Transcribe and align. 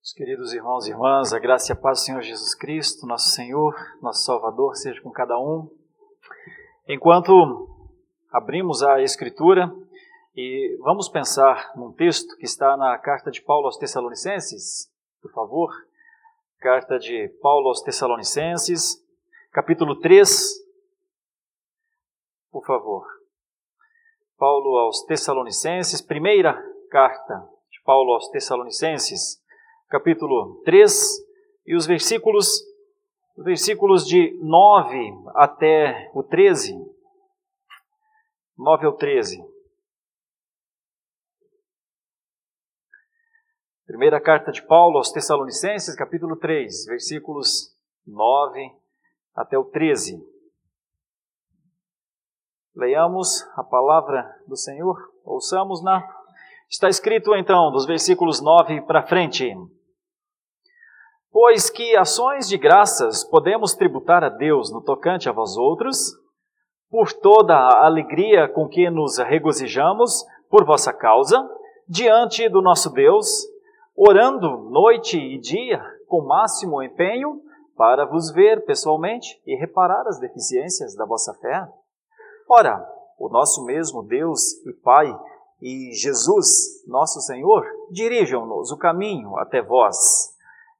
Meus 0.00 0.14
queridos 0.14 0.54
irmãos 0.54 0.86
e 0.86 0.92
irmãs, 0.92 1.30
a 1.34 1.38
graça 1.38 1.70
e 1.70 1.74
a 1.74 1.76
paz 1.76 1.98
do 1.98 2.04
Senhor 2.06 2.22
Jesus 2.22 2.54
Cristo, 2.54 3.06
nosso 3.06 3.28
Senhor, 3.32 3.74
nosso 4.00 4.24
Salvador, 4.24 4.74
seja 4.74 4.98
com 5.02 5.10
cada 5.10 5.38
um. 5.38 5.70
Enquanto 6.88 7.68
abrimos 8.32 8.82
a 8.82 9.02
Escritura 9.02 9.70
e 10.34 10.78
vamos 10.80 11.06
pensar 11.06 11.70
num 11.76 11.92
texto 11.92 12.34
que 12.38 12.46
está 12.46 12.78
na 12.78 12.96
carta 12.96 13.30
de 13.30 13.42
Paulo 13.42 13.66
aos 13.66 13.76
Tessalonicenses, 13.76 14.90
por 15.20 15.30
favor. 15.32 15.70
Carta 16.60 16.98
de 16.98 17.28
Paulo 17.42 17.68
aos 17.68 17.82
Tessalonicenses, 17.82 19.06
capítulo 19.52 20.00
3, 20.00 20.66
por 22.50 22.64
favor. 22.64 23.06
Paulo 24.38 24.78
aos 24.78 25.02
Tessalonicenses, 25.02 26.00
primeira 26.00 26.54
carta 26.90 27.46
de 27.70 27.82
Paulo 27.82 28.14
aos 28.14 28.30
Tessalonicenses, 28.30 29.39
capítulo 29.90 30.62
3, 30.64 30.92
e 31.66 31.74
os 31.74 31.84
versículos, 31.84 32.62
versículos 33.36 34.06
de 34.06 34.38
9 34.40 34.96
até 35.34 36.10
o 36.14 36.22
13. 36.22 36.74
9 38.56 38.86
ao 38.86 38.92
13. 38.92 39.44
Primeira 43.84 44.20
carta 44.20 44.52
de 44.52 44.62
Paulo 44.62 44.98
aos 44.98 45.10
Tessalonicenses, 45.10 45.96
capítulo 45.96 46.36
3, 46.36 46.86
versículos 46.86 47.76
9 48.06 48.70
até 49.34 49.58
o 49.58 49.64
13. 49.64 50.24
Leiamos 52.76 53.42
a 53.56 53.64
palavra 53.64 54.40
do 54.46 54.56
Senhor, 54.56 54.96
ouçamos-na. 55.24 56.08
Está 56.68 56.88
escrito 56.88 57.34
então, 57.34 57.72
dos 57.72 57.84
versículos 57.84 58.40
9 58.40 58.82
para 58.82 59.02
frente. 59.02 59.52
Pois 61.32 61.70
que 61.70 61.96
ações 61.96 62.48
de 62.48 62.58
graças 62.58 63.22
podemos 63.22 63.74
tributar 63.74 64.24
a 64.24 64.28
Deus 64.28 64.72
no 64.72 64.82
tocante 64.82 65.28
a 65.28 65.32
vós 65.32 65.56
outros, 65.56 66.12
por 66.90 67.12
toda 67.12 67.54
a 67.54 67.86
alegria 67.86 68.48
com 68.48 68.68
que 68.68 68.90
nos 68.90 69.16
regozijamos 69.18 70.26
por 70.50 70.64
vossa 70.64 70.92
causa, 70.92 71.48
diante 71.88 72.48
do 72.48 72.60
nosso 72.60 72.90
Deus, 72.90 73.46
orando 73.96 74.70
noite 74.70 75.18
e 75.18 75.38
dia 75.38 75.80
com 76.08 76.20
máximo 76.22 76.82
empenho 76.82 77.40
para 77.76 78.04
vos 78.04 78.32
ver 78.32 78.64
pessoalmente 78.64 79.40
e 79.46 79.54
reparar 79.54 80.08
as 80.08 80.18
deficiências 80.18 80.96
da 80.96 81.04
vossa 81.04 81.32
fé. 81.34 81.68
Ora, 82.48 82.84
o 83.16 83.28
nosso 83.28 83.64
mesmo 83.64 84.02
Deus 84.02 84.54
e 84.66 84.72
Pai 84.72 85.16
e 85.62 85.92
Jesus, 85.92 86.84
nosso 86.88 87.20
Senhor, 87.20 87.64
dirijam-nos 87.92 88.72
o 88.72 88.76
caminho 88.76 89.36
até 89.38 89.62
vós 89.62 90.29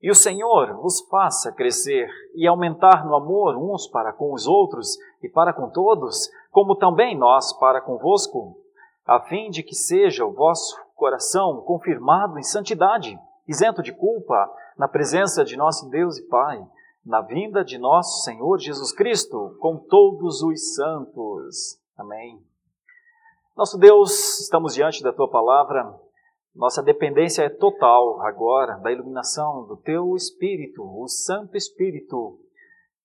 e 0.02 0.10
o 0.10 0.14
Senhor 0.14 0.74
vos 0.80 1.00
faça 1.08 1.52
crescer 1.52 2.08
e 2.34 2.46
aumentar 2.46 3.04
no 3.04 3.14
amor 3.14 3.56
uns 3.56 3.86
para 3.86 4.12
com 4.12 4.32
os 4.32 4.46
outros 4.46 4.96
e 5.22 5.28
para 5.28 5.52
com 5.52 5.68
todos, 5.68 6.30
como 6.50 6.74
também 6.74 7.16
nós 7.16 7.52
para 7.52 7.80
convosco, 7.80 8.56
a 9.06 9.20
fim 9.20 9.50
de 9.50 9.62
que 9.62 9.74
seja 9.74 10.24
o 10.24 10.32
vosso 10.32 10.74
coração 10.94 11.60
confirmado 11.62 12.38
em 12.38 12.42
santidade, 12.42 13.18
isento 13.46 13.82
de 13.82 13.92
culpa, 13.92 14.50
na 14.76 14.88
presença 14.88 15.44
de 15.44 15.56
nosso 15.56 15.90
Deus 15.90 16.16
e 16.16 16.26
Pai, 16.28 16.64
na 17.04 17.20
vinda 17.20 17.64
de 17.64 17.76
nosso 17.76 18.22
Senhor 18.24 18.58
Jesus 18.58 18.92
Cristo, 18.92 19.56
com 19.60 19.76
todos 19.76 20.42
os 20.42 20.74
santos. 20.74 21.78
Amém. 21.96 22.40
Nosso 23.56 23.76
Deus, 23.76 24.40
estamos 24.40 24.74
diante 24.74 25.02
da 25.02 25.12
tua 25.12 25.28
palavra 25.28 25.94
nossa 26.54 26.82
dependência 26.82 27.42
é 27.42 27.48
total 27.48 28.20
agora 28.22 28.76
da 28.78 28.90
iluminação 28.90 29.66
do 29.66 29.76
Teu 29.76 30.16
Espírito, 30.16 30.82
o 30.82 31.06
Santo 31.06 31.56
Espírito, 31.56 32.40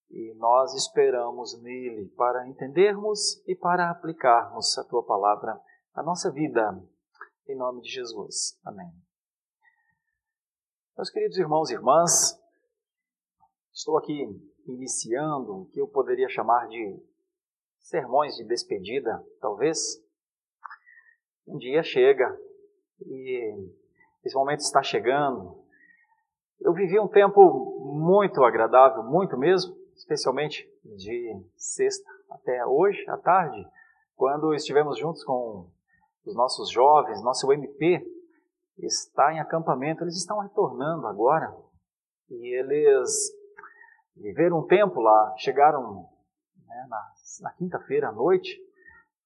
e 0.09 0.33
nós 0.35 0.73
esperamos 0.73 1.61
nele 1.61 2.07
para 2.17 2.47
entendermos 2.47 3.41
e 3.47 3.55
para 3.55 3.91
aplicarmos 3.91 4.77
a 4.77 4.83
Tua 4.83 5.05
palavra 5.05 5.59
à 5.93 6.01
nossa 6.01 6.31
vida. 6.31 6.81
Em 7.47 7.55
nome 7.55 7.81
de 7.81 7.89
Jesus. 7.89 8.59
Amém. 8.65 8.91
Meus 10.97 11.11
queridos 11.11 11.37
irmãos 11.37 11.69
e 11.69 11.73
irmãs, 11.73 12.41
estou 13.71 13.97
aqui 13.97 14.25
iniciando 14.65 15.61
o 15.61 15.65
que 15.67 15.79
eu 15.79 15.87
poderia 15.87 16.29
chamar 16.29 16.67
de 16.67 16.99
sermões 17.77 18.35
de 18.35 18.43
despedida, 18.45 19.23
talvez. 19.39 19.77
Um 21.45 21.57
dia 21.57 21.83
chega 21.83 22.35
e 23.01 23.71
esse 24.23 24.35
momento 24.35 24.59
está 24.59 24.81
chegando. 24.81 25.63
Eu 26.59 26.73
vivi 26.73 26.99
um 26.99 27.07
tempo 27.07 27.79
muito 27.83 28.43
agradável, 28.43 29.03
muito 29.03 29.37
mesmo, 29.37 29.75
especialmente 29.95 30.67
de 30.83 31.41
sexta 31.55 32.09
até 32.29 32.65
hoje, 32.65 33.03
à 33.09 33.17
tarde, 33.17 33.67
quando 34.15 34.53
estivemos 34.53 34.97
juntos 34.97 35.23
com 35.23 35.69
os 36.25 36.35
nossos 36.35 36.69
jovens, 36.69 37.21
nosso 37.23 37.51
MP 37.51 38.03
está 38.77 39.33
em 39.33 39.39
acampamento, 39.39 40.03
eles 40.03 40.15
estão 40.15 40.39
retornando 40.39 41.07
agora. 41.07 41.55
E 42.29 42.57
eles 42.57 43.31
viveram 44.15 44.59
um 44.59 44.67
tempo 44.67 44.99
lá, 44.99 45.35
chegaram 45.37 46.07
né, 46.67 46.85
na, 46.89 47.11
na 47.41 47.51
quinta-feira 47.53 48.09
à 48.09 48.11
noite, 48.11 48.59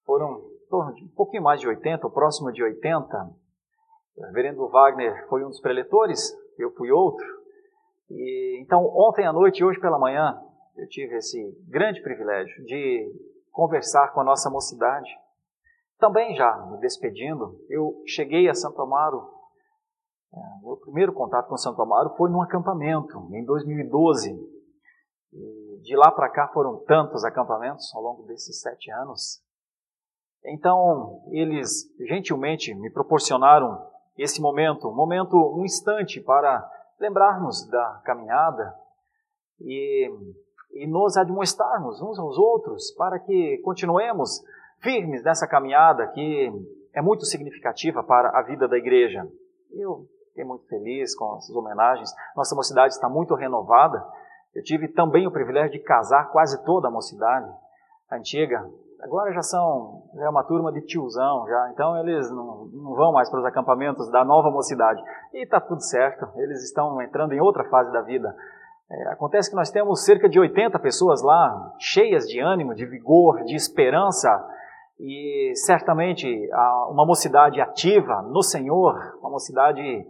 foram 0.05 0.43
um 0.71 1.07
pouquinho 1.15 1.43
mais 1.43 1.61
de 1.61 1.67
80, 1.67 2.05
ou 2.05 2.11
próximo 2.11 2.51
de 2.51 2.63
80 2.63 3.29
o 4.19 4.25
reverendo 4.25 4.67
Wagner 4.67 5.27
foi 5.29 5.43
um 5.45 5.47
dos 5.47 5.61
preletores, 5.61 6.37
eu 6.57 6.71
fui 6.71 6.91
outro. 6.91 7.25
E, 8.09 8.59
então, 8.61 8.83
ontem 8.85 9.25
à 9.25 9.31
noite 9.31 9.59
e 9.59 9.63
hoje 9.63 9.79
pela 9.79 9.97
manhã, 9.97 10.37
eu 10.75 10.87
tive 10.89 11.15
esse 11.15 11.57
grande 11.69 12.01
privilégio 12.01 12.65
de 12.65 13.09
conversar 13.49 14.09
com 14.13 14.19
a 14.19 14.23
nossa 14.25 14.49
mocidade. 14.49 15.09
Também 15.97 16.35
já 16.35 16.53
me 16.69 16.77
despedindo, 16.79 17.57
eu 17.69 18.03
cheguei 18.05 18.49
a 18.49 18.53
Santo 18.53 18.81
Amaro. 18.81 19.25
É, 20.33 20.65
meu 20.65 20.75
primeiro 20.77 21.13
contato 21.13 21.47
com 21.47 21.57
Santo 21.57 21.81
Amaro 21.81 22.13
foi 22.17 22.29
num 22.29 22.41
acampamento, 22.41 23.17
em 23.33 23.45
2012. 23.45 24.31
E 25.31 25.79
de 25.81 25.95
lá 25.95 26.11
para 26.11 26.29
cá 26.29 26.49
foram 26.49 26.83
tantos 26.83 27.23
acampamentos 27.23 27.89
ao 27.95 28.01
longo 28.01 28.23
desses 28.23 28.59
sete 28.59 28.91
anos. 28.91 29.41
Então, 30.43 31.21
eles 31.31 31.85
gentilmente 32.05 32.73
me 32.75 32.89
proporcionaram 32.91 33.89
esse 34.21 34.41
momento, 34.41 34.89
um 34.89 34.95
momento, 34.95 35.35
um 35.55 35.63
instante 35.63 36.19
para 36.19 36.69
lembrarmos 36.99 37.65
da 37.67 38.01
caminhada 38.03 38.75
e, 39.61 40.11
e 40.73 40.87
nos 40.87 41.15
admoestarmos 41.17 42.01
uns 42.01 42.19
aos 42.19 42.37
outros 42.37 42.91
para 42.91 43.19
que 43.19 43.59
continuemos 43.63 44.43
firmes 44.81 45.23
nessa 45.23 45.47
caminhada 45.47 46.07
que 46.07 46.51
é 46.93 47.01
muito 47.01 47.25
significativa 47.25 48.03
para 48.03 48.37
a 48.37 48.41
vida 48.41 48.67
da 48.67 48.77
igreja. 48.77 49.25
Eu 49.71 50.07
fiquei 50.29 50.43
muito 50.43 50.65
feliz 50.67 51.15
com 51.15 51.37
essas 51.37 51.55
homenagens. 51.55 52.09
Nossa 52.35 52.55
mocidade 52.55 52.93
está 52.93 53.07
muito 53.07 53.35
renovada. 53.35 54.05
Eu 54.53 54.63
tive 54.63 54.87
também 54.87 55.27
o 55.27 55.31
privilégio 55.31 55.71
de 55.71 55.79
casar 55.79 56.31
quase 56.31 56.63
toda 56.65 56.87
a 56.87 56.91
mocidade 56.91 57.49
antiga 58.11 58.69
agora 59.01 59.31
já 59.33 59.41
são 59.41 60.03
já 60.15 60.25
é 60.25 60.29
uma 60.29 60.43
turma 60.43 60.71
de 60.71 60.81
tiozão 60.81 61.47
já, 61.47 61.69
então 61.71 61.97
eles 61.99 62.29
não, 62.31 62.65
não 62.65 62.95
vão 62.95 63.11
mais 63.11 63.29
para 63.29 63.39
os 63.39 63.45
acampamentos 63.45 64.09
da 64.09 64.23
nova 64.23 64.49
mocidade. 64.49 65.01
E 65.33 65.43
está 65.43 65.59
tudo 65.59 65.81
certo, 65.81 66.27
eles 66.35 66.63
estão 66.63 67.01
entrando 67.01 67.33
em 67.33 67.39
outra 67.39 67.63
fase 67.65 67.91
da 67.91 68.01
vida. 68.01 68.35
É, 68.91 69.09
acontece 69.09 69.49
que 69.49 69.55
nós 69.55 69.69
temos 69.69 70.03
cerca 70.03 70.27
de 70.27 70.39
80 70.39 70.79
pessoas 70.79 71.21
lá, 71.21 71.73
cheias 71.77 72.27
de 72.27 72.39
ânimo, 72.39 72.73
de 72.73 72.85
vigor, 72.85 73.43
de 73.43 73.55
esperança, 73.55 74.29
e 74.99 75.53
certamente 75.55 76.27
uma 76.89 77.05
mocidade 77.05 77.61
ativa 77.61 78.21
no 78.23 78.43
Senhor, 78.43 79.17
uma 79.21 79.29
mocidade 79.29 80.05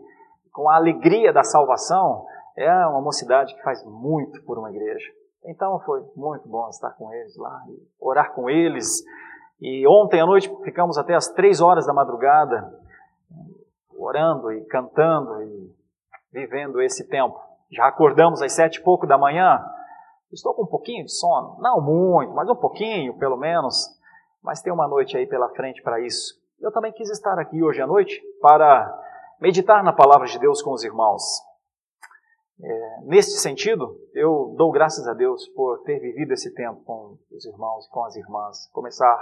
com 0.51 0.67
a 0.67 0.78
alegria 0.78 1.31
da 1.31 1.44
salvação, 1.44 2.25
é 2.58 2.69
uma 2.87 3.02
mocidade 3.02 3.53
que 3.53 3.61
faz 3.61 3.84
muito 3.85 4.41
por 4.43 4.58
uma 4.58 4.69
igreja. 4.72 5.18
Então 5.46 5.80
foi 5.82 6.02
muito 6.16 6.47
bom 6.47 6.68
estar 6.70 6.91
com 6.91 7.12
eles 7.14 7.36
lá, 7.38 7.64
orar 8.00 8.34
com 8.34 8.50
eles. 8.50 9.03
E 9.62 9.88
ontem 9.88 10.22
à 10.22 10.26
noite 10.26 10.53
ficamos 10.64 10.97
até 10.97 11.16
as 11.16 11.28
três 11.30 11.62
horas 11.62 11.86
da 11.86 11.94
madrugada, 11.94 12.74
orando 13.97 14.52
e 14.52 14.64
cantando 14.66 15.41
e 15.41 15.74
vivendo 16.32 16.82
esse 16.82 17.08
tempo. 17.08 17.40
Já 17.72 17.88
acordamos 17.88 18.41
às 18.41 18.53
sete 18.53 18.78
e 18.78 18.84
pouco 18.84 19.06
da 19.06 19.18
manhã. 19.18 19.64
Estou 20.32 20.53
com 20.53 20.64
um 20.64 20.68
pouquinho 20.68 21.06
de 21.06 21.12
sono, 21.12 21.58
não 21.59 21.82
muito, 21.82 22.34
mas 22.34 22.47
um 22.50 22.56
pouquinho 22.56 23.18
pelo 23.18 23.38
menos. 23.38 23.88
Mas 24.41 24.62
tem 24.62 24.72
uma 24.72 24.88
noite 24.88 25.18
aí 25.18 25.28
pela 25.28 25.50
frente 25.50 25.82
para 25.82 26.00
isso. 26.00 26.40
Eu 26.59 26.72
também 26.72 26.91
quis 26.91 27.09
estar 27.09 27.38
aqui 27.40 27.64
hoje 27.64 27.82
à 27.82 27.88
noite 27.88 28.22
para 28.41 28.94
meditar 29.40 29.84
na 29.84 29.94
palavra 29.94 30.28
de 30.28 30.38
Deus 30.40 30.62
com 30.62 30.72
os 30.72 30.84
irmãos. 30.84 31.48
É, 32.61 33.02
neste 33.03 33.40
sentido, 33.40 33.97
eu 34.14 34.53
dou 34.58 34.70
graças 34.72 35.08
a 35.08 35.14
Deus 35.14 35.47
por 35.50 35.82
ter 35.84 36.00
vivido 36.00 36.34
esse 36.34 36.53
tempo 36.53 36.82
com 36.84 37.17
os 37.32 37.46
irmãos 37.46 37.88
com 37.88 38.03
as 38.03 38.16
irmãs. 38.17 38.70
Começar 38.73 39.17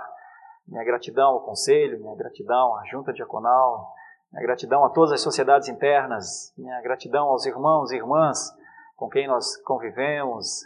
minha 0.68 0.84
gratidão 0.84 1.34
ao 1.34 1.46
conselho, 1.46 2.00
minha 2.00 2.16
gratidão 2.16 2.76
à 2.76 2.84
junta 2.86 3.14
diaconal, 3.14 3.94
Minha 4.32 4.44
gratidão 4.44 4.84
a 4.84 4.90
todas 4.90 5.14
as 5.14 5.22
sociedades 5.22 5.70
internas, 5.70 6.54
minha 6.58 6.82
gratidão 6.82 7.28
aos 7.28 7.46
irmãos 7.46 7.92
e 7.92 7.96
irmãs 7.96 8.40
com 8.96 9.08
quem 9.08 9.28
nós 9.28 9.56
convivemos, 9.58 10.64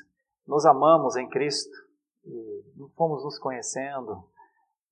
nos 0.48 0.66
amamos 0.66 1.16
em 1.18 1.28
Cristo 1.30 1.76
e 2.26 2.64
fomos 2.96 3.24
nos 3.24 3.38
conhecendo. 3.38 4.24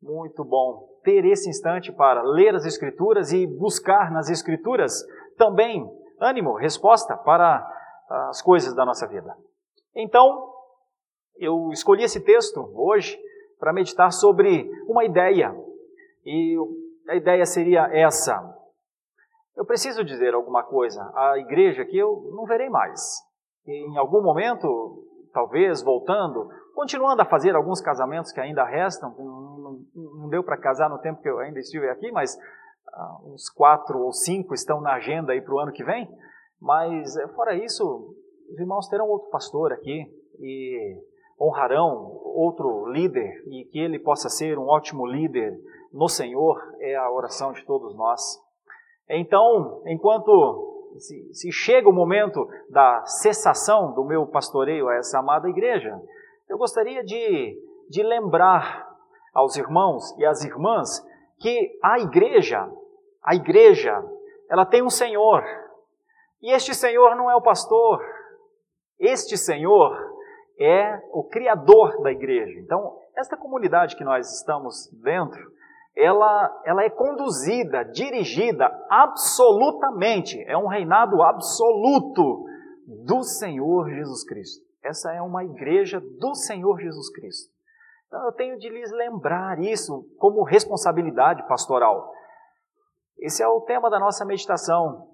Muito 0.01 0.43
bom 0.43 0.87
ter 1.03 1.25
esse 1.25 1.49
instante 1.49 1.91
para 1.91 2.21
ler 2.21 2.53
as 2.53 2.65
Escrituras 2.65 3.31
e 3.31 3.47
buscar 3.47 4.11
nas 4.11 4.29
Escrituras 4.29 5.03
também 5.37 5.89
ânimo, 6.19 6.55
resposta 6.55 7.15
para 7.17 7.67
as 8.29 8.41
coisas 8.41 8.73
da 8.73 8.85
nossa 8.85 9.07
vida. 9.07 9.35
Então, 9.95 10.53
eu 11.37 11.69
escolhi 11.71 12.03
esse 12.03 12.19
texto 12.19 12.71
hoje 12.75 13.19
para 13.59 13.73
meditar 13.73 14.11
sobre 14.11 14.69
uma 14.87 15.03
ideia. 15.03 15.55
E 16.25 16.57
a 17.07 17.15
ideia 17.15 17.45
seria 17.45 17.89
essa: 17.91 18.55
eu 19.55 19.65
preciso 19.65 20.03
dizer 20.03 20.33
alguma 20.33 20.63
coisa 20.63 21.11
à 21.15 21.37
igreja 21.37 21.85
que 21.85 21.97
eu 21.97 22.29
não 22.35 22.45
verei 22.45 22.69
mais. 22.69 23.01
E 23.65 23.71
em 23.71 23.97
algum 23.97 24.21
momento, 24.21 25.03
talvez 25.33 25.81
voltando, 25.81 26.49
continuando 26.73 27.21
a 27.21 27.25
fazer 27.25 27.55
alguns 27.55 27.81
casamentos 27.81 28.31
que 28.31 28.39
ainda 28.39 28.63
restam, 28.63 29.13
não, 29.17 29.79
não 29.93 30.29
deu 30.29 30.43
para 30.43 30.57
casar 30.57 30.89
no 30.89 30.99
tempo 30.99 31.21
que 31.21 31.29
eu 31.29 31.39
ainda 31.39 31.59
estive 31.59 31.89
aqui, 31.89 32.11
mas 32.11 32.37
uh, 32.93 33.33
uns 33.33 33.49
quatro 33.49 33.99
ou 33.99 34.11
cinco 34.11 34.53
estão 34.53 34.81
na 34.81 34.93
agenda 34.93 35.33
aí 35.33 35.41
para 35.41 35.53
o 35.53 35.59
ano 35.59 35.71
que 35.71 35.83
vem. 35.83 36.09
Mas 36.61 37.15
eh, 37.15 37.27
fora 37.29 37.55
isso, 37.55 38.15
os 38.51 38.59
irmãos 38.59 38.87
terão 38.89 39.07
outro 39.07 39.29
pastor 39.29 39.71
aqui 39.71 40.05
e 40.39 40.97
honrarão 41.39 42.19
outro 42.25 42.87
líder 42.91 43.43
e 43.47 43.65
que 43.71 43.79
ele 43.79 43.97
possa 43.97 44.29
ser 44.29 44.57
um 44.57 44.67
ótimo 44.67 45.05
líder 45.05 45.57
no 45.93 46.09
Senhor 46.09 46.61
é 46.79 46.95
a 46.95 47.09
oração 47.09 47.53
de 47.53 47.65
todos 47.65 47.95
nós. 47.95 48.21
Então, 49.09 49.81
enquanto 49.87 50.93
se, 50.97 51.33
se, 51.33 51.51
chega 51.51 51.89
o 51.89 51.93
momento 51.93 52.47
da 52.69 53.03
cessação 53.05 53.93
do 53.93 54.03
meu 54.03 54.27
pastoreio 54.27 54.87
a 54.87 54.95
essa 54.95 55.19
amada 55.19 55.49
igreja, 55.49 55.99
eu 56.47 56.57
gostaria 56.57 57.03
de, 57.03 57.57
de 57.89 58.03
lembrar 58.03 58.87
aos 59.33 59.55
irmãos 59.55 60.15
e 60.17 60.25
às 60.25 60.43
irmãs 60.43 61.03
que 61.39 61.79
a 61.81 61.99
igreja, 61.99 62.69
a 63.23 63.35
igreja, 63.35 64.03
ela 64.49 64.65
tem 64.65 64.81
um 64.81 64.89
Senhor. 64.89 65.43
E 66.41 66.51
este 66.51 66.73
Senhor 66.73 67.15
não 67.15 67.29
é 67.29 67.35
o 67.35 67.41
pastor. 67.41 68.01
Este 68.99 69.37
Senhor 69.37 69.97
é 70.59 71.01
o 71.11 71.23
criador 71.23 72.01
da 72.01 72.11
igreja. 72.11 72.59
Então, 72.59 72.97
esta 73.15 73.37
comunidade 73.37 73.95
que 73.95 74.03
nós 74.03 74.29
estamos 74.37 74.87
dentro, 75.01 75.51
ela, 75.95 76.61
ela 76.65 76.83
é 76.83 76.89
conduzida, 76.89 77.83
dirigida 77.83 78.65
absolutamente, 78.89 80.41
é 80.47 80.57
um 80.57 80.67
reinado 80.67 81.21
absoluto 81.21 82.45
do 83.05 83.23
Senhor 83.23 83.89
Jesus 83.89 84.23
Cristo. 84.25 84.65
Essa 84.83 85.13
é 85.13 85.21
uma 85.21 85.43
igreja 85.43 85.99
do 85.99 86.33
Senhor 86.35 86.79
Jesus 86.79 87.09
Cristo. 87.11 87.53
Então 88.09 88.25
eu 88.25 88.31
tenho 88.31 88.57
de 88.57 88.67
lhes 88.67 88.91
lembrar 88.91 89.59
isso 89.59 90.03
como 90.17 90.41
responsabilidade 90.41 91.47
pastoral. 91.47 92.11
Esse 93.19 93.43
é 93.43 93.47
o 93.47 93.61
tema 93.61 93.87
da 93.87 93.99
nossa 93.99 94.25
meditação. 94.25 95.11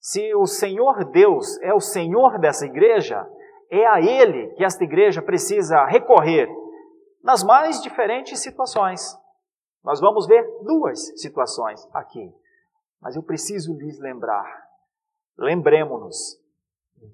Se 0.00 0.34
o 0.34 0.44
Senhor 0.44 1.04
Deus 1.04 1.56
é 1.62 1.72
o 1.72 1.78
Senhor 1.78 2.40
dessa 2.40 2.66
igreja, 2.66 3.24
é 3.70 3.86
a 3.86 4.00
Ele 4.00 4.48
que 4.54 4.64
esta 4.64 4.82
igreja 4.82 5.22
precisa 5.22 5.84
recorrer 5.84 6.48
nas 7.22 7.44
mais 7.44 7.80
diferentes 7.80 8.40
situações. 8.40 9.16
Nós 9.84 10.00
vamos 10.00 10.26
ver 10.26 10.44
duas 10.64 10.98
situações 11.20 11.88
aqui, 11.94 12.34
mas 13.00 13.14
eu 13.14 13.22
preciso 13.22 13.72
lhes 13.74 14.00
lembrar. 14.00 14.66
Lembremos-nos: 15.38 16.40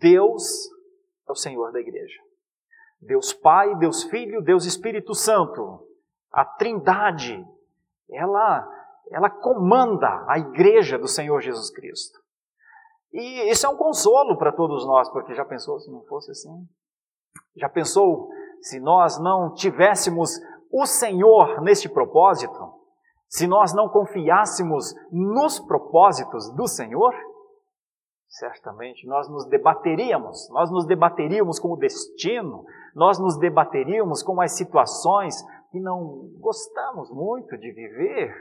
Deus 0.01 0.71
é 1.29 1.33
o 1.33 1.37
Senhor 1.37 1.71
da 1.71 1.81
igreja. 1.81 2.28
Deus 3.01 3.33
Pai, 3.33 3.75
Deus 3.77 4.05
Filho, 4.05 4.43
Deus 4.43 4.65
Espírito 4.65 5.15
Santo, 5.15 5.87
a 6.33 6.45
Trindade, 6.45 7.47
ela, 8.11 8.69
ela 9.11 9.31
comanda 9.31 10.25
a 10.29 10.39
igreja 10.39 10.99
do 10.99 11.09
Senhor 11.09 11.41
Jesus 11.41 11.71
Cristo. 11.71 12.19
E 13.13 13.51
isso 13.51 13.67
é 13.67 13.69
um 13.69 13.77
consolo 13.77 14.37
para 14.37 14.53
todos 14.53 14.87
nós, 14.87 15.09
porque 15.11 15.35
já 15.35 15.45
pensou 15.45 15.79
se 15.81 15.91
não 15.91 16.03
fosse 16.05 16.31
assim? 16.31 16.69
Já 17.57 17.69
pensou 17.69 18.29
se 18.61 18.79
nós 18.81 19.19
não 19.19 19.55
tivéssemos 19.55 20.31
o 20.71 20.85
Senhor 20.85 21.61
neste 21.63 21.89
propósito, 21.89 22.75
se 23.29 23.47
nós 23.47 23.75
não 23.75 23.89
confiássemos 23.89 24.95
nos 25.11 25.59
propósitos 25.59 26.51
do 26.55 26.67
Senhor, 26.67 27.15
certamente 28.29 29.07
nós 29.07 29.29
nos 29.29 29.47
debateríamos, 29.47 30.49
nós 30.51 30.71
nos 30.71 30.87
debateríamos 30.87 31.59
com 31.59 31.73
o 31.73 31.77
destino, 31.77 32.65
nós 32.95 33.19
nos 33.19 33.39
debateríamos 33.39 34.23
com 34.23 34.41
as 34.41 34.57
situações 34.57 35.43
que 35.71 35.81
não 35.81 36.31
gostamos 36.39 37.11
muito 37.11 37.57
de 37.57 37.73
viver. 37.73 38.35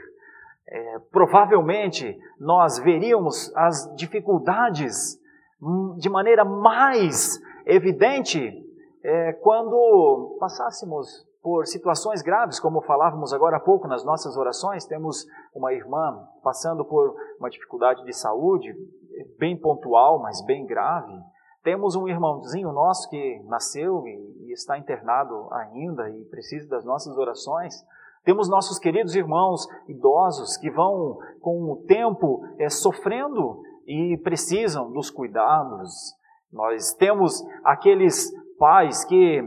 É, 0.70 0.98
provavelmente 1.10 2.18
nós 2.38 2.78
veríamos 2.78 3.50
as 3.56 3.90
dificuldades 3.96 5.18
hum, 5.62 5.96
de 5.96 6.10
maneira 6.10 6.44
mais 6.44 7.40
evidente 7.64 8.64
é, 9.02 9.32
quando 9.34 10.36
passássemos 10.38 11.27
por 11.42 11.66
situações 11.66 12.20
graves, 12.20 12.58
como 12.58 12.82
falávamos 12.82 13.32
agora 13.32 13.56
há 13.56 13.60
pouco 13.60 13.86
nas 13.86 14.04
nossas 14.04 14.36
orações, 14.36 14.86
temos 14.86 15.24
uma 15.54 15.72
irmã 15.72 16.26
passando 16.42 16.84
por 16.84 17.14
uma 17.38 17.48
dificuldade 17.48 18.04
de 18.04 18.12
saúde, 18.12 18.74
bem 19.38 19.58
pontual, 19.58 20.20
mas 20.20 20.44
bem 20.44 20.66
grave. 20.66 21.12
Temos 21.62 21.94
um 21.96 22.08
irmãozinho 22.08 22.72
nosso 22.72 23.08
que 23.08 23.42
nasceu 23.46 24.06
e, 24.06 24.52
está 24.52 24.76
internado 24.76 25.46
ainda 25.52 26.10
e 26.10 26.24
precisa 26.24 26.68
das 26.68 26.84
nossas 26.84 27.16
orações. 27.16 27.74
Temos 28.24 28.48
nossos 28.48 28.78
queridos 28.78 29.14
irmãos 29.14 29.66
idosos 29.86 30.56
que 30.56 30.70
vão, 30.70 31.18
com 31.40 31.70
o 31.70 31.84
tempo, 31.86 32.42
é, 32.58 32.68
sofrendo 32.68 33.62
e 33.86 34.18
precisam 34.18 34.90
dos 34.90 35.10
cuidados. 35.10 36.14
Nós 36.52 36.92
temos 36.94 37.44
aqueles 37.62 38.32
pais 38.58 39.04
que 39.04 39.42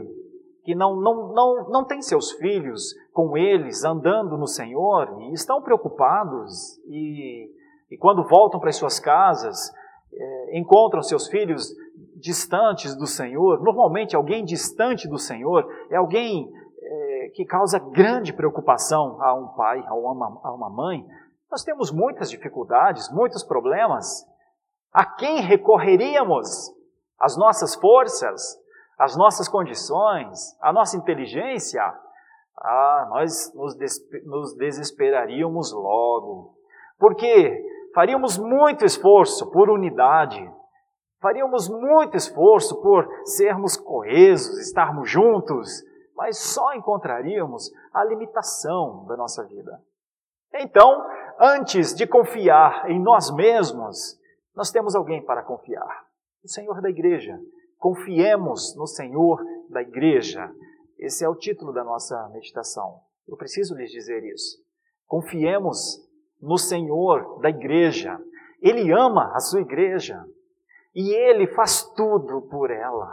que 0.64 0.74
não, 0.74 0.96
não, 0.96 1.32
não, 1.32 1.68
não 1.68 1.84
têm 1.84 2.00
seus 2.00 2.32
filhos 2.32 2.94
com 3.12 3.36
eles 3.36 3.84
andando 3.84 4.36
no 4.38 4.46
Senhor 4.46 5.20
e 5.22 5.32
estão 5.32 5.60
preocupados 5.60 6.78
e, 6.86 7.50
e 7.90 7.96
quando 7.98 8.26
voltam 8.26 8.60
para 8.60 8.70
as 8.70 8.76
suas 8.76 9.00
casas, 9.00 9.72
é, 10.12 10.58
encontram 10.58 11.02
seus 11.02 11.26
filhos 11.28 11.74
distantes 12.16 12.96
do 12.96 13.06
Senhor. 13.06 13.60
Normalmente, 13.62 14.14
alguém 14.14 14.44
distante 14.44 15.08
do 15.08 15.18
Senhor 15.18 15.68
é 15.90 15.96
alguém 15.96 16.48
é, 16.80 17.28
que 17.34 17.44
causa 17.44 17.78
grande 17.78 18.32
preocupação 18.32 19.20
a 19.20 19.34
um 19.34 19.48
pai, 19.48 19.82
a 19.86 19.94
uma, 19.94 20.40
a 20.44 20.52
uma 20.52 20.70
mãe. 20.70 21.04
Nós 21.50 21.64
temos 21.64 21.90
muitas 21.90 22.30
dificuldades, 22.30 23.12
muitos 23.12 23.42
problemas. 23.42 24.24
A 24.92 25.04
quem 25.04 25.40
recorreríamos? 25.40 26.70
As 27.18 27.36
nossas 27.36 27.74
forças, 27.74 28.58
as 29.02 29.16
nossas 29.16 29.48
condições, 29.48 30.56
a 30.60 30.72
nossa 30.72 30.96
inteligência, 30.96 31.82
ah, 32.56 33.06
nós 33.10 33.52
nos, 33.52 33.76
nos 34.24 34.54
desesperaríamos 34.54 35.72
logo. 35.72 36.54
Porque 37.00 37.60
faríamos 37.92 38.38
muito 38.38 38.84
esforço 38.84 39.50
por 39.50 39.68
unidade, 39.68 40.48
faríamos 41.20 41.68
muito 41.68 42.16
esforço 42.16 42.80
por 42.80 43.08
sermos 43.24 43.76
coesos, 43.76 44.56
estarmos 44.60 45.10
juntos, 45.10 45.82
mas 46.14 46.38
só 46.38 46.72
encontraríamos 46.72 47.72
a 47.92 48.04
limitação 48.04 49.04
da 49.06 49.16
nossa 49.16 49.44
vida. 49.46 49.82
Então, 50.54 51.04
antes 51.40 51.92
de 51.92 52.06
confiar 52.06 52.88
em 52.88 53.02
nós 53.02 53.34
mesmos, 53.34 54.16
nós 54.54 54.70
temos 54.70 54.94
alguém 54.94 55.24
para 55.24 55.42
confiar: 55.42 56.06
o 56.44 56.48
Senhor 56.48 56.80
da 56.80 56.88
igreja, 56.88 57.36
Confiemos 57.82 58.76
no 58.76 58.86
Senhor 58.86 59.44
da 59.68 59.82
igreja. 59.82 60.48
Esse 61.00 61.24
é 61.24 61.28
o 61.28 61.34
título 61.34 61.72
da 61.72 61.82
nossa 61.82 62.28
meditação. 62.28 63.00
Eu 63.26 63.36
preciso 63.36 63.74
lhes 63.74 63.90
dizer 63.90 64.22
isso. 64.22 64.62
Confiemos 65.04 65.98
no 66.40 66.56
Senhor 66.56 67.40
da 67.40 67.50
igreja. 67.50 68.16
Ele 68.60 68.92
ama 68.92 69.32
a 69.34 69.40
sua 69.40 69.62
igreja 69.62 70.24
e 70.94 71.12
ele 71.12 71.48
faz 71.48 71.82
tudo 71.96 72.42
por 72.42 72.70
ela. 72.70 73.12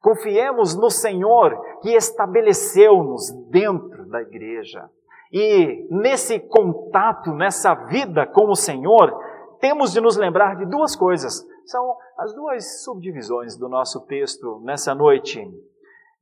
Confiemos 0.00 0.76
no 0.76 0.88
Senhor 0.88 1.60
que 1.82 1.90
estabeleceu-nos 1.90 3.32
dentro 3.50 4.08
da 4.08 4.22
igreja. 4.22 4.88
E 5.32 5.88
nesse 5.90 6.38
contato, 6.38 7.32
nessa 7.32 7.74
vida 7.74 8.24
com 8.24 8.50
o 8.50 8.56
Senhor, 8.56 9.12
temos 9.60 9.92
de 9.92 10.00
nos 10.00 10.16
lembrar 10.16 10.56
de 10.56 10.66
duas 10.66 10.96
coisas. 10.96 11.46
São 11.66 11.96
as 12.18 12.34
duas 12.34 12.82
subdivisões 12.82 13.56
do 13.56 13.68
nosso 13.68 14.04
texto 14.06 14.60
nessa 14.64 14.94
noite. 14.94 15.40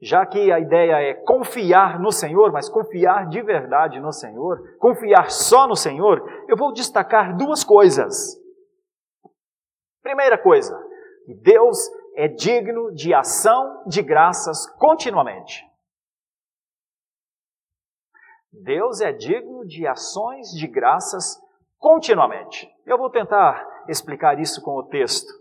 já 0.01 0.25
que 0.25 0.53
a 0.53 0.61
ideia 0.61 1.01
é 1.01 1.15
confiar 1.15 1.99
no 1.99 2.13
Senhor, 2.13 2.53
mas 2.53 2.69
confiar 2.69 3.29
de 3.29 3.43
verdade 3.43 3.99
no 3.99 4.13
Senhor, 4.13 4.77
confiar 4.79 5.29
só 5.31 5.67
no 5.67 5.75
Senhor, 5.75 6.23
eu 6.47 6.57
vou 6.57 6.73
destacar 6.73 7.37
duas 7.37 7.65
coisas. 7.65 8.41
Primeira 10.01 10.39
coisa, 10.39 10.81
Deus 11.43 11.79
é 12.15 12.29
digno 12.29 12.93
de 12.93 13.13
ação 13.13 13.83
de 13.87 14.01
graças 14.01 14.67
continuamente. 14.79 15.67
Deus 18.53 19.01
é 19.01 19.13
digno 19.13 19.67
de 19.67 19.87
ações 19.87 20.49
de 20.51 20.67
graças 20.67 21.41
continuamente. 21.79 22.69
Eu 22.85 22.99
vou 22.99 23.11
tentar 23.11 23.67
explicar 23.89 24.39
isso 24.39 24.63
com 24.63 24.73
o 24.73 24.85
texto. 24.85 25.33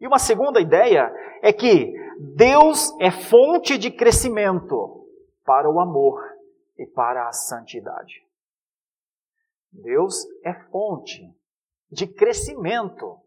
E 0.00 0.06
uma 0.06 0.18
segunda 0.18 0.60
ideia 0.60 1.12
é 1.42 1.52
que 1.52 1.94
Deus 2.36 2.92
é 3.00 3.10
fonte 3.10 3.78
de 3.78 3.90
crescimento 3.90 5.06
para 5.44 5.70
o 5.70 5.80
amor 5.80 6.20
e 6.78 6.86
para 6.86 7.28
a 7.28 7.32
santidade. 7.32 8.24
Deus 9.72 10.24
é 10.44 10.54
fonte 10.70 11.22
de 11.90 12.06
crescimento 12.06 13.18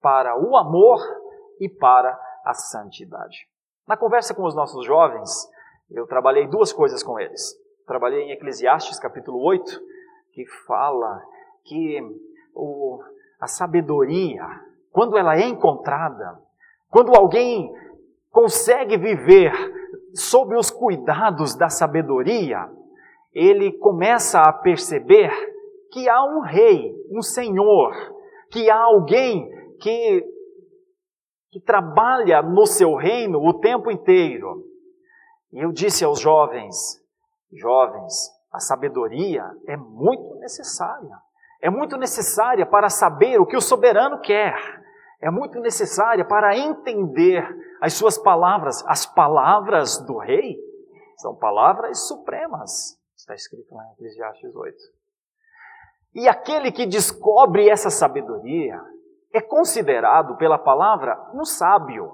para 0.00 0.36
o 0.36 0.56
amor 0.56 1.00
e 1.60 1.68
para 1.68 2.18
a 2.44 2.54
santidade. 2.54 3.48
Na 3.86 3.96
conversa 3.96 4.34
com 4.34 4.44
os 4.44 4.54
nossos 4.54 4.84
jovens, 4.84 5.48
eu 5.90 6.06
trabalhei 6.06 6.46
duas 6.46 6.72
coisas 6.72 7.02
com 7.02 7.18
eles. 7.18 7.54
Trabalhei 7.86 8.22
em 8.22 8.32
Eclesiastes 8.32 8.98
capítulo 8.98 9.42
8, 9.42 9.80
que 10.32 10.46
fala 10.66 11.22
que 11.64 12.00
o, 12.54 13.00
a 13.40 13.46
sabedoria, 13.46 14.44
quando 14.90 15.16
ela 15.16 15.36
é 15.36 15.46
encontrada, 15.46 16.40
quando 16.90 17.14
alguém 17.14 17.72
consegue 18.30 18.96
viver 18.96 19.52
sob 20.14 20.56
os 20.56 20.70
cuidados 20.70 21.54
da 21.54 21.68
sabedoria, 21.68 22.68
ele 23.32 23.72
começa 23.72 24.40
a 24.40 24.52
perceber 24.52 25.30
que 25.90 26.08
há 26.08 26.24
um 26.24 26.40
rei, 26.40 26.94
um 27.10 27.22
senhor, 27.22 27.92
que 28.50 28.70
há 28.70 28.78
alguém 28.78 29.48
que, 29.78 30.24
que 31.50 31.60
trabalha 31.60 32.42
no 32.42 32.66
seu 32.66 32.94
reino 32.94 33.38
o 33.38 33.54
tempo 33.54 33.90
inteiro. 33.90 34.64
E 35.52 35.64
eu 35.64 35.72
disse 35.72 36.04
aos 36.04 36.20
jovens: 36.20 37.00
jovens, 37.52 38.30
a 38.52 38.58
sabedoria 38.58 39.44
é 39.66 39.76
muito 39.76 40.34
necessária. 40.36 41.16
É 41.62 41.70
muito 41.70 41.96
necessária 41.96 42.66
para 42.66 42.90
saber 42.90 43.40
o 43.40 43.46
que 43.46 43.56
o 43.56 43.60
soberano 43.60 44.20
quer. 44.20 44.56
É 45.20 45.30
muito 45.30 45.60
necessária 45.60 46.24
para 46.24 46.58
entender 46.58 47.48
as 47.80 47.92
suas 47.94 48.18
palavras. 48.18 48.84
As 48.88 49.06
palavras 49.06 49.98
do 49.98 50.18
rei 50.18 50.58
são 51.16 51.36
palavras 51.36 52.08
supremas. 52.08 53.00
Está 53.16 53.34
escrito 53.34 53.72
lá 53.72 53.84
em 53.84 53.92
Eclesiastes 53.92 54.56
8. 54.56 54.76
E 56.16 56.28
aquele 56.28 56.72
que 56.72 56.84
descobre 56.84 57.68
essa 57.68 57.90
sabedoria 57.90 58.82
é 59.32 59.40
considerado 59.40 60.36
pela 60.36 60.58
palavra 60.58 61.16
um 61.32 61.44
sábio. 61.44 62.12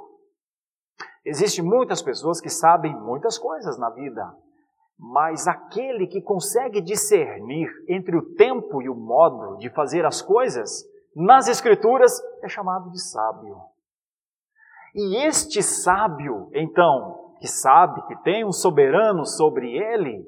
Existem 1.25 1.65
muitas 1.65 2.03
pessoas 2.03 2.39
que 2.39 2.51
sabem 2.51 2.95
muitas 2.95 3.39
coisas 3.39 3.79
na 3.79 3.89
vida, 3.91 4.31
mas 4.99 5.47
aquele 5.47 6.09
que 6.09 6.21
consegue 6.21 6.81
discernir 6.81 7.71
entre 7.89 8.17
o 8.17 8.35
tempo 8.35 8.83
e 8.83 8.89
o 8.89 8.95
modo 8.95 9.57
de 9.59 9.71
fazer 9.71 10.05
as 10.05 10.21
coisas, 10.21 10.85
nas 11.15 11.47
Escrituras, 11.47 12.21
é 12.43 12.49
chamado 12.49 12.91
de 12.91 13.01
sábio. 13.01 13.61
E 14.95 15.25
este 15.25 15.63
sábio, 15.63 16.51
então, 16.53 17.35
que 17.39 17.47
sabe 17.47 18.03
que 18.09 18.17
tem 18.23 18.45
um 18.45 18.51
soberano 18.51 19.25
sobre 19.25 19.71
ele, 19.71 20.27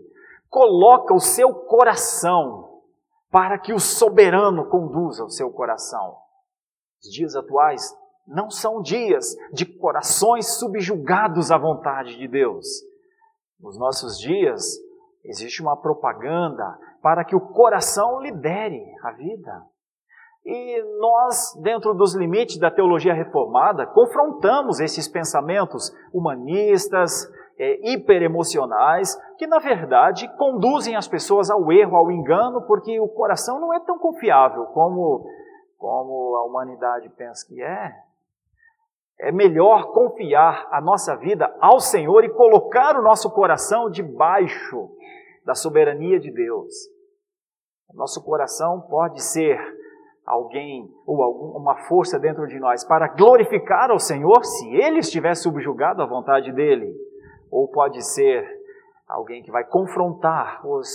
coloca 0.49 1.13
o 1.13 1.21
seu 1.21 1.53
coração 1.53 2.83
para 3.31 3.59
que 3.59 3.73
o 3.73 3.81
soberano 3.81 4.69
conduza 4.69 5.25
o 5.25 5.31
seu 5.31 5.51
coração. 5.51 6.17
Os 7.03 7.11
dias 7.11 7.35
atuais 7.35 7.97
não 8.27 8.51
são 8.51 8.81
dias 8.81 9.35
de 9.53 9.67
corações 9.67 10.59
subjugados 10.59 11.51
à 11.51 11.59
vontade 11.59 12.17
de 12.17 12.29
Deus 12.29 12.67
nos 13.63 13.79
nossos 13.79 14.19
dias, 14.19 14.63
existe 15.25 15.63
uma 15.63 15.77
propaganda 15.77 16.79
para 17.03 17.25
que 17.25 17.37
o 17.37 17.41
coração 17.41 18.21
lidere 18.21 18.85
a 19.03 19.13
vida. 19.13 19.63
E 20.45 20.83
nós, 20.99 21.55
dentro 21.63 21.93
dos 21.95 22.15
limites 22.15 22.59
da 22.59 22.71
teologia 22.71 23.13
reformada, 23.13 23.87
confrontamos 23.87 24.81
esses 24.81 25.07
pensamentos 25.07 25.93
humanistas, 26.13 27.31
é, 27.59 27.93
hiperemocionais, 27.93 29.15
que 29.37 29.47
na 29.47 29.59
verdade 29.59 30.27
conduzem 30.39 30.97
as 30.97 31.07
pessoas 31.07 31.51
ao 31.51 31.71
erro, 31.71 31.95
ao 31.95 32.11
engano, 32.11 32.63
porque 32.63 32.99
o 32.99 33.09
coração 33.09 33.61
não 33.61 33.75
é 33.75 33.81
tão 33.81 33.99
confiável 33.99 34.65
como, 34.67 35.27
como 35.77 36.37
a 36.37 36.45
humanidade 36.45 37.11
pensa 37.11 37.47
que 37.47 37.63
é 37.63 37.93
é 39.21 39.31
melhor 39.31 39.93
confiar 39.93 40.67
a 40.71 40.81
nossa 40.81 41.15
vida 41.17 41.55
ao 41.61 41.79
Senhor 41.79 42.25
e 42.25 42.31
colocar 42.31 42.99
o 42.99 43.03
nosso 43.03 43.31
coração 43.31 43.91
debaixo 43.91 44.91
da 45.45 45.55
soberania 45.55 46.19
de 46.19 46.31
Deus. 46.31 46.73
Nosso 47.93 48.25
coração 48.25 48.81
pode 48.89 49.23
ser 49.23 49.59
alguém 50.25 50.89
ou 51.07 51.23
alguma 51.23 51.77
força 51.89 52.19
dentro 52.19 52.47
de 52.47 52.59
nós 52.59 52.85
para 52.85 53.09
glorificar 53.09 53.91
ao 53.91 53.99
Senhor 53.99 54.45
se 54.45 54.69
ele 54.75 55.01
estiver 55.01 55.35
subjugado 55.35 56.03
à 56.03 56.07
vontade 56.07 56.53
dele, 56.53 56.95
ou 57.51 57.69
pode 57.69 58.01
ser 58.03 58.47
alguém 59.09 59.43
que 59.43 59.51
vai 59.51 59.65
confrontar 59.65 60.65
os, 60.67 60.89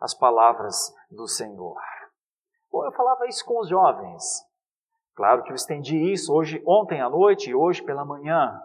as 0.00 0.16
palavras 0.16 0.94
do 1.10 1.26
Senhor. 1.26 1.80
Bom, 2.70 2.84
eu 2.84 2.92
falava 2.92 3.26
isso 3.26 3.44
com 3.44 3.58
os 3.58 3.68
jovens. 3.68 4.22
Claro 5.14 5.44
que 5.44 5.50
eu 5.50 5.54
estendi 5.54 6.12
isso 6.12 6.32
hoje, 6.32 6.62
ontem 6.66 7.00
à 7.00 7.08
noite 7.08 7.50
e 7.50 7.54
hoje 7.54 7.82
pela 7.82 8.04
manhã, 8.04 8.60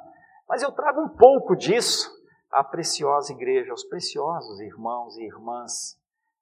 mas 0.48 0.64
eu 0.64 0.72
trago 0.72 1.02
um 1.02 1.10
pouco 1.10 1.56
disso 1.56 2.10
à 2.52 2.64
preciosa 2.64 3.32
igreja, 3.32 3.72
aos 3.72 3.84
preciosos 3.84 4.60
irmãos 4.60 5.16
e 5.18 5.24
irmãs. 5.26 5.96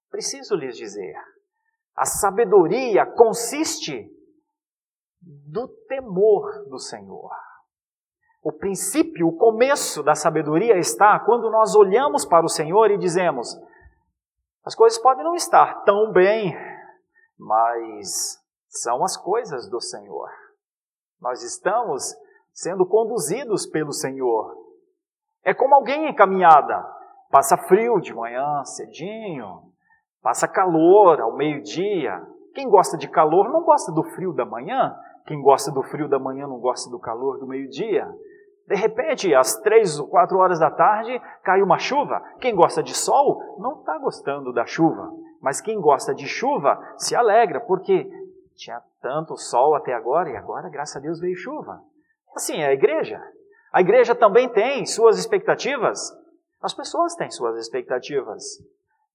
Preciso 0.09 0.55
lhes 0.55 0.77
dizer, 0.77 1.15
a 1.95 2.05
sabedoria 2.05 3.05
consiste 3.05 4.09
do 5.21 5.67
temor 5.87 6.65
do 6.69 6.79
Senhor. 6.79 7.31
O 8.41 8.51
princípio, 8.53 9.27
o 9.27 9.35
começo 9.35 10.01
da 10.01 10.15
sabedoria 10.15 10.77
está 10.77 11.19
quando 11.19 11.51
nós 11.51 11.75
olhamos 11.75 12.23
para 12.23 12.45
o 12.45 12.49
Senhor 12.49 12.89
e 12.91 12.97
dizemos: 12.97 13.59
as 14.63 14.73
coisas 14.73 14.97
podem 14.99 15.25
não 15.25 15.35
estar 15.35 15.83
tão 15.83 16.13
bem, 16.13 16.55
mas 17.37 18.41
são 18.81 19.03
as 19.03 19.17
coisas 19.17 19.69
do 19.69 19.81
Senhor. 19.81 20.29
Nós 21.21 21.43
estamos 21.43 22.15
sendo 22.53 22.85
conduzidos 22.85 23.65
pelo 23.65 23.91
Senhor. 23.91 24.55
É 25.43 25.53
como 25.53 25.75
alguém 25.75 26.07
em 26.07 26.15
caminhada. 26.15 26.85
Passa 27.29 27.57
frio 27.57 27.99
de 27.99 28.13
manhã, 28.13 28.63
cedinho, 28.63 29.61
passa 30.21 30.47
calor 30.47 31.19
ao 31.19 31.35
meio-dia. 31.35 32.21
Quem 32.53 32.69
gosta 32.69 32.97
de 32.97 33.07
calor 33.07 33.49
não 33.49 33.63
gosta 33.63 33.91
do 33.91 34.03
frio 34.03 34.33
da 34.33 34.45
manhã. 34.45 34.95
Quem 35.25 35.41
gosta 35.41 35.71
do 35.71 35.83
frio 35.83 36.07
da 36.07 36.17
manhã 36.17 36.47
não 36.47 36.59
gosta 36.59 36.89
do 36.89 36.99
calor 36.99 37.37
do 37.37 37.47
meio-dia. 37.47 38.07
De 38.67 38.75
repente, 38.75 39.33
às 39.33 39.55
três 39.61 39.99
ou 39.99 40.07
quatro 40.07 40.37
horas 40.37 40.59
da 40.59 40.69
tarde, 40.69 41.21
cai 41.43 41.61
uma 41.61 41.77
chuva. 41.77 42.21
Quem 42.39 42.55
gosta 42.55 42.83
de 42.83 42.93
sol 42.93 43.57
não 43.59 43.79
está 43.79 43.97
gostando 43.97 44.51
da 44.51 44.65
chuva. 44.65 45.09
Mas 45.41 45.61
quem 45.61 45.79
gosta 45.79 46.13
de 46.13 46.27
chuva 46.27 46.77
se 46.97 47.15
alegra, 47.15 47.61
porque 47.61 48.09
tinha 48.57 48.81
tanto 49.01 49.37
sol 49.37 49.75
até 49.75 49.93
agora 49.93 50.29
e 50.29 50.35
agora, 50.35 50.69
graças 50.69 50.97
a 50.97 50.99
Deus, 50.99 51.19
veio 51.19 51.35
chuva. 51.35 51.79
Assim 52.35 52.57
é 52.57 52.67
a 52.67 52.73
igreja. 52.73 53.21
A 53.71 53.81
igreja 53.81 54.15
também 54.15 54.49
tem 54.49 54.85
suas 54.85 55.17
expectativas. 55.17 55.99
As 56.61 56.73
pessoas 56.73 57.15
têm 57.15 57.29
suas 57.29 57.57
expectativas. 57.59 58.43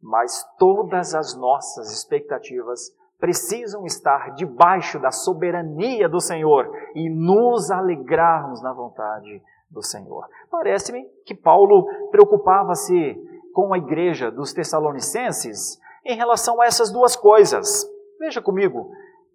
Mas 0.01 0.45
todas 0.59 1.15
as 1.15 1.37
nossas 1.37 1.93
expectativas 1.93 2.91
precisam 3.19 3.85
estar 3.85 4.35
debaixo 4.35 4.99
da 4.99 5.11
soberania 5.11 6.09
do 6.09 6.21
Senhor 6.21 6.69
e 6.95 7.09
nos 7.09 7.71
alegrarmos 7.71 8.63
na 8.63 8.73
vontade 8.73 9.43
do 9.71 9.83
Senhor. 9.83 10.27
Parece-me 10.51 11.05
que 11.25 11.35
Paulo 11.35 11.87
preocupava-se 12.11 13.17
com 13.53 13.73
a 13.73 13.79
igreja 13.79 14.31
dos 14.31 14.53
Tessalonicenses 14.53 15.81
em 16.05 16.17
relação 16.17 16.61
a 16.61 16.67
essas 16.67 16.91
duas 16.91 17.15
coisas. 17.15 17.89
Veja 18.19 18.43
comigo, 18.43 18.91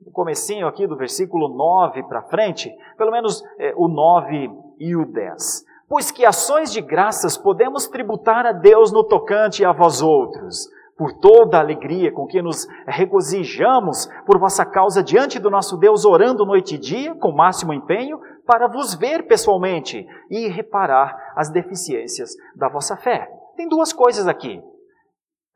no 0.05 0.11
comecinho 0.11 0.67
aqui 0.67 0.87
do 0.87 0.95
versículo 0.95 1.49
9 1.49 2.03
para 2.03 2.23
frente, 2.23 2.73
pelo 2.97 3.11
menos 3.11 3.43
é, 3.59 3.73
o 3.75 3.87
9 3.87 4.49
e 4.79 4.95
o 4.95 5.05
10. 5.05 5.65
Pois 5.89 6.11
que 6.11 6.25
ações 6.25 6.71
de 6.71 6.81
graças 6.81 7.37
podemos 7.37 7.87
tributar 7.87 8.45
a 8.45 8.51
Deus 8.51 8.91
no 8.91 9.03
tocante 9.03 9.63
a 9.63 9.71
vós 9.71 10.01
outros, 10.01 10.69
por 10.97 11.13
toda 11.13 11.57
a 11.57 11.61
alegria 11.61 12.11
com 12.11 12.25
que 12.25 12.41
nos 12.41 12.67
regozijamos 12.87 14.09
por 14.25 14.39
vossa 14.39 14.65
causa 14.65 15.03
diante 15.03 15.39
do 15.39 15.49
nosso 15.49 15.77
Deus, 15.77 16.03
orando 16.03 16.45
noite 16.45 16.75
e 16.75 16.77
dia, 16.77 17.15
com 17.15 17.31
máximo 17.31 17.71
empenho, 17.71 18.19
para 18.45 18.67
vos 18.67 18.95
ver 18.95 19.27
pessoalmente 19.27 20.07
e 20.29 20.47
reparar 20.47 21.33
as 21.35 21.49
deficiências 21.49 22.31
da 22.55 22.67
vossa 22.67 22.97
fé. 22.97 23.29
Tem 23.55 23.69
duas 23.69 23.93
coisas 23.93 24.27
aqui. 24.27 24.61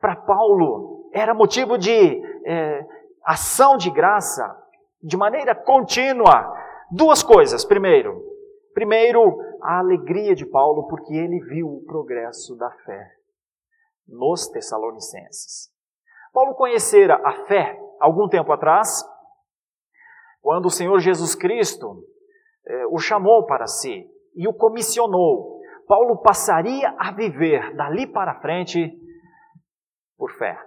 Para 0.00 0.16
Paulo, 0.16 1.10
era 1.12 1.34
motivo 1.34 1.76
de 1.76 2.22
é, 2.46 2.86
ação 3.24 3.76
de 3.76 3.90
graça, 3.90 4.56
de 5.02 5.16
maneira 5.16 5.54
contínua. 5.54 6.52
Duas 6.90 7.22
coisas. 7.22 7.64
Primeiro, 7.64 8.22
primeiro, 8.74 9.38
a 9.62 9.78
alegria 9.78 10.34
de 10.34 10.46
Paulo, 10.46 10.86
porque 10.88 11.14
ele 11.14 11.40
viu 11.40 11.68
o 11.68 11.84
progresso 11.84 12.56
da 12.56 12.70
fé 12.70 13.10
nos 14.06 14.48
Tessalonicenses. 14.48 15.70
Paulo 16.32 16.54
conhecera 16.54 17.20
a 17.24 17.44
fé 17.46 17.78
algum 18.00 18.28
tempo 18.28 18.52
atrás, 18.52 19.04
quando 20.40 20.66
o 20.66 20.70
Senhor 20.70 20.98
Jesus 20.98 21.34
Cristo 21.34 22.04
eh, 22.66 22.86
o 22.86 22.98
chamou 22.98 23.46
para 23.46 23.66
si 23.66 24.10
e 24.34 24.48
o 24.48 24.54
comissionou. 24.54 25.60
Paulo 25.86 26.18
passaria 26.22 26.94
a 26.98 27.12
viver 27.12 27.74
dali 27.76 28.06
para 28.06 28.40
frente 28.40 28.98
por 30.16 30.32
fé. 30.32 30.58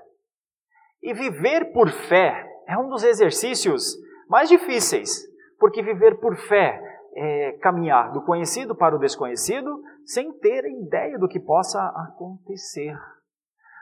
E 1.06 1.14
viver 1.14 1.72
por 1.72 1.88
fé 1.88 2.52
é 2.68 2.76
um 2.76 2.90
dos 2.90 3.04
exercícios 3.04 3.96
mais 4.28 4.50
difíceis, 4.50 5.24
porque 5.60 5.84
viver 5.84 6.20
por 6.20 6.36
fé 6.36 6.82
é 7.16 7.52
caminhar 7.62 8.12
do 8.12 8.24
conhecido 8.24 8.76
para 8.76 8.96
o 8.96 9.00
desconhecido 9.00 9.84
sem 10.04 10.34
ter 10.40 10.66
ideia 10.66 11.20
do 11.20 11.28
que 11.28 11.40
possa 11.40 11.80
acontecer. 11.96 12.98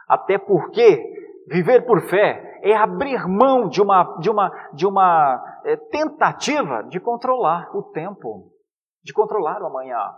Até 0.06 0.38
porque 0.38 1.02
viver 1.48 1.86
por 1.86 2.02
fé 2.10 2.60
é 2.62 2.76
abrir 2.76 3.26
mão 3.26 3.70
de 3.70 3.82
uma, 3.82 4.18
de 4.20 4.30
uma, 4.30 4.70
de 4.74 4.86
uma 4.86 5.62
é, 5.64 5.78
tentativa 5.78 6.84
de 6.90 7.00
controlar 7.00 7.74
o 7.74 7.84
tempo, 7.84 8.52
de 9.02 9.14
controlar 9.14 9.62
o 9.62 9.68
amanhã. 9.68 10.14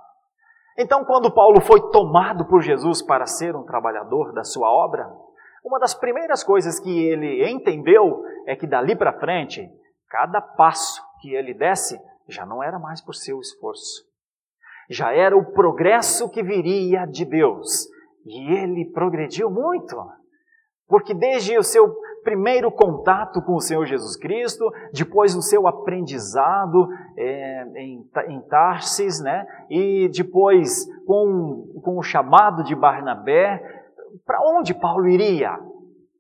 Então, 0.76 1.06
quando 1.06 1.32
Paulo 1.32 1.62
foi 1.62 1.92
tomado 1.92 2.48
por 2.48 2.62
Jesus 2.62 3.04
para 3.04 3.28
ser 3.28 3.56
um 3.56 3.64
trabalhador 3.64 4.34
da 4.34 4.44
sua 4.44 4.70
obra, 4.72 5.08
uma 5.66 5.80
das 5.80 5.96
primeiras 5.96 6.44
coisas 6.44 6.80
que 6.80 7.08
ele 7.08 7.50
entendeu 7.50 8.24
é 8.46 8.56
que 8.56 8.68
dali 8.68 8.96
para 8.96 9.20
frente, 9.20 9.68
cada 10.08 10.40
passo 10.40 11.02
que 11.20 11.34
ele 11.34 11.56
desse 11.56 12.00
já 12.30 12.46
não 12.46 12.64
era 12.64 12.78
mais 12.78 13.02
por 13.02 13.16
seu 13.16 13.40
esforço, 13.40 14.04
já 14.90 15.12
era 15.12 15.36
o 15.36 15.52
progresso 15.54 16.30
que 16.30 16.44
viria 16.44 17.06
de 17.06 17.26
Deus, 17.26 17.88
e 18.24 18.54
ele 18.54 18.92
progrediu 18.92 19.50
muito, 19.50 19.98
porque 20.88 21.16
desde 21.16 21.58
o 21.58 21.64
seu 21.64 21.92
primeiro 22.26 22.72
contato 22.72 23.40
com 23.44 23.54
o 23.54 23.62
Senhor 23.62 23.86
Jesus 23.86 24.18
Cristo, 24.18 24.66
depois 24.92 25.36
o 25.36 25.42
seu 25.44 25.68
aprendizado 25.68 26.88
é, 27.16 27.64
em, 27.78 28.04
em 28.28 28.42
Tarsis, 28.50 29.22
né? 29.22 29.46
e 29.70 30.10
depois 30.10 30.86
com, 31.06 31.80
com 31.84 31.98
o 31.98 32.04
chamado 32.04 32.64
de 32.64 32.76
Barnabé, 32.76 33.75
para 34.26 34.40
onde 34.42 34.74
Paulo 34.74 35.08
iria? 35.08 35.58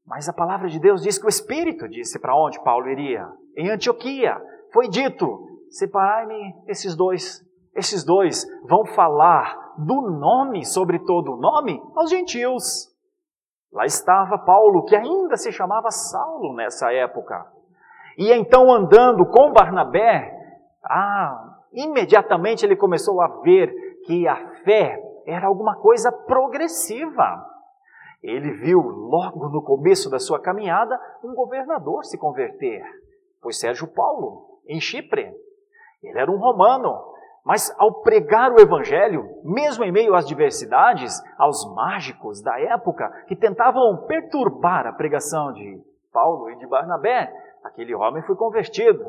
Mas 0.06 0.30
a 0.30 0.34
palavra 0.34 0.68
de 0.68 0.80
Deus 0.80 1.02
diz 1.02 1.18
que 1.18 1.26
o 1.26 1.30
Espírito 1.30 1.88
disse 1.88 2.20
para 2.20 2.36
onde 2.36 2.64
Paulo 2.64 2.88
iria. 2.88 3.28
Em 3.58 3.70
Antioquia 3.70 4.40
foi 4.72 4.88
dito: 4.88 5.60
separai-me 5.70 6.56
esses 6.68 6.96
dois. 6.96 7.44
Esses 7.76 8.04
dois 8.04 8.46
vão 8.68 8.86
falar 8.86 9.74
do 9.78 10.02
nome 10.02 10.66
sobre 10.66 11.00
todo 11.00 11.34
o 11.34 11.38
nome 11.38 11.82
aos 11.96 12.10
gentios. 12.10 12.90
Lá 13.72 13.86
estava 13.86 14.38
Paulo, 14.38 14.86
que 14.86 14.96
ainda 14.96 15.36
se 15.36 15.52
chamava 15.52 15.92
Saulo 15.92 16.56
nessa 16.56 16.94
época. 16.94 17.46
E 18.18 18.32
então, 18.32 18.72
andando 18.72 19.26
com 19.26 19.52
Barnabé, 19.52 20.34
ah, 20.86 21.58
imediatamente 21.74 22.66
ele 22.66 22.78
começou 22.78 23.20
a 23.22 23.28
ver 23.42 23.74
que 24.06 24.26
a 24.26 24.56
fé 24.64 24.98
era 25.28 25.48
alguma 25.48 25.76
coisa 25.76 26.10
progressiva. 26.12 27.46
Ele 28.26 28.54
viu 28.54 28.82
logo 28.82 29.50
no 29.50 29.62
começo 29.62 30.10
da 30.10 30.18
sua 30.18 30.40
caminhada 30.40 31.00
um 31.24 31.36
governador 31.36 32.04
se 32.04 32.18
converter. 32.18 32.84
Foi 33.40 33.54
Sérgio 33.54 33.88
Paulo, 33.88 34.62
em 34.68 34.82
Chipre. 34.82 35.32
Ele 36.02 36.18
era 36.18 36.32
um 36.32 36.38
romano, 36.38 37.14
mas 37.46 37.72
ao 37.78 38.02
pregar 38.02 38.52
o 38.52 38.60
Evangelho, 38.60 39.30
mesmo 39.44 39.84
em 39.84 39.92
meio 39.92 40.16
às 40.16 40.26
diversidades, 40.26 41.22
aos 41.38 41.72
mágicos 41.76 42.42
da 42.42 42.60
época 42.60 43.08
que 43.28 43.36
tentavam 43.36 44.08
perturbar 44.08 44.88
a 44.88 44.94
pregação 44.94 45.54
de 45.54 45.80
Paulo 46.12 46.50
e 46.50 46.58
de 46.58 46.66
Barnabé, 46.66 47.32
aquele 47.64 47.94
homem 47.94 48.24
foi 48.24 48.36
convertido. 48.36 49.06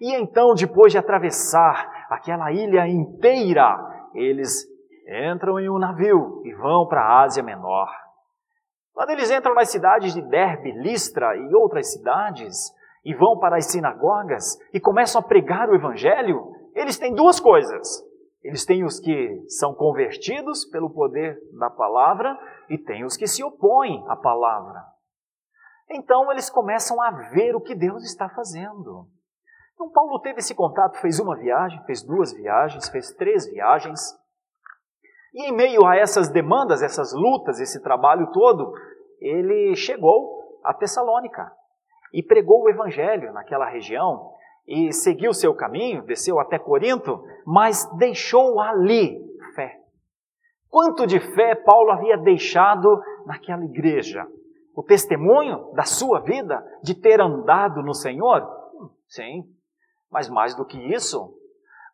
E 0.00 0.14
então, 0.14 0.54
depois 0.54 0.92
de 0.92 0.98
atravessar 0.98 2.06
aquela 2.08 2.50
ilha 2.50 2.88
inteira, 2.88 4.08
eles 4.14 4.66
entram 5.30 5.60
em 5.60 5.68
um 5.68 5.78
navio 5.78 6.40
e 6.46 6.54
vão 6.54 6.86
para 6.86 7.02
a 7.02 7.22
Ásia 7.22 7.42
Menor. 7.42 7.90
Quando 8.92 9.10
eles 9.10 9.30
entram 9.30 9.54
nas 9.54 9.70
cidades 9.70 10.12
de 10.14 10.22
Derbe, 10.22 10.72
Listra 10.72 11.36
e 11.36 11.54
outras 11.54 11.92
cidades, 11.92 12.72
e 13.04 13.14
vão 13.14 13.38
para 13.38 13.56
as 13.56 13.66
sinagogas 13.66 14.58
e 14.72 14.80
começam 14.80 15.20
a 15.20 15.24
pregar 15.24 15.68
o 15.68 15.74
Evangelho, 15.74 16.52
eles 16.74 16.98
têm 16.98 17.14
duas 17.14 17.40
coisas. 17.40 18.04
Eles 18.42 18.64
têm 18.64 18.84
os 18.84 18.98
que 18.98 19.44
são 19.48 19.74
convertidos 19.74 20.64
pelo 20.64 20.90
poder 20.90 21.38
da 21.58 21.68
palavra 21.68 22.38
e 22.68 22.78
tem 22.78 23.04
os 23.04 23.16
que 23.16 23.26
se 23.26 23.44
opõem 23.44 24.04
à 24.08 24.16
palavra. 24.16 24.82
Então 25.90 26.30
eles 26.30 26.48
começam 26.48 27.00
a 27.02 27.10
ver 27.10 27.54
o 27.54 27.60
que 27.60 27.74
Deus 27.74 28.04
está 28.04 28.28
fazendo. 28.28 29.08
Então 29.74 29.90
Paulo 29.90 30.20
teve 30.20 30.38
esse 30.38 30.54
contato, 30.54 30.98
fez 31.00 31.18
uma 31.18 31.36
viagem, 31.36 31.82
fez 31.84 32.02
duas 32.02 32.32
viagens, 32.32 32.88
fez 32.88 33.12
três 33.12 33.46
viagens. 33.46 34.00
E 35.34 35.48
em 35.48 35.52
meio 35.52 35.86
a 35.86 35.96
essas 35.96 36.28
demandas, 36.28 36.82
essas 36.82 37.12
lutas, 37.12 37.60
esse 37.60 37.82
trabalho 37.82 38.30
todo, 38.32 38.72
ele 39.20 39.74
chegou 39.76 40.58
a 40.64 40.74
Tessalônica 40.74 41.52
e 42.12 42.22
pregou 42.22 42.62
o 42.62 42.68
evangelho 42.68 43.32
naquela 43.32 43.68
região 43.68 44.32
e 44.66 44.92
seguiu 44.92 45.32
seu 45.32 45.54
caminho, 45.54 46.02
desceu 46.02 46.38
até 46.38 46.58
Corinto, 46.58 47.24
mas 47.46 47.84
deixou 47.96 48.60
ali 48.60 49.20
fé. 49.54 49.78
Quanto 50.68 51.06
de 51.06 51.18
fé 51.34 51.54
Paulo 51.54 51.90
havia 51.90 52.16
deixado 52.16 53.00
naquela 53.26 53.64
igreja? 53.64 54.26
O 54.74 54.82
testemunho 54.82 55.72
da 55.74 55.82
sua 55.82 56.20
vida 56.20 56.64
de 56.82 56.94
ter 56.94 57.20
andado 57.20 57.82
no 57.82 57.94
Senhor? 57.94 58.48
Sim, 59.08 59.44
mas 60.10 60.28
mais 60.28 60.54
do 60.54 60.64
que 60.64 60.78
isso, 60.92 61.34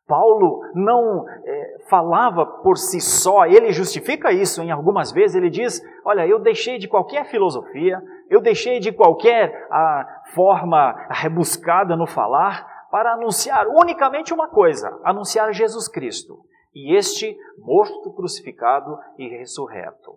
Paulo 0.06 0.60
não 0.72 1.28
é, 1.28 1.78
falava 1.88 2.46
por 2.46 2.78
si 2.78 3.00
só, 3.00 3.44
ele 3.44 3.72
justifica 3.72 4.32
isso 4.32 4.62
em 4.62 4.70
algumas 4.70 5.10
vezes, 5.10 5.34
ele 5.34 5.50
diz: 5.50 5.82
Olha, 6.04 6.26
eu 6.26 6.38
deixei 6.38 6.78
de 6.78 6.86
qualquer 6.86 7.24
filosofia, 7.26 8.00
eu 8.30 8.40
deixei 8.40 8.78
de 8.78 8.92
qualquer 8.92 9.66
a, 9.70 10.22
forma 10.32 10.92
rebuscada 11.10 11.96
no 11.96 12.06
falar 12.06 12.86
para 12.90 13.14
anunciar 13.14 13.66
unicamente 13.66 14.32
uma 14.32 14.48
coisa: 14.48 14.96
anunciar 15.02 15.52
Jesus 15.52 15.88
Cristo 15.88 16.38
e 16.72 16.94
este 16.94 17.36
morto, 17.58 18.12
crucificado 18.14 18.96
e 19.18 19.28
ressurreto. 19.28 20.14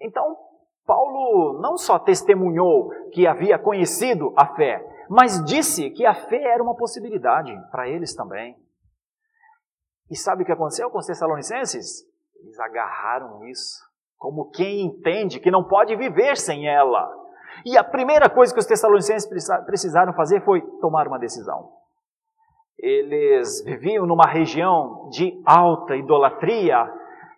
Então, 0.00 0.36
Paulo 0.86 1.60
não 1.60 1.76
só 1.76 1.98
testemunhou 1.98 2.90
que 3.12 3.26
havia 3.26 3.58
conhecido 3.58 4.32
a 4.36 4.46
fé, 4.54 4.82
mas 5.10 5.44
disse 5.44 5.90
que 5.90 6.06
a 6.06 6.14
fé 6.14 6.42
era 6.42 6.62
uma 6.62 6.74
possibilidade 6.74 7.52
para 7.70 7.88
eles 7.88 8.14
também. 8.14 8.56
E 10.10 10.16
sabe 10.16 10.42
o 10.42 10.46
que 10.46 10.52
aconteceu 10.52 10.90
com 10.90 10.98
os 10.98 11.06
Tessalonicenses? 11.06 12.04
Eles 12.40 12.58
agarraram 12.60 13.44
isso 13.44 13.82
como 14.24 14.50
quem 14.50 14.86
entende 14.86 15.38
que 15.38 15.50
não 15.50 15.64
pode 15.64 15.94
viver 15.96 16.38
sem 16.38 16.66
ela. 16.66 17.10
E 17.64 17.76
a 17.76 17.84
primeira 17.84 18.28
coisa 18.30 18.54
que 18.54 18.58
os 18.58 18.66
Tessalonicenses 18.66 19.28
precisaram 19.66 20.14
fazer 20.14 20.42
foi 20.44 20.62
tomar 20.80 21.06
uma 21.06 21.18
decisão. 21.18 21.70
Eles 22.78 23.62
viviam 23.64 24.06
numa 24.06 24.26
região 24.26 25.08
de 25.10 25.42
alta 25.44 25.94
idolatria 25.94 26.90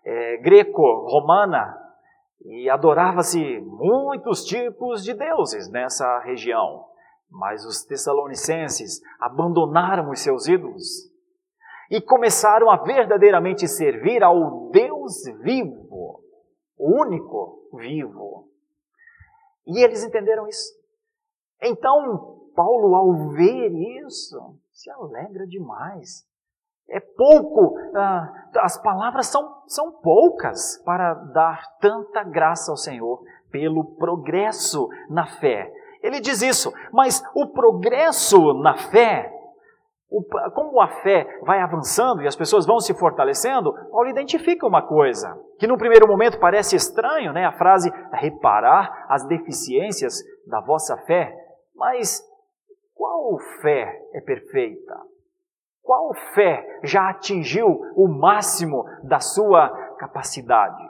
é, 0.04 0.36
greco-romana 0.38 1.76
e 2.44 2.70
adorava-se 2.70 3.60
muitos 3.62 4.44
tipos 4.44 5.02
de 5.02 5.12
deuses 5.12 5.68
nessa 5.68 6.20
região. 6.20 6.84
Mas 7.28 7.64
os 7.64 7.84
Tessalonicenses 7.84 9.02
abandonaram 9.20 10.10
os 10.10 10.20
seus 10.20 10.46
ídolos 10.46 11.10
e 11.90 12.00
começaram 12.00 12.70
a 12.70 12.76
verdadeiramente 12.76 13.66
servir 13.68 14.22
ao 14.22 14.70
Deus 14.70 15.24
vivo, 15.42 16.20
o 16.78 17.00
único 17.00 17.68
vivo. 17.74 18.48
E 19.66 19.82
eles 19.82 20.04
entenderam 20.04 20.46
isso. 20.46 20.74
Então, 21.62 22.50
Paulo, 22.54 22.94
ao 22.94 23.30
ver 23.30 23.70
isso, 24.04 24.58
se 24.72 24.90
alegra 24.90 25.46
demais. 25.46 26.24
É 26.88 27.00
pouco, 27.00 27.76
ah, 27.96 28.32
as 28.58 28.80
palavras 28.80 29.26
são, 29.26 29.62
são 29.66 29.90
poucas 30.00 30.80
para 30.84 31.14
dar 31.14 31.60
tanta 31.80 32.22
graça 32.22 32.70
ao 32.70 32.76
Senhor, 32.76 33.22
pelo 33.50 33.96
progresso 33.96 34.88
na 35.08 35.26
fé. 35.26 35.72
Ele 36.02 36.20
diz 36.20 36.42
isso, 36.42 36.72
mas 36.92 37.22
o 37.34 37.48
progresso 37.48 38.54
na 38.54 38.76
fé, 38.76 39.32
como 40.54 40.80
a 40.80 40.88
fé 41.02 41.26
vai 41.42 41.60
avançando 41.60 42.22
e 42.22 42.26
as 42.26 42.36
pessoas 42.36 42.64
vão 42.64 42.78
se 42.78 42.94
fortalecendo, 42.94 43.72
Paulo 43.90 44.08
identifica 44.08 44.66
uma 44.66 44.80
coisa, 44.80 45.36
que 45.58 45.66
no 45.66 45.76
primeiro 45.76 46.06
momento 46.06 46.38
parece 46.38 46.76
estranho, 46.76 47.32
né? 47.32 47.44
A 47.44 47.52
frase 47.52 47.92
reparar 48.12 49.06
as 49.08 49.26
deficiências 49.26 50.22
da 50.46 50.60
vossa 50.60 50.96
fé, 50.98 51.34
mas 51.74 52.22
qual 52.94 53.36
fé 53.60 54.00
é 54.14 54.20
perfeita? 54.20 54.94
Qual 55.82 56.14
fé 56.34 56.80
já 56.84 57.10
atingiu 57.10 57.66
o 57.96 58.08
máximo 58.08 58.84
da 59.02 59.18
sua 59.18 59.68
capacidade? 59.98 60.82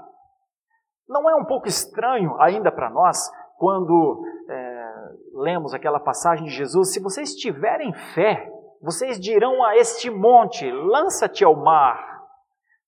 Não 1.08 1.28
é 1.28 1.34
um 1.34 1.44
pouco 1.44 1.68
estranho 1.68 2.34
ainda 2.40 2.70
para 2.70 2.90
nós 2.90 3.18
quando 3.58 4.22
é, 4.48 4.92
lemos 5.34 5.72
aquela 5.72 6.00
passagem 6.00 6.46
de 6.46 6.52
Jesus? 6.52 6.92
Se 6.92 7.00
vocês 7.00 7.34
tiverem 7.34 7.92
fé, 8.14 8.50
vocês 8.80 9.18
dirão 9.18 9.64
a 9.64 9.76
este 9.76 10.10
monte: 10.10 10.70
lança-te 10.70 11.44
ao 11.44 11.56
mar. 11.56 12.22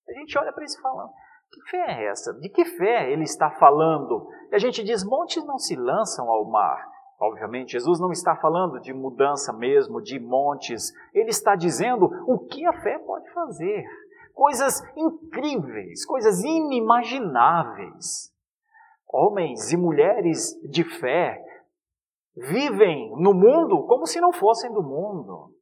A 0.08 0.12
gente 0.12 0.38
olha 0.38 0.52
para 0.52 0.64
isso 0.64 0.78
e 0.78 0.82
fala: 0.82 1.08
que 1.50 1.70
fé 1.70 1.78
é 1.78 2.06
essa? 2.10 2.32
De 2.34 2.48
que 2.48 2.64
fé 2.64 3.10
ele 3.10 3.24
está 3.24 3.50
falando? 3.50 4.28
E 4.50 4.54
a 4.54 4.58
gente 4.58 4.82
diz: 4.84 5.04
montes 5.04 5.44
não 5.44 5.58
se 5.58 5.74
lançam 5.76 6.28
ao 6.28 6.44
mar. 6.44 6.86
Obviamente, 7.20 7.72
Jesus 7.72 7.98
não 7.98 8.12
está 8.12 8.36
falando 8.36 8.80
de 8.80 8.94
mudança 8.94 9.52
mesmo, 9.52 10.00
de 10.00 10.20
montes. 10.20 10.92
Ele 11.12 11.30
está 11.30 11.56
dizendo 11.56 12.08
o 12.26 12.38
que 12.38 12.64
a 12.64 12.72
fé 12.80 12.96
pode 12.98 13.28
fazer. 13.32 13.84
Coisas 14.32 14.80
incríveis, 14.96 16.06
coisas 16.06 16.44
inimagináveis. 16.44 18.32
Homens 19.08 19.72
e 19.72 19.76
mulheres 19.76 20.54
de 20.70 20.84
fé 20.84 21.42
vivem 22.36 23.10
no 23.16 23.34
mundo 23.34 23.84
como 23.86 24.06
se 24.06 24.20
não 24.20 24.32
fossem 24.32 24.72
do 24.72 24.82
mundo. 24.82 25.52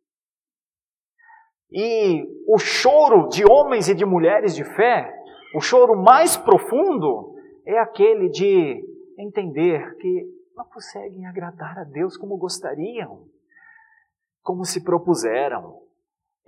E 1.70 2.24
o 2.46 2.58
choro 2.58 3.28
de 3.28 3.44
homens 3.44 3.88
e 3.88 3.94
de 3.94 4.04
mulheres 4.04 4.54
de 4.54 4.64
fé, 4.64 5.12
o 5.54 5.60
choro 5.60 5.96
mais 5.96 6.36
profundo, 6.36 7.34
é 7.66 7.78
aquele 7.78 8.28
de 8.28 8.84
entender 9.18 9.96
que 9.96 10.24
não 10.56 10.64
conseguem 10.64 11.26
agradar 11.26 11.78
a 11.78 11.84
Deus 11.84 12.16
como 12.16 12.36
gostariam, 12.36 13.24
como 14.42 14.64
se 14.64 14.84
propuseram. 14.84 15.80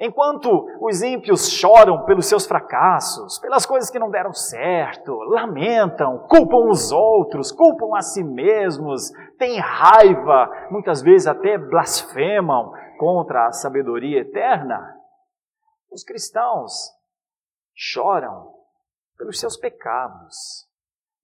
Enquanto 0.00 0.64
os 0.80 1.02
ímpios 1.02 1.50
choram 1.50 2.04
pelos 2.04 2.26
seus 2.26 2.46
fracassos, 2.46 3.40
pelas 3.40 3.66
coisas 3.66 3.90
que 3.90 3.98
não 3.98 4.10
deram 4.10 4.32
certo, 4.32 5.12
lamentam, 5.24 6.24
culpam 6.28 6.68
os 6.68 6.92
outros, 6.92 7.50
culpam 7.50 7.96
a 7.96 8.00
si 8.00 8.22
mesmos, 8.22 9.10
têm 9.36 9.58
raiva, 9.58 10.48
muitas 10.70 11.02
vezes 11.02 11.26
até 11.26 11.58
blasfemam 11.58 12.72
contra 12.96 13.48
a 13.48 13.52
sabedoria 13.52 14.20
eterna, 14.20 14.97
os 15.90 16.04
cristãos 16.04 16.72
choram 17.74 18.54
pelos 19.16 19.38
seus 19.38 19.56
pecados 19.56 20.68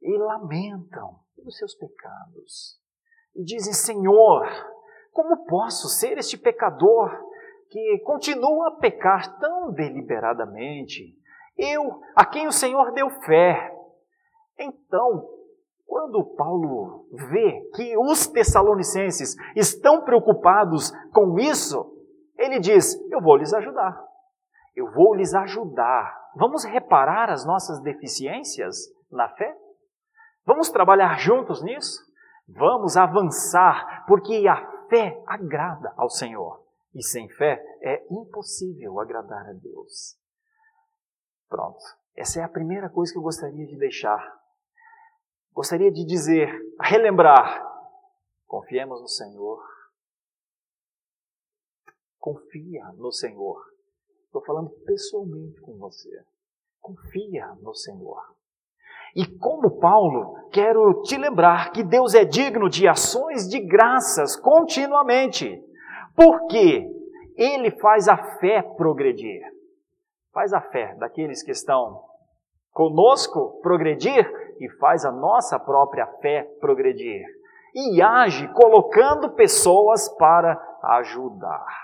e 0.02 0.16
lamentam 0.18 1.18
pelos 1.34 1.56
seus 1.56 1.74
pecados. 1.74 2.78
E 3.34 3.44
dizem: 3.44 3.72
Senhor, 3.72 4.46
como 5.12 5.44
posso 5.46 5.88
ser 5.88 6.18
este 6.18 6.36
pecador 6.36 7.10
que 7.68 7.98
continua 8.04 8.68
a 8.68 8.76
pecar 8.76 9.38
tão 9.38 9.72
deliberadamente? 9.72 11.16
Eu, 11.56 12.00
a 12.16 12.26
quem 12.26 12.46
o 12.46 12.52
Senhor 12.52 12.92
deu 12.92 13.08
fé. 13.10 13.72
Então, 14.58 15.28
quando 15.86 16.24
Paulo 16.36 17.06
vê 17.12 17.60
que 17.74 17.96
os 17.96 18.26
tessalonicenses 18.26 19.36
estão 19.54 20.02
preocupados 20.04 20.90
com 21.12 21.38
isso, 21.38 21.92
ele 22.36 22.58
diz: 22.58 22.94
Eu 23.10 23.20
vou 23.20 23.36
lhes 23.36 23.52
ajudar. 23.52 24.13
Eu 24.74 24.90
vou 24.92 25.14
lhes 25.14 25.34
ajudar. 25.34 26.30
Vamos 26.36 26.64
reparar 26.64 27.30
as 27.30 27.46
nossas 27.46 27.80
deficiências 27.80 28.76
na 29.10 29.28
fé? 29.28 29.56
Vamos 30.44 30.70
trabalhar 30.70 31.18
juntos 31.18 31.62
nisso? 31.62 32.02
Vamos 32.48 32.96
avançar, 32.96 34.04
porque 34.06 34.46
a 34.46 34.56
fé 34.88 35.22
agrada 35.26 35.92
ao 35.96 36.10
Senhor. 36.10 36.62
E 36.94 37.02
sem 37.02 37.28
fé 37.30 37.62
é 37.82 38.06
impossível 38.10 39.00
agradar 39.00 39.48
a 39.48 39.52
Deus. 39.52 40.16
Pronto. 41.48 41.82
Essa 42.16 42.40
é 42.40 42.44
a 42.44 42.48
primeira 42.48 42.88
coisa 42.88 43.12
que 43.12 43.18
eu 43.18 43.22
gostaria 43.22 43.66
de 43.66 43.76
deixar. 43.76 44.40
Gostaria 45.52 45.90
de 45.90 46.04
dizer, 46.04 46.48
relembrar: 46.80 47.64
confiemos 48.46 49.00
no 49.00 49.08
Senhor. 49.08 49.62
Confia 52.18 52.84
no 52.96 53.10
Senhor. 53.10 53.60
Estou 54.34 54.44
falando 54.44 54.70
pessoalmente 54.84 55.60
com 55.60 55.78
você. 55.78 56.10
Confia 56.80 57.46
no 57.62 57.72
Senhor. 57.72 58.20
E 59.14 59.24
como 59.38 59.78
Paulo, 59.78 60.48
quero 60.50 61.02
te 61.02 61.16
lembrar 61.16 61.70
que 61.70 61.84
Deus 61.84 62.14
é 62.14 62.24
digno 62.24 62.68
de 62.68 62.88
ações 62.88 63.48
de 63.48 63.60
graças 63.60 64.34
continuamente, 64.34 65.62
porque 66.16 66.84
Ele 67.36 67.70
faz 67.78 68.08
a 68.08 68.16
fé 68.40 68.60
progredir. 68.76 69.40
Faz 70.32 70.52
a 70.52 70.60
fé 70.60 70.96
daqueles 70.96 71.40
que 71.44 71.52
estão 71.52 72.02
conosco 72.72 73.60
progredir 73.62 74.28
e 74.58 74.68
faz 74.80 75.04
a 75.04 75.12
nossa 75.12 75.60
própria 75.60 76.08
fé 76.20 76.42
progredir. 76.58 77.24
E 77.72 78.02
age 78.02 78.52
colocando 78.52 79.30
pessoas 79.36 80.08
para 80.08 80.60
ajudar. 80.82 81.83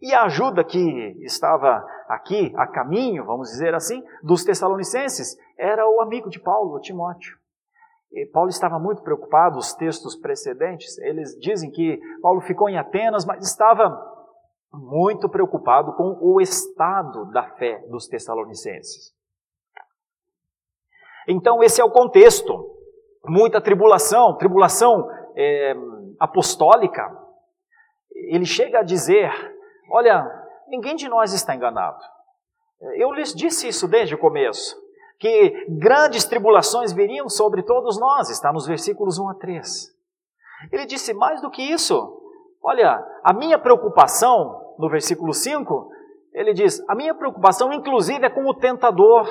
E 0.00 0.12
a 0.12 0.24
ajuda 0.24 0.62
que 0.62 0.78
estava 1.24 1.84
aqui, 2.08 2.52
a 2.56 2.66
caminho, 2.66 3.24
vamos 3.24 3.48
dizer 3.48 3.74
assim, 3.74 4.02
dos 4.22 4.44
Tessalonicenses, 4.44 5.36
era 5.58 5.88
o 5.88 6.00
amigo 6.00 6.28
de 6.28 6.38
Paulo, 6.38 6.80
Timóteo. 6.80 7.36
E 8.12 8.26
Paulo 8.26 8.48
estava 8.48 8.78
muito 8.78 9.02
preocupado, 9.02 9.58
os 9.58 9.74
textos 9.74 10.16
precedentes, 10.16 10.96
eles 10.98 11.38
dizem 11.38 11.70
que 11.70 12.00
Paulo 12.22 12.40
ficou 12.40 12.68
em 12.68 12.78
Atenas, 12.78 13.24
mas 13.24 13.44
estava 13.44 14.14
muito 14.72 15.28
preocupado 15.28 15.94
com 15.94 16.18
o 16.20 16.40
estado 16.40 17.30
da 17.30 17.42
fé 17.56 17.84
dos 17.88 18.06
Tessalonicenses. 18.06 19.14
Então, 21.28 21.62
esse 21.62 21.80
é 21.80 21.84
o 21.84 21.90
contexto. 21.90 22.74
Muita 23.26 23.60
tribulação, 23.60 24.36
tribulação 24.36 25.10
é, 25.34 25.74
apostólica. 26.20 27.10
Ele 28.12 28.44
chega 28.44 28.78
a 28.78 28.84
dizer 28.84 29.32
Olha, 29.90 30.26
ninguém 30.68 30.96
de 30.96 31.08
nós 31.08 31.32
está 31.32 31.54
enganado. 31.54 31.98
Eu 32.96 33.12
lhes 33.12 33.34
disse 33.34 33.68
isso 33.68 33.88
desde 33.88 34.14
o 34.14 34.18
começo, 34.18 34.76
que 35.18 35.66
grandes 35.68 36.24
tribulações 36.24 36.92
viriam 36.92 37.28
sobre 37.28 37.62
todos 37.62 37.98
nós, 37.98 38.28
está 38.28 38.52
nos 38.52 38.66
versículos 38.66 39.18
1 39.18 39.28
a 39.30 39.34
3. 39.34 39.96
Ele 40.72 40.86
disse 40.86 41.14
mais 41.14 41.40
do 41.40 41.50
que 41.50 41.62
isso. 41.62 42.22
Olha, 42.62 43.02
a 43.22 43.32
minha 43.32 43.58
preocupação, 43.58 44.74
no 44.78 44.88
versículo 44.88 45.32
5, 45.32 45.90
ele 46.32 46.52
diz: 46.52 46.82
a 46.88 46.94
minha 46.94 47.14
preocupação, 47.14 47.72
inclusive, 47.72 48.26
é 48.26 48.30
com 48.30 48.44
o 48.46 48.54
tentador. 48.54 49.26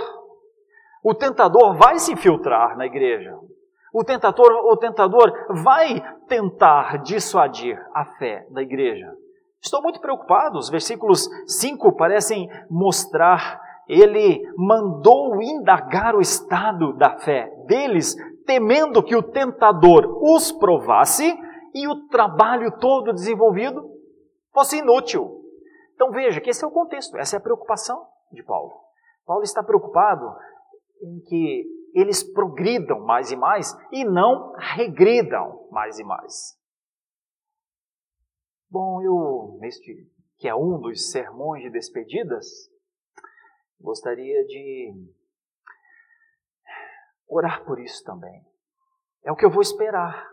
O 1.03 1.13
tentador 1.13 1.75
vai 1.75 1.99
se 1.99 2.13
infiltrar 2.13 2.75
na 2.77 2.85
igreja. 2.85 3.37
O 3.93 4.03
tentador, 4.03 4.51
o 4.51 4.75
tentador 4.75 5.31
vai 5.63 6.01
tentar 6.27 7.03
dissuadir 7.03 7.79
a 7.93 8.05
fé 8.17 8.47
da 8.49 8.61
igreja. 8.61 9.15
Estou 9.65 9.81
muito 9.81 9.99
preocupado. 9.99 10.59
Os 10.59 10.69
versículos 10.69 11.27
5 11.47 11.95
parecem 11.95 12.47
mostrar 12.69 13.59
ele 13.87 14.43
mandou 14.57 15.41
indagar 15.41 16.15
o 16.15 16.21
estado 16.21 16.93
da 16.93 17.19
fé 17.19 17.51
deles, 17.65 18.15
temendo 18.45 19.03
que 19.03 19.15
o 19.15 19.23
tentador 19.23 20.23
os 20.23 20.51
provasse 20.51 21.37
e 21.73 21.87
o 21.87 22.07
trabalho 22.07 22.77
todo 22.79 23.13
desenvolvido 23.13 23.87
fosse 24.53 24.77
inútil. 24.77 25.43
Então 25.93 26.11
veja 26.11 26.41
que 26.41 26.49
esse 26.49 26.63
é 26.63 26.67
o 26.67 26.71
contexto, 26.71 27.17
essa 27.17 27.35
é 27.35 27.39
a 27.39 27.41
preocupação 27.41 28.05
de 28.31 28.43
Paulo. 28.43 28.73
Paulo 29.25 29.43
está 29.43 29.63
preocupado 29.63 30.35
em 31.01 31.19
que 31.27 31.65
eles 31.93 32.23
progridam 32.23 32.99
mais 33.01 33.31
e 33.31 33.35
mais 33.35 33.75
e 33.91 34.03
não 34.03 34.53
regridam 34.57 35.67
mais 35.71 35.99
e 35.99 36.03
mais. 36.03 36.55
Bom, 38.77 39.01
eu, 39.01 39.57
neste 39.61 40.05
que 40.37 40.49
é 40.49 40.53
um 40.53 40.77
dos 40.81 41.09
sermões 41.09 41.63
de 41.63 41.69
despedidas, 41.69 42.45
gostaria 43.79 44.45
de 44.45 44.93
orar 47.25 47.63
por 47.63 47.79
isso 47.79 48.03
também. 48.03 48.45
É 49.23 49.31
o 49.31 49.35
que 49.37 49.45
eu 49.45 49.49
vou 49.49 49.61
esperar. 49.61 50.29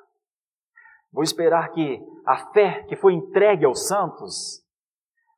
Vou 1.12 1.22
esperar 1.22 1.70
que 1.70 2.04
a 2.26 2.50
fé 2.50 2.82
que 2.88 2.96
foi 2.96 3.12
entregue 3.14 3.64
aos 3.64 3.86
santos, 3.86 4.60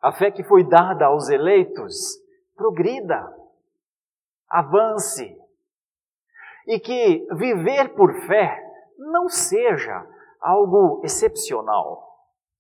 a 0.01 0.11
fé 0.11 0.31
que 0.31 0.43
foi 0.43 0.67
dada 0.67 1.05
aos 1.05 1.29
eleitos, 1.29 2.19
progrida, 2.57 3.23
avance. 4.49 5.39
E 6.67 6.81
que 6.81 7.27
viver 7.35 7.95
por 7.95 8.15
fé 8.27 8.59
não 8.97 9.29
seja 9.29 10.09
algo 10.41 11.03
excepcional, 11.05 12.14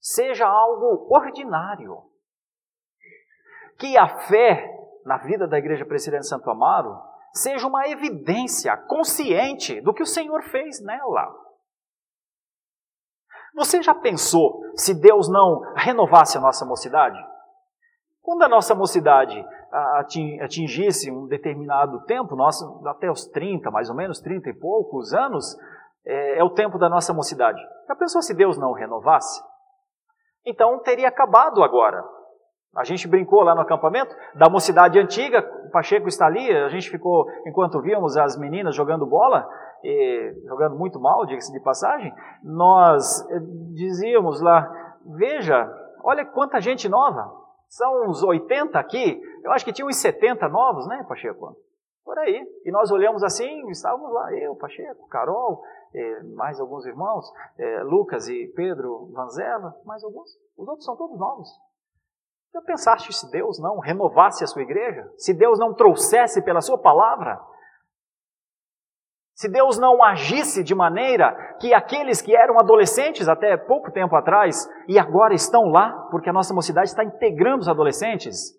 seja 0.04 0.46
algo 0.46 1.08
ordinário. 1.10 2.02
Que 3.78 3.96
a 3.96 4.06
fé 4.06 4.70
na 5.04 5.16
vida 5.16 5.48
da 5.48 5.58
Igreja 5.58 5.86
Presbiteriana 5.86 6.22
Santo 6.22 6.50
Amaro 6.50 7.00
seja 7.32 7.66
uma 7.66 7.88
evidência 7.88 8.76
consciente 8.76 9.80
do 9.80 9.94
que 9.94 10.02
o 10.02 10.06
Senhor 10.06 10.42
fez 10.42 10.80
nela. 10.84 11.34
Você 13.54 13.82
já 13.82 13.94
pensou 13.94 14.62
se 14.76 14.92
Deus 14.92 15.28
não 15.28 15.60
renovasse 15.74 16.36
a 16.36 16.40
nossa 16.40 16.66
mocidade? 16.66 17.18
Quando 18.20 18.42
a 18.42 18.48
nossa 18.48 18.74
mocidade 18.74 19.44
atingisse 20.40 21.10
um 21.10 21.26
determinado 21.26 22.04
tempo, 22.04 22.36
até 22.86 23.10
os 23.10 23.26
30, 23.26 23.70
mais 23.70 23.88
ou 23.88 23.96
menos, 23.96 24.20
30 24.20 24.50
e 24.50 24.54
poucos 24.54 25.14
anos, 25.14 25.56
é, 26.04 26.38
é 26.38 26.44
o 26.44 26.50
tempo 26.50 26.78
da 26.78 26.88
nossa 26.88 27.12
mocidade. 27.12 27.60
Já 27.88 27.96
pensou 27.96 28.22
se 28.22 28.34
Deus 28.34 28.58
não 28.58 28.72
renovasse? 28.72 29.42
Então 30.44 30.78
teria 30.80 31.08
acabado 31.08 31.62
agora. 31.62 32.04
A 32.76 32.84
gente 32.84 33.06
brincou 33.06 33.42
lá 33.42 33.54
no 33.54 33.60
acampamento 33.60 34.14
da 34.34 34.48
mocidade 34.48 34.98
antiga, 34.98 35.40
o 35.66 35.70
Pacheco 35.70 36.08
está 36.08 36.26
ali, 36.26 36.50
a 36.50 36.68
gente 36.68 36.90
ficou, 36.90 37.26
enquanto 37.46 37.80
víamos 37.80 38.16
as 38.16 38.36
meninas 38.36 38.74
jogando 38.74 39.06
bola, 39.06 39.48
e, 39.84 40.34
jogando 40.46 40.76
muito 40.76 40.98
mal, 40.98 41.24
diga-se 41.24 41.52
de 41.52 41.60
passagem, 41.60 42.12
nós 42.42 43.20
eh, 43.30 43.38
dizíamos 43.74 44.40
lá, 44.40 44.68
veja, 45.16 45.70
olha 46.02 46.24
quanta 46.24 46.60
gente 46.60 46.88
nova, 46.88 47.30
são 47.68 48.08
uns 48.08 48.22
80 48.22 48.78
aqui, 48.78 49.20
eu 49.44 49.52
acho 49.52 49.64
que 49.64 49.72
tinha 49.72 49.86
uns 49.86 49.96
70 49.96 50.48
novos, 50.48 50.88
né, 50.88 51.04
Pacheco? 51.08 51.56
Por 52.04 52.18
aí. 52.18 52.46
E 52.64 52.70
nós 52.70 52.90
olhamos 52.90 53.22
assim, 53.22 53.68
estávamos 53.70 54.12
lá, 54.12 54.32
eu, 54.34 54.54
Pacheco, 54.56 55.08
Carol, 55.08 55.62
eh, 55.94 56.22
mais 56.34 56.60
alguns 56.60 56.84
irmãos, 56.84 57.24
eh, 57.58 57.82
Lucas 57.84 58.28
e 58.28 58.52
Pedro 58.54 59.10
Vanzella, 59.12 59.74
mais 59.84 60.04
alguns. 60.04 60.30
Os 60.56 60.68
outros 60.68 60.84
são 60.84 60.96
todos 60.96 61.18
novos. 61.18 61.48
Já 62.52 62.60
pensaste 62.62 63.12
se 63.12 63.30
Deus 63.30 63.58
não 63.58 63.80
renovasse 63.80 64.44
a 64.44 64.46
sua 64.46 64.62
igreja? 64.62 65.10
Se 65.16 65.34
Deus 65.34 65.58
não 65.58 65.74
trouxesse 65.74 66.42
pela 66.42 66.60
sua 66.60 66.78
palavra? 66.78 67.40
Se 69.34 69.48
Deus 69.48 69.76
não 69.78 70.00
agisse 70.04 70.62
de 70.62 70.74
maneira 70.74 71.56
que 71.60 71.74
aqueles 71.74 72.22
que 72.22 72.36
eram 72.36 72.56
adolescentes 72.58 73.28
até 73.28 73.56
pouco 73.56 73.90
tempo 73.90 74.14
atrás 74.14 74.68
e 74.86 74.96
agora 74.96 75.34
estão 75.34 75.64
lá, 75.64 76.06
porque 76.10 76.30
a 76.30 76.32
nossa 76.32 76.54
mocidade 76.54 76.90
está 76.90 77.02
integrando 77.02 77.62
os 77.62 77.68
adolescentes. 77.68 78.54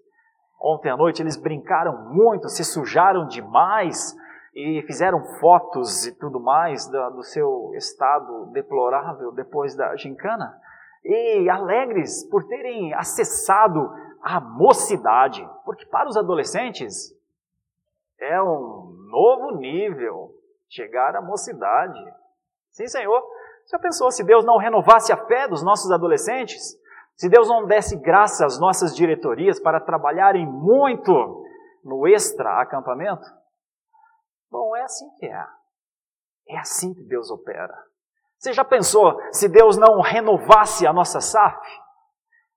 Ontem 0.67 0.89
à 0.89 0.97
noite 0.97 1.21
eles 1.21 1.38
brincaram 1.38 2.12
muito, 2.12 2.49
se 2.49 2.63
sujaram 2.63 3.28
demais 3.28 4.17
e 4.56 4.82
fizeram 4.88 5.23
fotos 5.39 6.08
e 6.08 6.12
tudo 6.17 6.39
mais 6.39 6.88
do, 6.88 7.10
do 7.12 7.21
seu 7.21 7.71
estado 7.75 8.47
deplorável 8.47 9.32
depois 9.32 9.75
da 9.75 9.95
gincana 9.95 10.60
e 11.04 11.47
alegres 11.47 12.28
por 12.32 12.47
terem 12.47 12.95
acessado 12.95 13.93
a 14.19 14.39
mocidade, 14.39 15.47
porque 15.63 15.86
para 15.86 16.10
os 16.10 16.17
adolescentes 16.17 17.15
é 18.19 18.41
um 18.41 18.91
novo 19.12 19.60
nível 19.60 20.32
chegar 20.67 21.15
à 21.15 21.21
mocidade. 21.21 22.04
Sim, 22.71 22.88
Senhor. 22.88 23.23
Já 23.69 23.78
pensou 23.78 24.10
se 24.10 24.23
Deus 24.23 24.43
não 24.43 24.58
renovasse 24.58 25.13
a 25.13 25.17
fé 25.28 25.47
dos 25.47 25.62
nossos 25.62 25.91
adolescentes? 25.91 26.75
Se 27.15 27.30
Deus 27.30 27.47
não 27.47 27.65
desse 27.65 27.95
graça 27.97 28.45
às 28.45 28.60
nossas 28.60 28.95
diretorias 28.95 29.60
para 29.60 29.80
trabalharem 29.80 30.45
muito 30.45 31.12
no 31.84 32.08
extra 32.08 32.62
acampamento? 32.62 33.23
Bom, 34.51 34.75
é 34.75 34.84
assim 34.84 35.10
que 35.17 35.25
é. 35.25 35.45
É 36.49 36.58
assim 36.58 36.93
que 36.93 37.04
Deus 37.04 37.32
opera. 37.32 37.75
Você 38.38 38.54
já 38.54 38.65
pensou 38.65 39.17
se 39.32 39.47
Deus 39.47 39.78
não 39.78 40.01
renovasse 40.01 40.86
a 40.86 40.93
nossa 40.93 41.21
SAF? 41.21 41.65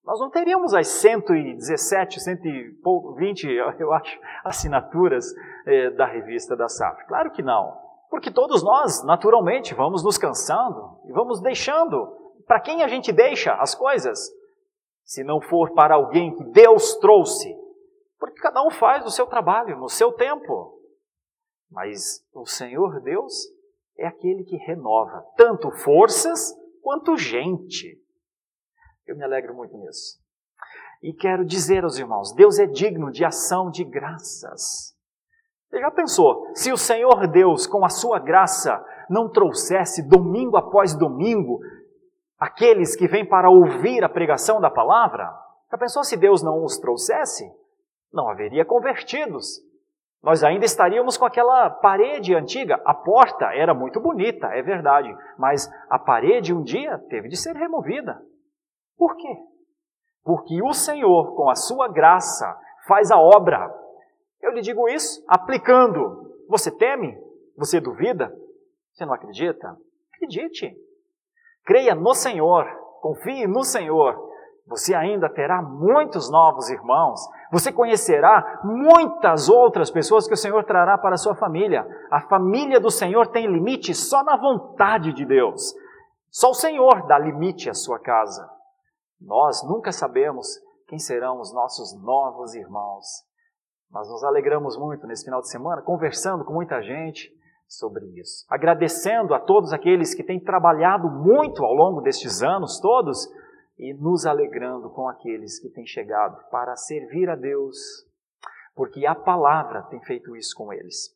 Nós 0.05 0.19
não 0.21 0.31
teríamos 0.31 0.75
as 0.75 0.89
117, 0.89 2.21
120, 2.21 3.45
eu 3.79 3.93
acho, 3.93 4.19
assinaturas 4.45 5.27
eh, 5.67 5.91
da 5.91 6.07
revista 6.07 6.57
da 6.57 6.69
SAF. 6.69 7.07
Claro 7.07 7.31
que 7.31 7.43
não. 7.43 7.77
Porque 8.11 8.31
todos 8.31 8.63
nós, 8.63 9.05
naturalmente, 9.05 9.75
vamos 9.75 10.03
nos 10.03 10.17
cansando 10.17 10.99
e 11.07 11.13
vamos 11.13 11.41
deixando. 11.41 12.17
Para 12.47 12.61
quem 12.61 12.83
a 12.83 12.89
gente 12.89 13.13
deixa 13.13 13.53
as 13.55 13.75
coisas? 13.75 14.19
Se 15.09 15.25
não 15.25 15.41
for 15.41 15.73
para 15.73 15.95
alguém 15.95 16.37
que 16.37 16.45
Deus 16.45 16.95
trouxe. 16.97 17.57
Porque 18.19 18.39
cada 18.43 18.63
um 18.63 18.71
faz 18.71 19.07
o 19.07 19.11
seu 19.11 19.27
trabalho 19.27 19.79
no 19.79 19.89
seu 19.89 20.13
tempo. 20.13 20.79
Mas 21.71 22.23
o 22.35 22.45
Senhor 22.45 23.01
Deus 23.01 23.33
é 23.97 24.07
aquele 24.07 24.45
que 24.45 24.57
renova 24.59 25.25
tanto 25.35 25.71
forças 25.71 26.55
quanto 26.83 27.17
gente. 27.17 27.99
Eu 29.07 29.17
me 29.17 29.25
alegro 29.25 29.55
muito 29.55 29.79
nisso. 29.79 30.21
E 31.03 31.15
quero 31.15 31.43
dizer 31.43 31.85
aos 31.85 31.97
irmãos: 31.97 32.35
Deus 32.35 32.59
é 32.59 32.67
digno 32.67 33.11
de 33.11 33.25
ação 33.25 33.71
de 33.71 33.85
graças. 33.85 34.95
Você 35.71 35.81
já 35.81 35.91
pensou, 35.91 36.51
se 36.55 36.71
o 36.71 36.77
Senhor 36.77 37.27
Deus, 37.29 37.67
com 37.67 37.83
a 37.83 37.89
sua 37.89 38.19
graça, 38.19 38.85
não 39.09 39.31
trouxesse 39.31 40.07
domingo 40.07 40.57
após 40.59 40.95
domingo 40.95 41.61
aqueles 42.39 42.95
que 42.97 43.09
vêm 43.09 43.27
para 43.27 43.51
ouvir 43.51 44.05
a 44.05 44.09
pregação 44.09 44.61
da 44.61 44.71
palavra? 44.71 45.33
Já 45.71 45.77
pensou 45.77 46.05
se 46.05 46.17
Deus 46.17 46.43
não 46.43 46.65
os 46.65 46.79
trouxesse? 46.79 47.51
Não 48.13 48.29
haveria 48.29 48.65
convertidos, 48.65 49.63
nós 50.23 50.43
ainda 50.43 50.65
estaríamos 50.65 51.17
com 51.17 51.25
aquela 51.25 51.71
parede 51.71 52.35
antiga. 52.35 52.81
A 52.85 52.93
porta 52.93 53.47
era 53.55 53.73
muito 53.73 54.01
bonita, 54.01 54.49
é 54.49 54.63
verdade, 54.63 55.15
mas 55.39 55.71
a 55.89 55.99
parede 55.99 56.53
um 56.53 56.63
dia 56.63 56.99
teve 57.09 57.29
de 57.29 57.37
ser 57.37 57.55
removida. 57.55 58.21
Por 58.97 59.17
quê? 59.17 59.37
Porque 60.25 60.61
o 60.63 60.73
Senhor, 60.73 61.37
com 61.37 61.49
a 61.49 61.55
sua 61.55 61.89
graça, 61.89 62.59
faz 62.87 63.11
a 63.11 63.19
obra. 63.19 63.73
Eu 64.43 64.53
lhe 64.53 64.61
digo 64.61 64.89
isso 64.89 65.25
aplicando. 65.29 66.35
Você 66.49 66.71
teme? 66.71 67.17
Você 67.57 67.81
duvida? 67.81 68.35
Você 68.93 69.07
não 69.07 69.15
acredita? 69.15 69.77
Acredite. 70.15 70.77
Creia 71.69 71.95
no 71.95 72.15
Senhor, 72.15 72.67
confie 73.01 73.47
no 73.47 73.63
Senhor 73.63 74.29
você 74.69 74.95
ainda 74.95 75.31
terá 75.31 75.63
muitos 75.63 76.31
novos 76.31 76.69
irmãos. 76.69 77.21
Você 77.51 77.73
conhecerá 77.73 78.61
muitas 78.63 79.49
outras 79.49 79.91
pessoas 79.91 80.29
que 80.29 80.35
o 80.35 80.37
Senhor 80.37 80.63
trará 80.65 80.99
para 80.99 81.15
a 81.15 81.19
sua 81.19 81.35
família. 81.35 81.87
A 82.11 82.21
família 82.29 82.79
do 82.79 82.91
Senhor 82.91 83.29
tem 83.29 83.47
limite 83.47 83.95
só 83.95 84.23
na 84.23 84.37
vontade 84.37 85.15
de 85.15 85.25
Deus. 85.25 85.75
Só 86.31 86.51
o 86.51 86.55
Senhor 86.55 87.07
dá 87.07 87.19
limite 87.19 87.71
à 87.71 87.75
sua 87.75 87.99
casa. 87.99 88.47
Nós 89.19 89.67
nunca 89.67 89.91
sabemos 89.91 90.47
quem 90.87 90.99
serão 90.99 91.41
os 91.41 91.53
nossos 91.53 91.99
novos 92.03 92.55
irmãos. 92.55 93.07
Nós 93.91 94.07
nos 94.07 94.23
alegramos 94.23 94.77
muito 94.77 95.07
nesse 95.07 95.25
final 95.25 95.41
de 95.41 95.49
semana, 95.49 95.81
conversando 95.81 96.45
com 96.45 96.53
muita 96.53 96.83
gente 96.83 97.33
sobre 97.69 98.07
isso. 98.19 98.47
Agradecendo 98.49 99.35
a 99.35 99.39
todos 99.39 99.73
aqueles 99.73 100.15
que 100.15 100.25
têm 100.25 100.41
trabalhado 100.41 101.09
muito 101.11 101.63
ao 101.63 101.75
longo 101.75 102.01
destes 102.01 102.43
anos 102.43 102.81
todos 102.81 103.29
e 103.79 103.93
nos 103.95 104.27
alegrando 104.27 104.91
com 104.91 105.09
aqueles 105.09 105.61
que 105.61 105.69
têm 105.69 105.87
chegado 105.87 106.43
para 106.51 106.75
servir 106.75 107.29
a 107.29 107.37
Deus, 107.37 107.77
porque 108.75 109.07
a 109.07 109.15
palavra 109.15 109.83
tem 109.83 110.01
feito 110.01 110.35
isso 110.35 110.57
com 110.57 110.73
eles. 110.73 111.15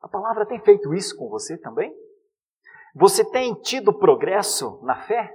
A 0.00 0.08
palavra 0.08 0.46
tem 0.46 0.60
feito 0.60 0.94
isso 0.94 1.16
com 1.16 1.28
você 1.28 1.58
também? 1.58 1.92
Você 2.94 3.24
tem 3.24 3.54
tido 3.54 3.92
progresso 3.92 4.80
na 4.82 5.02
fé? 5.02 5.34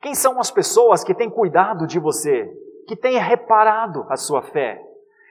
Quem 0.00 0.14
são 0.14 0.38
as 0.38 0.50
pessoas 0.50 1.02
que 1.02 1.14
têm 1.14 1.30
cuidado 1.30 1.86
de 1.86 1.98
você, 1.98 2.52
que 2.86 2.94
têm 2.94 3.18
reparado 3.18 4.04
a 4.10 4.16
sua 4.16 4.42
fé? 4.42 4.85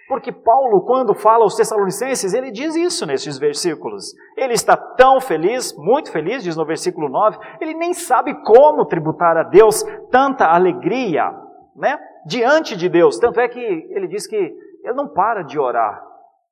Porque 0.07 0.31
Paulo, 0.31 0.81
quando 0.81 1.15
fala 1.15 1.43
aos 1.43 1.55
Tessalonicenses, 1.55 2.33
ele 2.33 2.51
diz 2.51 2.75
isso 2.75 3.05
nesses 3.07 3.39
versículos. 3.39 4.13
Ele 4.37 4.53
está 4.53 4.77
tão 4.77 5.19
feliz, 5.19 5.75
muito 5.75 6.11
feliz, 6.11 6.43
diz 6.43 6.55
no 6.55 6.65
versículo 6.65 7.09
9, 7.09 7.39
ele 7.59 7.73
nem 7.73 7.93
sabe 7.93 8.35
como 8.43 8.85
tributar 8.85 9.35
a 9.35 9.43
Deus 9.43 9.83
tanta 10.11 10.45
alegria, 10.45 11.33
né? 11.75 11.97
Diante 12.25 12.75
de 12.75 12.87
Deus. 12.87 13.17
Tanto 13.17 13.39
é 13.39 13.47
que 13.47 13.59
ele 13.59 14.07
diz 14.07 14.27
que 14.27 14.35
ele 14.35 14.93
não 14.93 15.07
para 15.07 15.41
de 15.41 15.57
orar. 15.57 16.03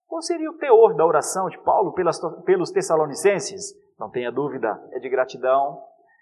Qual 0.08 0.22
seria 0.22 0.50
o 0.50 0.58
teor 0.58 0.96
da 0.96 1.06
oração 1.06 1.48
de 1.48 1.58
Paulo 1.60 1.94
pelas, 1.94 2.20
pelos 2.46 2.72
Tessalonicenses? 2.72 3.76
Não 4.00 4.10
tenha 4.10 4.32
dúvida, 4.32 4.82
é 4.92 5.00
de 5.00 5.10
gratidão, 5.10 5.80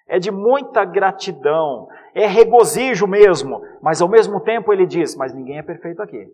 é 0.07 0.19
de 0.19 0.31
muita 0.31 0.83
gratidão, 0.83 1.87
é 2.13 2.27
regozijo 2.27 3.07
mesmo, 3.07 3.61
mas 3.81 4.01
ao 4.01 4.09
mesmo 4.09 4.41
tempo 4.41 4.73
ele 4.73 4.85
diz: 4.85 5.15
Mas 5.15 5.33
ninguém 5.33 5.59
é 5.59 5.63
perfeito 5.63 6.01
aqui. 6.01 6.29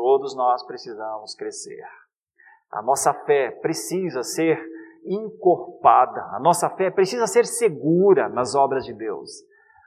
Todos 0.00 0.34
nós 0.34 0.62
precisamos 0.62 1.34
crescer. 1.34 1.84
A 2.72 2.80
nossa 2.80 3.12
fé 3.12 3.50
precisa 3.50 4.22
ser 4.22 4.58
encorpada, 5.04 6.22
a 6.32 6.40
nossa 6.40 6.70
fé 6.70 6.90
precisa 6.90 7.26
ser 7.26 7.44
segura 7.44 8.26
nas 8.26 8.54
obras 8.54 8.86
de 8.86 8.94
Deus. 8.94 9.30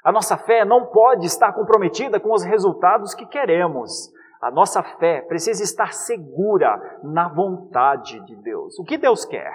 A 0.04 0.12
nossa 0.12 0.38
fé 0.38 0.64
não 0.64 0.86
pode 0.86 1.26
estar 1.26 1.52
comprometida 1.54 2.20
com 2.20 2.32
os 2.32 2.44
resultados 2.44 3.16
que 3.16 3.26
queremos. 3.26 4.14
A 4.40 4.52
nossa 4.52 4.84
fé 4.84 5.22
precisa 5.22 5.64
estar 5.64 5.92
segura 5.94 7.00
na 7.02 7.28
vontade 7.28 8.24
de 8.24 8.36
Deus. 8.36 8.78
O 8.78 8.84
que 8.84 9.00
Deus 9.00 9.26
quer? 9.26 9.52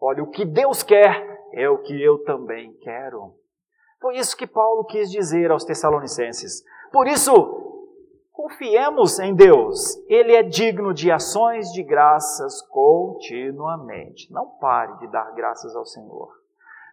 Olha, 0.00 0.24
o 0.24 0.30
que 0.30 0.44
Deus 0.44 0.82
quer 0.82 1.46
é 1.52 1.68
o 1.70 1.78
que 1.78 2.02
eu 2.02 2.24
também 2.24 2.76
quero. 2.80 3.34
Foi 4.00 4.16
isso 4.16 4.36
que 4.36 4.48
Paulo 4.48 4.84
quis 4.84 5.12
dizer 5.12 5.52
aos 5.52 5.64
Tessalonicenses. 5.64 6.64
Por 6.90 7.06
isso, 7.06 7.71
confiemos 8.42 9.20
em 9.20 9.34
Deus. 9.34 9.96
Ele 10.08 10.34
é 10.34 10.42
digno 10.42 10.92
de 10.92 11.12
ações 11.12 11.70
de 11.72 11.80
graças 11.82 12.60
continuamente. 12.62 14.32
Não 14.32 14.48
pare 14.60 14.98
de 14.98 15.06
dar 15.06 15.32
graças 15.32 15.76
ao 15.76 15.84
Senhor. 15.84 16.28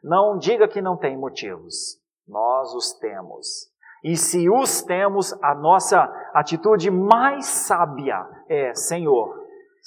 Não 0.04 0.38
diga 0.38 0.68
que 0.68 0.80
não 0.80 0.96
tem 0.96 1.18
motivos. 1.18 2.00
Nós 2.28 2.72
os 2.76 2.94
temos. 2.94 3.68
E 4.04 4.16
se 4.16 4.48
os 4.48 4.84
temos, 4.84 5.34
a 5.42 5.56
nossa 5.56 6.04
atitude 6.36 6.92
mais 6.92 7.48
sábia 7.48 8.28
é: 8.48 8.74
Senhor, 8.76 9.36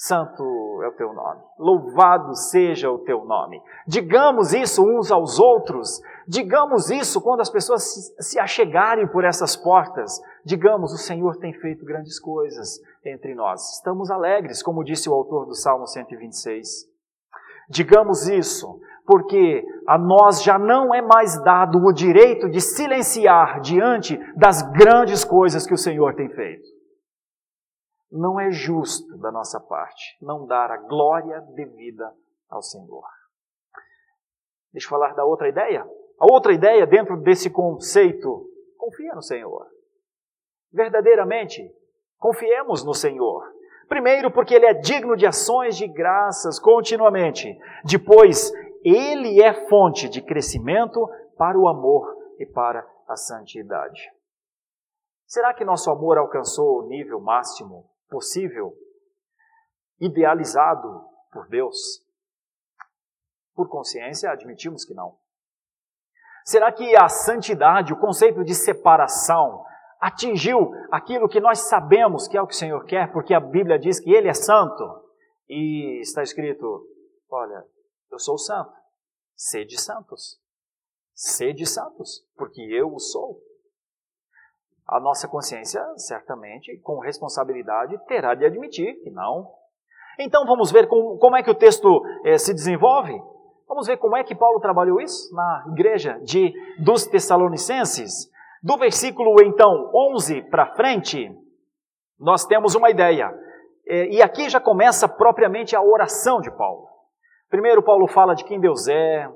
santo 0.05 0.43
é 0.83 0.89
o 0.89 0.97
teu 0.97 1.13
nome, 1.13 1.41
louvado 1.57 2.35
seja 2.35 2.91
o 2.91 2.99
teu 2.99 3.25
nome. 3.25 3.63
Digamos 3.87 4.53
isso 4.53 4.83
uns 4.83 5.13
aos 5.13 5.39
outros, 5.39 6.01
digamos 6.27 6.91
isso 6.91 7.21
quando 7.21 7.41
as 7.41 7.49
pessoas 7.49 8.13
se 8.19 8.37
achegarem 8.41 9.07
por 9.07 9.25
essas 9.25 9.55
portas. 9.55 10.21
Digamos: 10.45 10.93
o 10.93 10.99
Senhor 10.99 11.37
tem 11.37 11.53
feito 11.53 11.85
grandes 11.85 12.19
coisas 12.19 12.81
entre 13.07 13.33
nós. 13.33 13.77
Estamos 13.77 14.11
alegres, 14.11 14.61
como 14.61 14.83
disse 14.83 15.09
o 15.09 15.15
autor 15.15 15.47
do 15.47 15.55
Salmo 15.55 15.87
126. 15.87 16.69
Digamos 17.71 18.27
isso, 18.27 18.81
porque 19.07 19.65
a 19.87 19.97
nós 19.97 20.43
já 20.43 20.59
não 20.59 20.93
é 20.93 21.01
mais 21.01 21.41
dado 21.45 21.79
o 21.79 21.93
direito 21.93 22.51
de 22.51 22.61
silenciar 22.61 23.61
diante 23.61 24.19
das 24.37 24.63
grandes 24.73 25.25
coisas 25.25 25.65
que 25.65 25.75
o 25.75 25.79
Senhor 25.79 26.17
tem 26.17 26.29
feito. 26.29 26.82
Não 28.13 28.39
é 28.39 28.51
justo 28.51 29.17
da 29.19 29.33
nossa 29.33 29.59
parte 29.59 30.19
não 30.21 30.47
dar 30.47 30.71
a 30.71 30.77
glória 30.77 31.41
devida 31.55 32.15
ao 32.49 32.63
Senhor. 32.63 33.05
Deixa 34.71 34.87
eu 34.87 34.91
falar 34.91 35.15
da 35.15 35.25
outra 35.25 35.49
ideia. 35.49 35.83
A 36.21 36.31
outra 36.31 36.53
ideia 36.53 36.87
dentro 36.87 37.17
desse 37.21 37.51
conceito, 37.51 38.47
confia 38.77 39.15
no 39.15 39.23
Senhor. 39.23 39.67
Verdadeiramente, 40.71 41.69
confiemos 42.19 42.85
no 42.85 42.95
Senhor. 42.95 43.43
Primeiro, 43.89 44.31
porque 44.31 44.55
Ele 44.55 44.67
é 44.67 44.75
digno 44.75 45.17
de 45.17 45.27
ações 45.27 45.77
de 45.77 45.89
graças 45.89 46.59
continuamente. 46.59 47.59
Depois, 47.85 48.53
ele 48.85 49.41
é 49.41 49.69
fonte 49.69 50.09
de 50.09 50.21
crescimento 50.21 51.09
para 51.39 51.59
o 51.59 51.69
amor 51.69 52.17
e 52.39 52.47
para 52.47 52.87
a 53.09 53.17
santidade. 53.17 54.11
Será 55.27 55.55
que 55.55 55.65
nosso 55.65 55.91
amor 55.91 56.19
alcançou 56.19 56.81
o 56.81 56.89
nível 56.89 57.21
máximo 57.21 57.89
possível, 58.13 58.77
idealizado 59.99 61.03
por 61.33 61.49
Deus? 61.49 62.05
Por 63.55 63.69
consciência, 63.69 64.31
admitimos 64.31 64.85
que 64.85 64.93
não. 64.93 65.19
Será 66.45 66.71
que 66.71 66.95
a 66.95 67.09
santidade, 67.09 67.93
o 67.93 67.99
conceito 67.99 68.45
de 68.45 68.55
separação, 68.55 69.65
atingiu 69.99 70.73
aquilo 70.91 71.29
que 71.29 71.41
nós 71.41 71.61
sabemos 71.61 72.29
que 72.29 72.37
é 72.37 72.43
o 72.43 72.47
que 72.47 72.55
o 72.55 72.59
Senhor 72.59 72.85
quer, 72.85 73.11
porque 73.13 73.33
a 73.33 73.41
Bíblia 73.41 73.79
diz 73.79 73.99
que 73.99 74.11
Ele 74.11 74.29
é 74.29 74.35
santo? 74.35 74.83
E 75.49 76.01
está 76.01 76.23
escrito: 76.23 76.87
olha, 77.31 77.65
eu 78.11 78.19
sou 78.19 78.37
santo. 78.37 78.75
Sede 79.35 79.81
santos. 79.81 80.39
Sede 81.15 81.67
santos, 81.67 82.27
porque 82.37 82.61
eu 82.61 82.93
o 82.93 82.99
sou. 82.99 83.41
A 84.93 85.01
nossa 85.01 85.27
consciência, 85.27 85.83
certamente, 85.97 86.77
com 86.83 86.99
responsabilidade, 86.99 87.99
terá 88.07 88.35
de 88.35 88.45
admitir 88.45 88.95
que 89.03 89.11
não. 89.11 89.51
Então 90.19 90.45
vamos 90.45 90.71
ver 90.71 90.87
como, 90.87 91.17
como 91.19 91.37
é 91.37 91.43
que 91.43 91.51
o 91.51 91.55
texto 91.55 92.03
eh, 92.25 92.37
se 92.37 92.53
desenvolve. 92.53 93.19
Vamos 93.67 93.87
ver 93.87 93.97
como 93.97 94.17
é 94.17 94.23
que 94.23 94.35
Paulo 94.35 94.61
trabalhou 94.61 95.01
isso 95.01 95.35
na 95.35 95.65
igreja 95.73 96.21
de, 96.23 96.53
dos 96.79 97.07
Tessalonicenses. 97.07 98.31
Do 98.63 98.77
versículo, 98.77 99.43
então, 99.43 99.91
11 99.95 100.43
para 100.43 100.75
frente, 100.75 101.35
nós 102.21 102.45
temos 102.45 102.75
uma 102.75 102.91
ideia. 102.91 103.33
E 103.87 104.23
aqui 104.23 104.49
já 104.49 104.61
começa 104.61 105.09
propriamente 105.09 105.75
a 105.75 105.83
oração 105.83 106.41
de 106.41 106.51
Paulo. 106.51 106.87
Primeiro, 107.51 107.83
Paulo 107.83 108.07
fala 108.07 108.35
de 108.35 108.45
quem 108.45 108.61
Deus 108.61 108.89
é. 108.89 109.29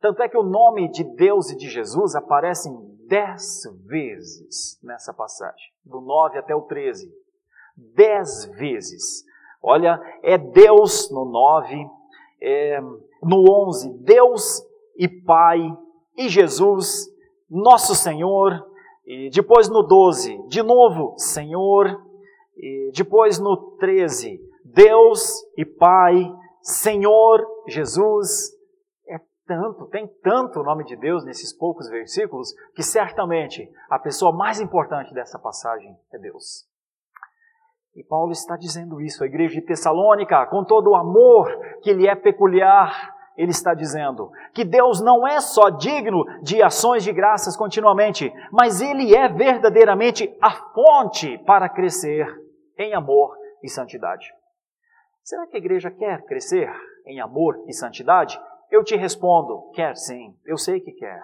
Tanto 0.00 0.22
é 0.22 0.28
que 0.28 0.36
o 0.36 0.42
nome 0.42 0.90
de 0.90 1.04
Deus 1.04 1.50
e 1.50 1.56
de 1.56 1.68
Jesus 1.68 2.14
aparecem 2.14 2.72
dez 3.06 3.62
vezes 3.84 4.78
nessa 4.82 5.12
passagem, 5.12 5.72
do 5.84 6.00
9 6.00 6.38
até 6.38 6.54
o 6.54 6.62
13. 6.62 7.12
Dez 7.76 8.46
vezes. 8.56 9.24
Olha, 9.62 10.00
é 10.22 10.36
Deus 10.38 11.10
no 11.10 11.24
9, 11.24 11.86
é, 12.40 12.80
no 13.22 13.68
11, 13.68 13.92
Deus 14.00 14.62
e 14.96 15.08
Pai 15.08 15.60
e 16.16 16.28
Jesus, 16.28 17.10
nosso 17.50 17.94
Senhor. 17.94 18.64
E 19.06 19.30
depois 19.30 19.68
no 19.68 19.82
12, 19.82 20.46
de 20.48 20.62
novo, 20.62 21.14
Senhor. 21.18 22.02
E 22.56 22.92
depois 22.94 23.38
no 23.38 23.56
13, 23.78 24.40
Deus 24.64 25.44
e 25.56 25.64
Pai 25.64 26.32
Senhor 26.64 27.46
Jesus. 27.68 28.54
Tanto, 29.46 29.86
tem 29.88 30.08
tanto 30.22 30.60
o 30.60 30.64
nome 30.64 30.84
de 30.84 30.96
Deus 30.96 31.24
nesses 31.24 31.52
poucos 31.52 31.88
versículos, 31.88 32.54
que 32.74 32.82
certamente 32.82 33.70
a 33.90 33.98
pessoa 33.98 34.32
mais 34.32 34.58
importante 34.58 35.12
dessa 35.12 35.38
passagem 35.38 35.94
é 36.12 36.18
Deus. 36.18 36.66
E 37.94 38.02
Paulo 38.02 38.32
está 38.32 38.56
dizendo 38.56 39.00
isso 39.00 39.22
à 39.22 39.26
igreja 39.26 39.54
de 39.54 39.66
Tessalônica, 39.66 40.46
com 40.46 40.64
todo 40.64 40.90
o 40.90 40.96
amor 40.96 41.46
que 41.82 41.92
lhe 41.92 42.08
é 42.08 42.14
peculiar, 42.14 43.14
ele 43.36 43.50
está 43.50 43.74
dizendo 43.74 44.30
que 44.52 44.64
Deus 44.64 45.00
não 45.00 45.26
é 45.26 45.40
só 45.40 45.68
digno 45.68 46.24
de 46.42 46.62
ações 46.62 47.02
de 47.02 47.12
graças 47.12 47.56
continuamente, 47.56 48.32
mas 48.50 48.80
ele 48.80 49.14
é 49.14 49.28
verdadeiramente 49.28 50.34
a 50.40 50.50
fonte 50.50 51.38
para 51.38 51.68
crescer 51.68 52.26
em 52.78 52.94
amor 52.94 53.36
e 53.62 53.68
santidade. 53.68 54.32
Será 55.22 55.46
que 55.46 55.56
a 55.56 55.60
igreja 55.60 55.90
quer 55.90 56.24
crescer 56.24 56.70
em 57.06 57.20
amor 57.20 57.64
e 57.66 57.72
santidade? 57.72 58.40
Eu 58.70 58.82
te 58.82 58.96
respondo: 58.96 59.70
quer 59.72 59.96
sim, 59.96 60.36
eu 60.44 60.56
sei 60.56 60.80
que 60.80 60.92
quer. 60.92 61.22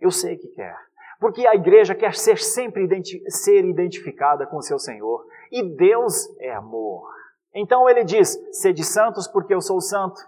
Eu 0.00 0.10
sei 0.10 0.36
que 0.36 0.48
quer. 0.48 0.76
Porque 1.20 1.46
a 1.46 1.54
igreja 1.54 1.94
quer 1.94 2.14
ser 2.14 2.38
sempre 2.38 2.84
identi 2.84 3.22
ser 3.30 3.64
identificada 3.64 4.46
com 4.46 4.62
seu 4.62 4.78
Senhor. 4.78 5.24
E 5.52 5.62
Deus 5.62 6.14
é 6.38 6.52
amor. 6.54 7.08
Então 7.54 7.88
ele 7.88 8.04
diz: 8.04 8.38
sede 8.52 8.82
santos, 8.82 9.28
porque 9.28 9.54
eu 9.54 9.60
sou 9.60 9.80
santo. 9.80 10.20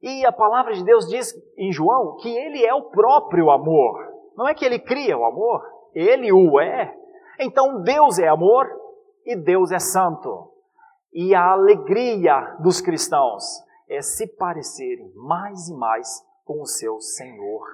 E 0.00 0.24
a 0.24 0.32
palavra 0.32 0.74
de 0.74 0.84
Deus 0.84 1.08
diz 1.08 1.34
em 1.56 1.72
João 1.72 2.16
que 2.16 2.28
ele 2.28 2.64
é 2.64 2.74
o 2.74 2.90
próprio 2.90 3.50
amor. 3.50 3.98
Não 4.36 4.48
é 4.48 4.54
que 4.54 4.64
ele 4.64 4.78
cria 4.78 5.16
o 5.16 5.24
amor, 5.24 5.62
ele 5.94 6.32
o 6.32 6.60
é. 6.60 6.94
Então 7.38 7.82
Deus 7.82 8.18
é 8.18 8.28
amor 8.28 8.66
e 9.24 9.36
Deus 9.36 9.70
é 9.70 9.78
santo. 9.78 10.50
E 11.12 11.34
a 11.34 11.52
alegria 11.52 12.56
dos 12.60 12.80
cristãos 12.80 13.63
é 13.88 14.00
se 14.00 14.26
parecerem 14.26 15.12
mais 15.14 15.68
e 15.68 15.74
mais 15.74 16.24
com 16.44 16.60
o 16.60 16.66
seu 16.66 17.00
Senhor. 17.00 17.66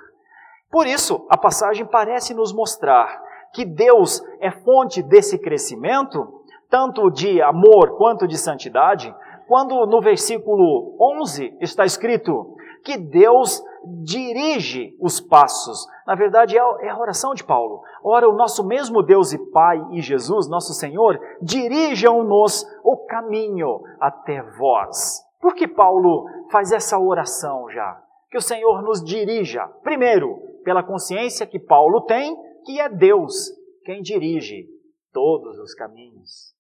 Por 0.71 0.87
isso, 0.87 1.27
a 1.29 1.37
passagem 1.37 1.85
parece 1.85 2.33
nos 2.33 2.53
mostrar 2.53 3.21
que 3.53 3.65
Deus 3.65 4.23
é 4.41 4.51
fonte 4.51 5.03
desse 5.03 5.39
crescimento, 5.39 6.45
tanto 6.69 7.11
de 7.11 7.43
amor 7.43 7.97
quanto 7.97 8.29
de 8.29 8.39
santidade, 8.39 9.13
quando 9.49 9.85
no 9.87 10.01
versículo 10.01 10.97
11 11.21 11.57
está 11.61 11.85
escrito 11.85 12.57
que 12.85 12.97
Deus 12.97 13.63
dirige 14.05 14.97
os 15.01 15.21
passos. 15.21 15.87
Na 16.07 16.15
verdade, 16.15 16.57
é, 16.57 16.61
é 16.61 16.91
a 16.91 16.99
oração 16.99 17.35
de 17.35 17.43
Paulo. 17.43 17.83
Ora, 18.03 18.29
o 18.29 18.37
nosso 18.37 18.65
mesmo 18.65 19.03
Deus 19.03 19.33
e 19.33 19.39
Pai 19.51 19.85
e 19.91 20.01
Jesus, 20.01 20.49
nosso 20.49 20.73
Senhor, 20.73 21.19
dirijam-nos 21.43 22.65
o 22.85 22.97
caminho 23.07 23.83
até 24.01 24.43
vós. 24.57 25.25
Por 25.41 25.55
que 25.55 25.67
Paulo 25.67 26.27
faz 26.51 26.71
essa 26.71 26.99
oração 26.99 27.71
já? 27.71 28.03
Que 28.31 28.39
o 28.39 28.43
Senhor 28.43 28.83
nos 28.83 29.03
dirija, 29.03 29.67
primeiro, 29.83 30.39
pela 30.63 30.83
consciência 30.83 31.47
que 31.47 31.59
Paulo 31.59 32.03
tem, 32.03 32.37
que 32.65 32.81
é 32.81 32.89
Deus 32.89 33.51
quem 33.85 34.03
dirige 34.03 34.69
todos 35.13 35.59
os 35.59 35.75
caminhos. 35.75 36.55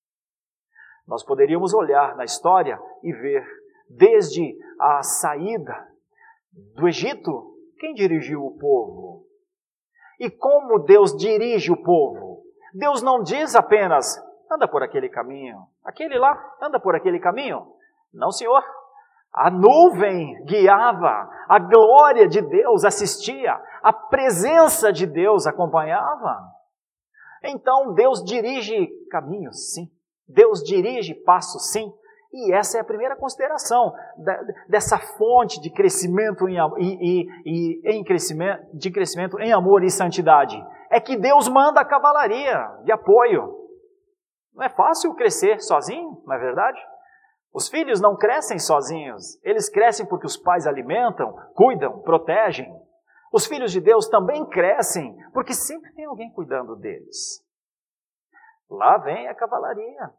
Nós 1.06 1.22
poderíamos 1.24 1.74
olhar 1.74 2.16
na 2.16 2.24
história 2.24 2.80
e 3.02 3.12
ver, 3.12 3.46
desde 3.88 4.56
a 4.78 5.02
saída 5.02 5.88
do 6.74 6.88
Egito, 6.88 7.56
quem 7.78 7.94
dirigiu 7.94 8.44
o 8.44 8.58
povo? 8.58 9.26
E 10.18 10.30
como 10.30 10.78
Deus 10.78 11.16
dirige 11.16 11.72
o 11.72 11.82
povo? 11.82 12.42
Deus 12.74 13.02
não 13.02 13.22
diz 13.22 13.54
apenas, 13.54 14.22
anda 14.50 14.68
por 14.68 14.82
aquele 14.82 15.08
caminho, 15.08 15.66
aquele 15.84 16.18
lá, 16.18 16.56
anda 16.60 16.78
por 16.78 16.94
aquele 16.94 17.18
caminho. 17.18 17.74
Não, 18.12 18.30
Senhor. 18.30 18.62
A 19.32 19.48
nuvem 19.48 20.44
guiava, 20.44 21.28
a 21.48 21.58
glória 21.60 22.26
de 22.26 22.42
Deus 22.42 22.84
assistia, 22.84 23.60
a 23.80 23.92
presença 23.92 24.92
de 24.92 25.06
Deus 25.06 25.46
acompanhava. 25.46 26.50
Então 27.44 27.94
Deus 27.94 28.24
dirige 28.24 28.88
caminhos, 29.08 29.72
sim. 29.72 29.88
Deus 30.28 30.62
dirige 30.62 31.14
passos, 31.14 31.70
sim. 31.70 31.92
E 32.32 32.52
essa 32.52 32.78
é 32.78 32.80
a 32.80 32.84
primeira 32.84 33.16
consideração 33.16 33.92
dessa 34.68 34.98
fonte 34.98 35.60
de 35.60 35.70
crescimento 35.70 36.48
em, 36.48 36.56
e, 36.78 37.26
e, 37.44 37.80
em 37.84 38.04
crescimento, 38.04 38.62
de 38.76 38.90
crescimento 38.90 39.40
em 39.40 39.52
amor 39.52 39.82
e 39.82 39.90
santidade. 39.90 40.56
É 40.90 41.00
que 41.00 41.16
Deus 41.16 41.48
manda 41.48 41.80
a 41.80 41.84
cavalaria 41.84 42.68
de 42.84 42.92
apoio. 42.92 43.58
Não 44.54 44.64
é 44.64 44.68
fácil 44.68 45.14
crescer 45.14 45.60
sozinho, 45.60 46.22
não 46.24 46.34
é 46.34 46.38
verdade? 46.38 46.80
Os 47.52 47.68
filhos 47.68 48.00
não 48.00 48.16
crescem 48.16 48.58
sozinhos, 48.58 49.42
eles 49.42 49.68
crescem 49.68 50.06
porque 50.06 50.26
os 50.26 50.36
pais 50.36 50.66
alimentam, 50.66 51.34
cuidam, 51.54 52.00
protegem. 52.00 52.72
Os 53.32 53.46
filhos 53.46 53.72
de 53.72 53.80
Deus 53.80 54.08
também 54.08 54.44
crescem 54.46 55.16
porque 55.32 55.52
sempre 55.52 55.92
tem 55.94 56.04
alguém 56.04 56.30
cuidando 56.32 56.76
deles. 56.76 57.44
Lá 58.70 58.98
vem 58.98 59.28
a 59.28 59.34
cavalaria. 59.34 60.10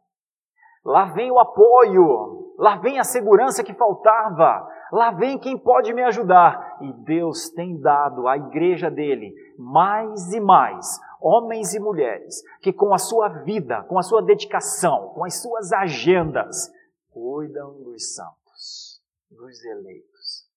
Lá 0.84 1.04
vem 1.04 1.30
o 1.30 1.38
apoio, 1.38 2.54
lá 2.58 2.76
vem 2.76 2.98
a 2.98 3.04
segurança 3.04 3.62
que 3.62 3.72
faltava, 3.72 4.68
lá 4.90 5.12
vem 5.12 5.38
quem 5.38 5.56
pode 5.56 5.94
me 5.94 6.02
ajudar. 6.02 6.78
E 6.80 6.92
Deus 7.04 7.50
tem 7.50 7.80
dado 7.80 8.26
à 8.26 8.36
igreja 8.36 8.90
dele 8.90 9.32
mais 9.56 10.32
e 10.32 10.40
mais 10.40 10.84
homens 11.20 11.72
e 11.72 11.78
mulheres 11.78 12.42
que, 12.60 12.72
com 12.72 12.92
a 12.92 12.98
sua 12.98 13.28
vida, 13.28 13.84
com 13.84 13.96
a 13.96 14.02
sua 14.02 14.20
dedicação, 14.20 15.10
com 15.14 15.24
as 15.24 15.40
suas 15.40 15.72
agendas, 15.72 16.68
cuidam 17.12 17.82
dos 17.82 18.14
santos, 18.14 19.02
dos 19.30 19.62
eleitos. 19.64 20.48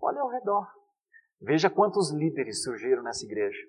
Olha 0.00 0.20
ao 0.20 0.28
redor. 0.28 0.66
Veja 1.40 1.70
quantos 1.70 2.10
líderes 2.10 2.62
surgiram 2.62 3.02
nessa 3.02 3.24
igreja. 3.24 3.64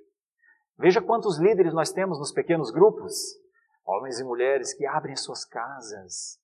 Veja 0.78 1.02
quantos 1.02 1.38
líderes 1.38 1.74
nós 1.74 1.92
temos 1.92 2.18
nos 2.18 2.32
pequenos 2.32 2.72
grupos. 2.72 3.14
Homens 3.86 4.20
e 4.20 4.24
mulheres 4.24 4.74
que 4.74 4.86
abrem 4.86 5.16
suas 5.16 5.44
casas, 5.44 6.40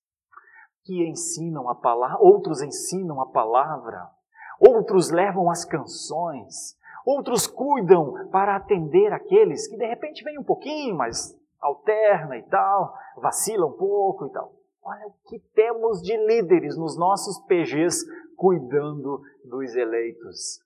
que 0.84 1.08
ensinam 1.08 1.68
a 1.68 1.74
palavra, 1.74 2.18
outros 2.18 2.60
ensinam 2.60 3.20
a 3.20 3.26
palavra, 3.26 4.10
outros 4.58 5.10
levam 5.10 5.48
as 5.48 5.64
canções, 5.64 6.76
outros 7.04 7.46
cuidam 7.46 8.28
para 8.30 8.56
atender 8.56 9.12
aqueles 9.12 9.68
que 9.68 9.76
de 9.76 9.86
repente 9.86 10.24
vêm 10.24 10.38
um 10.38 10.44
pouquinho, 10.44 10.96
mas 10.96 11.38
alterna 11.60 12.36
e 12.36 12.42
tal, 12.42 12.96
vacila 13.16 13.66
um 13.66 13.76
pouco 13.76 14.26
e 14.26 14.30
tal. 14.30 14.52
Olha 14.88 15.08
o 15.08 15.14
que 15.28 15.40
temos 15.52 16.00
de 16.00 16.16
líderes 16.16 16.76
nos 16.76 16.96
nossos 16.96 17.40
PGs 17.46 18.06
cuidando 18.36 19.20
dos 19.44 19.74
eleitos. 19.74 20.60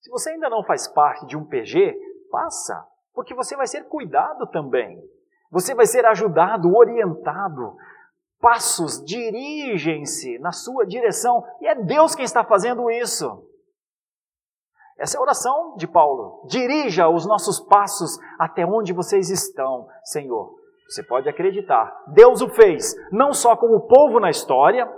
Se 0.00 0.08
você 0.08 0.30
ainda 0.30 0.48
não 0.48 0.62
faz 0.62 0.86
parte 0.86 1.26
de 1.26 1.36
um 1.36 1.44
PG, 1.44 1.98
faça, 2.30 2.86
porque 3.12 3.34
você 3.34 3.56
vai 3.56 3.66
ser 3.66 3.88
cuidado 3.88 4.46
também. 4.46 5.02
Você 5.50 5.74
vai 5.74 5.84
ser 5.84 6.06
ajudado, 6.06 6.72
orientado. 6.72 7.76
Passos 8.38 9.04
dirigem-se 9.04 10.38
na 10.38 10.52
sua 10.52 10.86
direção 10.86 11.44
e 11.60 11.66
é 11.66 11.74
Deus 11.74 12.14
quem 12.14 12.24
está 12.24 12.44
fazendo 12.44 12.88
isso. 12.88 13.48
Essa 14.96 15.16
é 15.16 15.18
a 15.18 15.22
oração 15.22 15.74
de 15.76 15.88
Paulo. 15.88 16.46
Dirija 16.46 17.08
os 17.08 17.26
nossos 17.26 17.58
passos 17.58 18.16
até 18.38 18.64
onde 18.64 18.92
vocês 18.92 19.28
estão, 19.28 19.88
Senhor. 20.04 20.59
Você 20.90 21.04
pode 21.04 21.28
acreditar. 21.28 22.04
Deus 22.08 22.42
o 22.42 22.48
fez, 22.48 22.96
não 23.12 23.32
só 23.32 23.56
com 23.56 23.68
o 23.68 23.86
povo 23.86 24.18
na 24.18 24.28
história, 24.28 24.92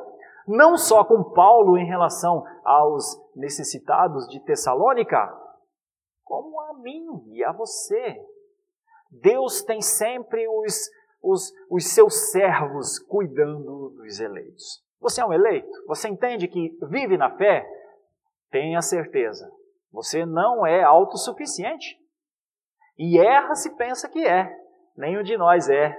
não 0.49 0.79
só 0.79 1.05
com 1.05 1.35
Paulo 1.35 1.77
em 1.77 1.87
relação 1.87 2.43
aos 2.65 3.05
necessitados 3.37 4.27
de 4.29 4.41
Tessalônica, 4.41 5.19
como 6.25 6.59
a 6.63 6.79
mim 6.79 7.05
e 7.35 7.45
a 7.45 7.53
você. 7.53 8.17
Deus 9.11 9.63
tem 9.63 9.83
sempre 9.83 10.49
os, 10.49 10.89
os, 11.23 11.53
os 11.71 11.93
seus 11.93 12.31
servos 12.31 12.99
cuidando 12.99 13.91
dos 13.91 14.19
eleitos. 14.19 14.83
Você 14.99 15.21
é 15.21 15.27
um 15.27 15.33
eleito? 15.33 15.71
Você 15.87 16.09
entende 16.09 16.49
que 16.49 16.75
vive 16.89 17.19
na 17.19 17.37
fé? 17.37 17.69
Tenha 18.51 18.81
certeza. 18.81 19.53
Você 19.93 20.25
não 20.25 20.65
é 20.67 20.83
autossuficiente. 20.83 22.01
E 22.97 23.19
erra 23.19 23.55
se 23.55 23.77
pensa 23.77 24.09
que 24.09 24.27
é. 24.27 24.62
Nenhum 24.97 25.23
de 25.23 25.37
nós 25.37 25.69
é. 25.69 25.97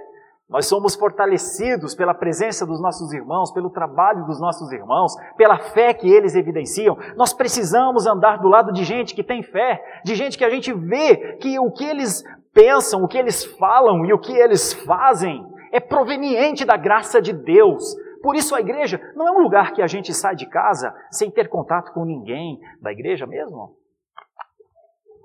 Nós 0.48 0.66
somos 0.66 0.94
fortalecidos 0.94 1.94
pela 1.94 2.12
presença 2.12 2.66
dos 2.66 2.80
nossos 2.80 3.12
irmãos, 3.12 3.50
pelo 3.50 3.70
trabalho 3.70 4.26
dos 4.26 4.38
nossos 4.38 4.70
irmãos, 4.72 5.14
pela 5.36 5.58
fé 5.58 5.94
que 5.94 6.08
eles 6.08 6.36
evidenciam. 6.36 6.96
Nós 7.16 7.32
precisamos 7.32 8.06
andar 8.06 8.38
do 8.38 8.48
lado 8.48 8.72
de 8.72 8.84
gente 8.84 9.14
que 9.14 9.24
tem 9.24 9.42
fé, 9.42 9.82
de 10.04 10.14
gente 10.14 10.36
que 10.36 10.44
a 10.44 10.50
gente 10.50 10.72
vê 10.72 11.36
que 11.38 11.58
o 11.58 11.70
que 11.72 11.84
eles 11.84 12.22
pensam, 12.52 13.02
o 13.02 13.08
que 13.08 13.18
eles 13.18 13.44
falam 13.44 14.04
e 14.04 14.12
o 14.12 14.18
que 14.18 14.32
eles 14.32 14.72
fazem 14.72 15.44
é 15.72 15.80
proveniente 15.80 16.64
da 16.64 16.76
graça 16.76 17.20
de 17.20 17.32
Deus. 17.32 17.96
Por 18.22 18.36
isso 18.36 18.54
a 18.54 18.60
igreja 18.60 19.00
não 19.16 19.26
é 19.26 19.30
um 19.32 19.42
lugar 19.42 19.72
que 19.72 19.82
a 19.82 19.86
gente 19.86 20.14
sai 20.14 20.36
de 20.36 20.46
casa 20.46 20.94
sem 21.10 21.30
ter 21.30 21.48
contato 21.48 21.92
com 21.92 22.04
ninguém 22.04 22.60
da 22.80 22.92
igreja 22.92 23.26
mesmo. 23.26 23.76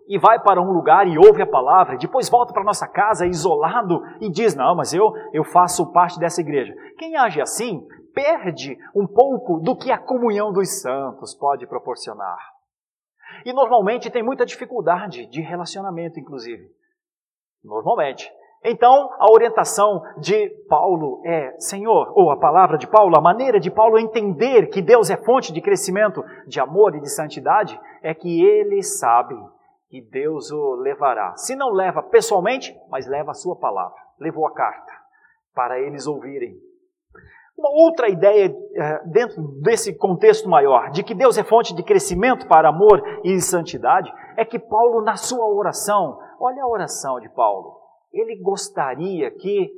E 0.09 0.17
vai 0.17 0.39
para 0.39 0.59
um 0.59 0.71
lugar 0.71 1.07
e 1.07 1.19
ouve 1.19 1.43
a 1.43 1.45
palavra, 1.45 1.95
depois 1.95 2.27
volta 2.27 2.51
para 2.51 2.63
nossa 2.63 2.87
casa 2.87 3.27
isolado 3.27 4.01
e 4.19 4.27
diz: 4.27 4.55
Não, 4.55 4.75
mas 4.75 4.91
eu, 4.91 5.13
eu 5.31 5.43
faço 5.43 5.93
parte 5.93 6.19
dessa 6.19 6.41
igreja. 6.41 6.73
Quem 6.97 7.15
age 7.15 7.39
assim 7.39 7.85
perde 8.11 8.75
um 8.95 9.05
pouco 9.05 9.59
do 9.59 9.77
que 9.77 9.91
a 9.91 9.99
comunhão 9.99 10.51
dos 10.51 10.81
santos 10.81 11.35
pode 11.35 11.67
proporcionar. 11.67 12.39
E 13.45 13.53
normalmente 13.53 14.09
tem 14.09 14.23
muita 14.23 14.47
dificuldade 14.47 15.27
de 15.27 15.41
relacionamento, 15.41 16.19
inclusive. 16.19 16.63
Normalmente. 17.63 18.33
Então, 18.65 19.11
a 19.19 19.31
orientação 19.31 20.01
de 20.17 20.49
Paulo 20.67 21.21
é, 21.23 21.55
Senhor, 21.59 22.11
ou 22.15 22.31
a 22.31 22.37
palavra 22.37 22.79
de 22.79 22.87
Paulo, 22.87 23.15
a 23.15 23.21
maneira 23.21 23.59
de 23.59 23.69
Paulo 23.69 23.99
entender 23.99 24.71
que 24.71 24.81
Deus 24.81 25.11
é 25.11 25.15
fonte 25.15 25.53
de 25.53 25.61
crescimento, 25.61 26.23
de 26.47 26.59
amor 26.59 26.95
e 26.95 26.99
de 26.99 27.09
santidade, 27.09 27.79
é 28.01 28.13
que 28.13 28.43
ele 28.43 28.81
sabe 28.81 29.35
que 29.89 30.01
Deus 30.01 30.51
o 30.51 30.75
levará. 30.75 31.35
Se 31.35 31.55
não 31.55 31.71
leva 31.71 32.01
pessoalmente, 32.03 32.75
mas 32.89 33.07
leva 33.07 33.31
a 33.31 33.35
sua 33.35 33.55
palavra. 33.55 33.97
Levou 34.19 34.45
a 34.45 34.53
carta 34.53 34.93
para 35.53 35.79
eles 35.79 36.07
ouvirem. 36.07 36.55
Uma 37.57 37.71
outra 37.71 38.07
ideia 38.07 38.55
eh, 38.73 39.01
dentro 39.05 39.41
desse 39.61 39.93
contexto 39.97 40.47
maior, 40.47 40.91
de 40.91 41.03
que 41.03 41.13
Deus 41.13 41.37
é 41.37 41.43
fonte 41.43 41.75
de 41.75 41.83
crescimento 41.83 42.47
para 42.47 42.69
amor 42.69 43.03
e 43.23 43.41
santidade, 43.41 44.13
é 44.37 44.45
que 44.45 44.57
Paulo, 44.57 45.01
na 45.01 45.17
sua 45.17 45.45
oração, 45.45 46.17
Olha 46.39 46.63
a 46.63 46.67
oração 46.67 47.19
de 47.19 47.27
Paulo. 47.29 47.77
Ele 48.13 48.41
gostaria 48.41 49.29
que 49.29 49.69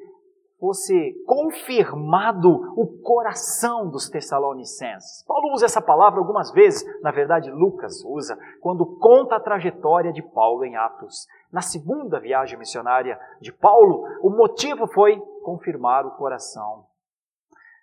fosse 0.62 1.16
confirmado 1.26 2.52
o 2.78 2.86
coração 3.02 3.90
dos 3.90 4.08
Tessalonicenses. 4.08 5.26
Paulo 5.26 5.52
usa 5.56 5.66
essa 5.66 5.82
palavra 5.82 6.20
algumas 6.20 6.52
vezes, 6.52 6.86
na 7.02 7.10
verdade, 7.10 7.50
Lucas 7.50 8.06
usa, 8.06 8.38
quando 8.62 8.86
conta 9.00 9.38
a 9.38 9.40
trajetória 9.40 10.14
de 10.14 10.22
Paulo 10.22 10.64
em 10.64 10.76
Atos. 10.76 11.26
Na 11.52 11.62
segunda 11.62 12.20
viagem 12.20 12.60
missionária 12.60 13.20
de 13.42 13.52
Paulo, 13.52 14.06
o 14.22 14.30
motivo 14.30 14.86
foi 14.86 15.20
confirmar 15.44 16.06
o 16.06 16.12
coração 16.12 16.86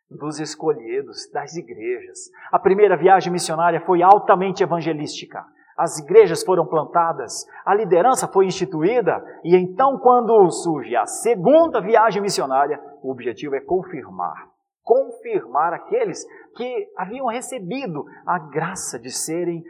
dos 0.09 0.39
escolhidos, 0.39 1.29
das 1.33 1.57
igrejas. 1.57 2.31
A 2.53 2.61
primeira 2.61 2.97
viagem 2.97 3.33
missionária 3.33 3.81
foi 3.85 4.03
altamente 4.03 4.63
evangelística 4.63 5.45
as 5.79 5.99
igrejas 5.99 6.43
foram 6.43 6.67
plantadas, 6.67 7.47
a 7.65 7.75
liderança 7.75 8.27
foi 8.27 8.47
instituída, 8.47 9.25
e 9.45 9.57
então, 9.57 9.99
quando 9.99 10.51
surge 10.51 10.97
a 10.97 11.07
segunda 11.07 11.81
viagem 11.81 12.21
missionária, 12.21 12.81
o 13.03 13.11
objetivo 13.11 13.55
é 13.55 13.61
confirmar 13.61 14.49
confirmar 14.89 15.75
aqueles 15.75 16.25
que 16.57 16.89
haviam 16.97 17.27
recebido 17.27 18.07
a 18.27 18.39
graça 18.39 18.99
de 18.99 19.11
serem 19.11 19.63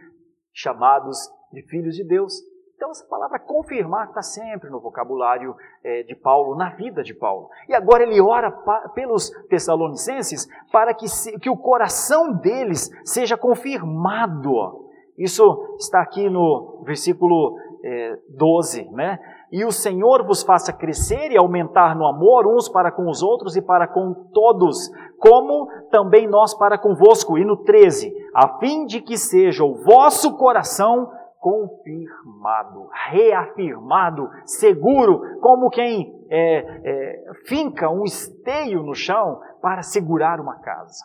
chamados 0.52 1.28
de 1.52 1.60
filhos 1.62 1.96
de 1.96 2.04
Deus. 2.04 2.34
Então, 2.76 2.92
essa 2.92 3.04
palavra 3.08 3.40
confirmar 3.40 4.06
está 4.06 4.22
sempre 4.22 4.70
no 4.70 4.80
vocabulário 4.80 5.56
é, 5.82 6.04
de 6.04 6.14
Paulo, 6.14 6.56
na 6.56 6.70
vida 6.70 7.02
de 7.02 7.12
Paulo. 7.12 7.48
E 7.68 7.74
agora 7.74 8.04
ele 8.04 8.20
ora 8.20 8.52
pelos 8.94 9.30
Tessalonicenses 9.48 10.46
para 10.70 10.94
que, 10.94 11.08
se, 11.08 11.36
que 11.40 11.50
o 11.50 11.56
coração 11.56 12.34
deles 12.34 12.88
seja 13.04 13.36
confirmado 13.36 14.87
isso 15.18 15.76
está 15.78 16.00
aqui 16.00 16.30
no 16.30 16.82
versículo 16.84 17.56
é, 17.84 18.18
12, 18.30 18.88
né? 18.92 19.18
E 19.50 19.64
o 19.64 19.72
Senhor 19.72 20.24
vos 20.26 20.42
faça 20.42 20.72
crescer 20.72 21.32
e 21.32 21.38
aumentar 21.38 21.96
no 21.96 22.06
amor 22.06 22.46
uns 22.46 22.68
para 22.68 22.92
com 22.92 23.08
os 23.08 23.22
outros 23.22 23.56
e 23.56 23.62
para 23.62 23.88
com 23.88 24.12
todos, 24.32 24.90
como 25.18 25.68
também 25.90 26.28
nós 26.28 26.54
para 26.54 26.78
convosco. 26.78 27.38
E 27.38 27.44
no 27.44 27.56
13, 27.56 28.14
a 28.34 28.58
fim 28.58 28.84
de 28.84 29.00
que 29.00 29.16
seja 29.16 29.64
o 29.64 29.74
vosso 29.82 30.36
coração 30.36 31.10
confirmado, 31.40 32.88
reafirmado, 33.10 34.28
seguro, 34.44 35.40
como 35.40 35.70
quem 35.70 36.12
é, 36.28 36.58
é, 36.84 37.32
finca 37.46 37.88
um 37.88 38.04
esteio 38.04 38.82
no 38.82 38.94
chão 38.94 39.40
para 39.62 39.82
segurar 39.82 40.40
uma 40.40 40.56
casa. 40.56 41.04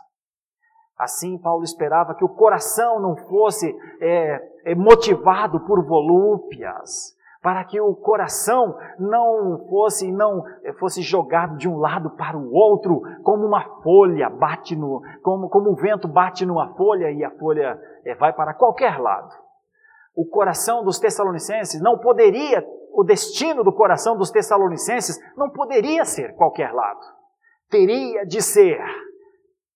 Assim, 0.97 1.37
Paulo 1.37 1.63
esperava 1.63 2.13
que 2.13 2.23
o 2.23 2.29
coração 2.29 2.99
não 2.99 3.15
fosse 3.15 3.75
é, 3.99 4.41
é, 4.65 4.75
motivado 4.75 5.59
por 5.61 5.83
volúpias, 5.83 7.15
para 7.41 7.63
que 7.65 7.81
o 7.81 7.93
coração 7.93 8.77
não 8.97 9.65
fosse 9.67 10.09
não 10.11 10.45
fosse 10.79 11.01
jogado 11.01 11.57
de 11.57 11.67
um 11.67 11.77
lado 11.77 12.11
para 12.11 12.37
o 12.37 12.53
outro, 12.53 13.01
como 13.23 13.45
uma 13.45 13.81
folha 13.81 14.29
bate 14.29 14.75
no, 14.75 15.01
como, 15.21 15.49
como 15.49 15.71
o 15.71 15.75
vento 15.75 16.07
bate 16.07 16.45
numa 16.45 16.73
folha 16.75 17.11
e 17.11 17.23
a 17.23 17.31
folha 17.31 17.77
é, 18.05 18.15
vai 18.15 18.31
para 18.31 18.53
qualquer 18.53 18.97
lado. 18.97 19.33
O 20.15 20.25
coração 20.25 20.83
dos 20.83 20.99
Tessalonicenses 20.99 21.81
não 21.81 21.97
poderia, 21.97 22.63
o 22.93 23.03
destino 23.03 23.63
do 23.63 23.73
coração 23.73 24.15
dos 24.15 24.29
Tessalonicenses 24.29 25.19
não 25.35 25.49
poderia 25.49 26.05
ser 26.05 26.35
qualquer 26.35 26.71
lado. 26.71 27.01
Teria 27.69 28.23
de 28.25 28.41
ser 28.41 28.79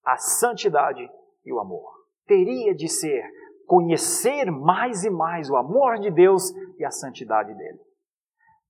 a 0.07 0.15
santidade 0.17 1.07
e 1.45 1.51
o 1.51 1.59
amor. 1.59 1.91
Teria 2.25 2.73
de 2.73 2.87
ser 2.87 3.23
conhecer 3.67 4.49
mais 4.49 5.03
e 5.03 5.09
mais 5.09 5.49
o 5.49 5.57
amor 5.57 5.99
de 5.99 6.09
Deus 6.09 6.53
e 6.79 6.85
a 6.85 6.91
santidade 6.91 7.53
dele. 7.53 7.79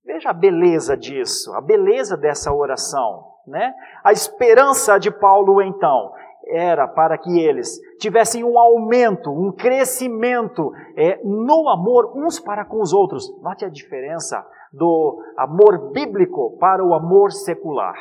Veja 0.03 0.31
a 0.31 0.33
beleza 0.33 0.97
disso, 0.97 1.53
a 1.53 1.61
beleza 1.61 2.17
dessa 2.17 2.51
oração, 2.51 3.23
né? 3.45 3.73
A 4.03 4.11
esperança 4.11 4.97
de 4.97 5.11
Paulo 5.11 5.61
então 5.61 6.11
era 6.47 6.87
para 6.87 7.17
que 7.17 7.39
eles 7.39 7.79
tivessem 7.99 8.43
um 8.43 8.57
aumento, 8.57 9.29
um 9.29 9.51
crescimento 9.51 10.71
é, 10.95 11.19
no 11.23 11.69
amor 11.69 12.13
uns 12.15 12.39
para 12.39 12.65
com 12.65 12.81
os 12.81 12.93
outros. 12.93 13.29
Note 13.41 13.65
a 13.65 13.69
diferença 13.69 14.43
do 14.71 15.21
amor 15.37 15.91
bíblico 15.91 16.57
para 16.57 16.83
o 16.83 16.93
amor 16.93 17.31
secular. 17.31 17.95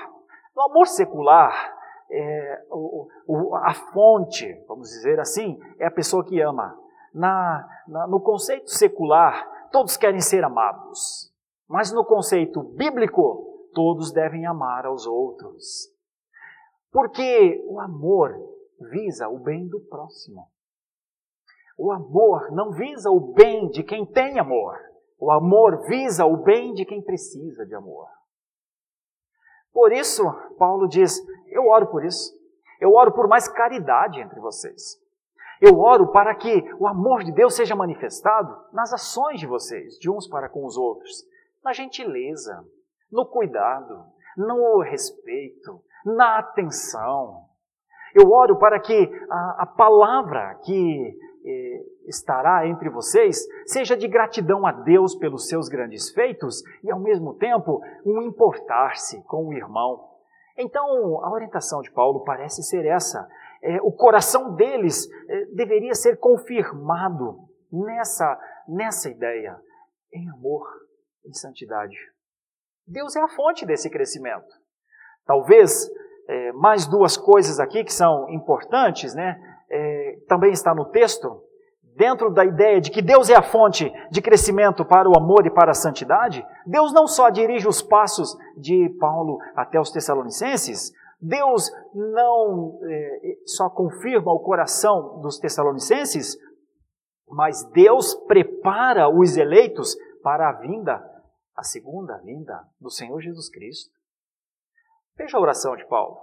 No 0.55 0.63
amor 0.63 0.87
secular, 0.87 1.76
é, 2.11 2.67
o, 2.71 3.09
o, 3.27 3.55
a 3.57 3.75
fonte, 3.93 4.47
vamos 4.69 4.89
dizer 4.89 5.19
assim, 5.21 5.59
é 5.79 5.87
a 5.87 5.91
pessoa 5.91 6.25
que 6.25 6.41
ama 6.41 6.79
na, 7.17 7.69
na, 7.89 8.07
no 8.07 8.21
conceito 8.21 8.71
secular, 8.71 9.69
todos 9.73 9.97
querem 9.97 10.21
ser 10.21 10.45
amados. 10.45 11.33
Mas 11.69 11.91
no 11.93 12.05
conceito 12.05 12.63
bíblico, 12.63 13.69
todos 13.73 14.13
devem 14.13 14.47
amar 14.47 14.87
aos 14.87 15.07
outros. 15.07 15.89
Porque 16.93 17.65
o 17.67 17.81
amor 17.81 18.33
visa 18.91 19.29
o 19.29 19.39
bem 19.39 19.67
do 19.67 19.81
próximo. 19.81 20.49
O 21.79 21.91
amor 21.91 22.51
não 22.53 22.71
visa 22.71 23.11
o 23.11 23.33
bem 23.35 23.69
de 23.69 23.83
quem 23.83 24.07
tem 24.07 24.39
amor. 24.39 24.79
O 25.19 25.31
amor 25.31 25.87
visa 25.87 26.25
o 26.25 26.37
bem 26.37 26.73
de 26.73 26.85
quem 26.85 27.03
precisa 27.03 27.67
de 27.67 27.75
amor. 27.75 28.09
Por 29.73 29.93
isso, 29.93 30.23
Paulo 30.59 30.89
diz: 30.89 31.21
Eu 31.57 31.67
oro 31.69 31.87
por 31.87 32.05
isso. 32.05 32.35
Eu 32.79 32.93
oro 32.93 33.13
por 33.13 33.27
mais 33.27 33.49
caridade 33.49 34.21
entre 34.21 34.39
vocês. 34.39 35.01
Eu 35.59 35.79
oro 35.81 36.13
para 36.13 36.35
que 36.35 36.63
o 36.79 36.87
amor 36.87 37.25
de 37.25 37.33
Deus 37.33 37.55
seja 37.55 37.75
manifestado 37.75 38.55
nas 38.75 38.93
ações 38.93 39.41
de 39.41 39.47
vocês, 39.47 39.95
de 39.99 40.11
uns 40.11 40.29
para 40.29 40.51
com 40.51 40.67
os 40.67 40.77
outros, 40.77 41.25
na 41.65 41.73
gentileza, 41.73 42.63
no 43.11 43.25
cuidado, 43.25 44.05
no 44.37 44.83
respeito, 44.83 45.81
na 46.05 46.39
atenção. 46.39 47.47
Eu 48.15 48.31
oro 48.31 48.59
para 48.59 48.79
que 48.79 49.11
a, 49.31 49.63
a 49.63 49.67
palavra 49.67 50.57
que 50.63 51.19
eh, 51.47 51.85
estará 52.07 52.67
entre 52.67 52.91
vocês 52.91 53.47
seja 53.65 53.97
de 53.97 54.07
gratidão 54.07 54.67
a 54.67 54.73
Deus 54.73 55.15
pelos 55.15 55.49
seus 55.49 55.71
grandes 55.71 56.11
feitos 56.11 56.63
e, 56.85 56.91
ao 56.91 57.01
mesmo 57.01 57.33
tempo, 57.35 57.81
um 58.05 58.21
importar-se 58.21 59.23
com 59.25 59.47
o 59.47 59.55
irmão. 59.55 60.16
Então, 60.59 61.23
a 61.25 61.31
orientação 61.31 61.81
de 61.81 61.91
Paulo 61.91 62.25
parece 62.25 62.63
ser 62.63 62.87
essa: 62.87 63.29
é, 63.63 63.81
o 63.83 63.93
coração 63.93 64.55
deles 64.55 65.09
é, 65.29 65.45
deveria 65.55 65.95
ser 65.95 66.19
confirmado 66.19 67.39
nessa, 67.71 68.39
nessa 68.69 69.11
ideia, 69.11 69.57
em 70.13 70.29
amor, 70.31 70.67
em 71.25 71.33
santidade. 71.33 71.97
Deus 72.87 73.17
é 73.17 73.21
a 73.21 73.29
fonte 73.29 73.67
desse 73.67 73.91
crescimento. 73.91 74.47
Talvez 75.27 75.91
é, 76.29 76.53
mais 76.53 76.87
duas 76.87 77.17
coisas 77.17 77.59
aqui 77.59 77.85
que 77.85 77.93
são 77.93 78.29
importantes, 78.31 79.15
né? 79.15 79.37
É, 79.69 80.19
também 80.29 80.53
está 80.53 80.73
no 80.75 80.85
texto, 80.91 81.43
dentro 81.97 82.31
da 82.31 82.45
ideia 82.45 82.81
de 82.81 82.91
que 82.91 83.03
Deus 83.03 83.29
é 83.31 83.35
a 83.35 83.43
fonte 83.43 83.93
de 84.11 84.23
crescimento 84.23 84.85
para 84.85 85.09
o 85.09 85.17
amor 85.17 85.47
e 85.47 85.51
para 85.51 85.71
a 85.71 85.75
santidade, 85.75 86.47
Deus 86.67 86.93
não 86.93 87.07
só 87.07 87.31
dirige 87.31 87.67
os 87.67 87.83
passos 87.83 88.37
de 88.57 88.89
Paulo 89.01 89.39
até 89.55 89.81
os 89.81 89.91
Tessalonicenses, 89.91 90.93
Deus 91.21 91.71
não 91.95 92.79
é, 92.85 93.37
só 93.47 93.71
confirma 93.71 94.33
o 94.33 94.41
coração 94.41 95.21
dos 95.21 95.39
Tessalonicenses, 95.39 96.37
mas 97.29 97.65
Deus 97.71 98.15
prepara 98.27 99.09
os 99.09 99.37
eleitos 99.37 99.97
para 100.23 100.51
a 100.51 100.53
vinda, 100.53 101.03
a 101.57 101.63
segunda 101.63 102.19
vinda 102.19 102.63
do 102.81 102.91
Senhor 102.91 103.21
Jesus 103.21 103.49
Cristo. 103.49 103.91
Veja 105.17 105.39
a 105.39 105.41
oração 105.41 105.75
de 105.75 105.87
Paulo. 105.87 106.19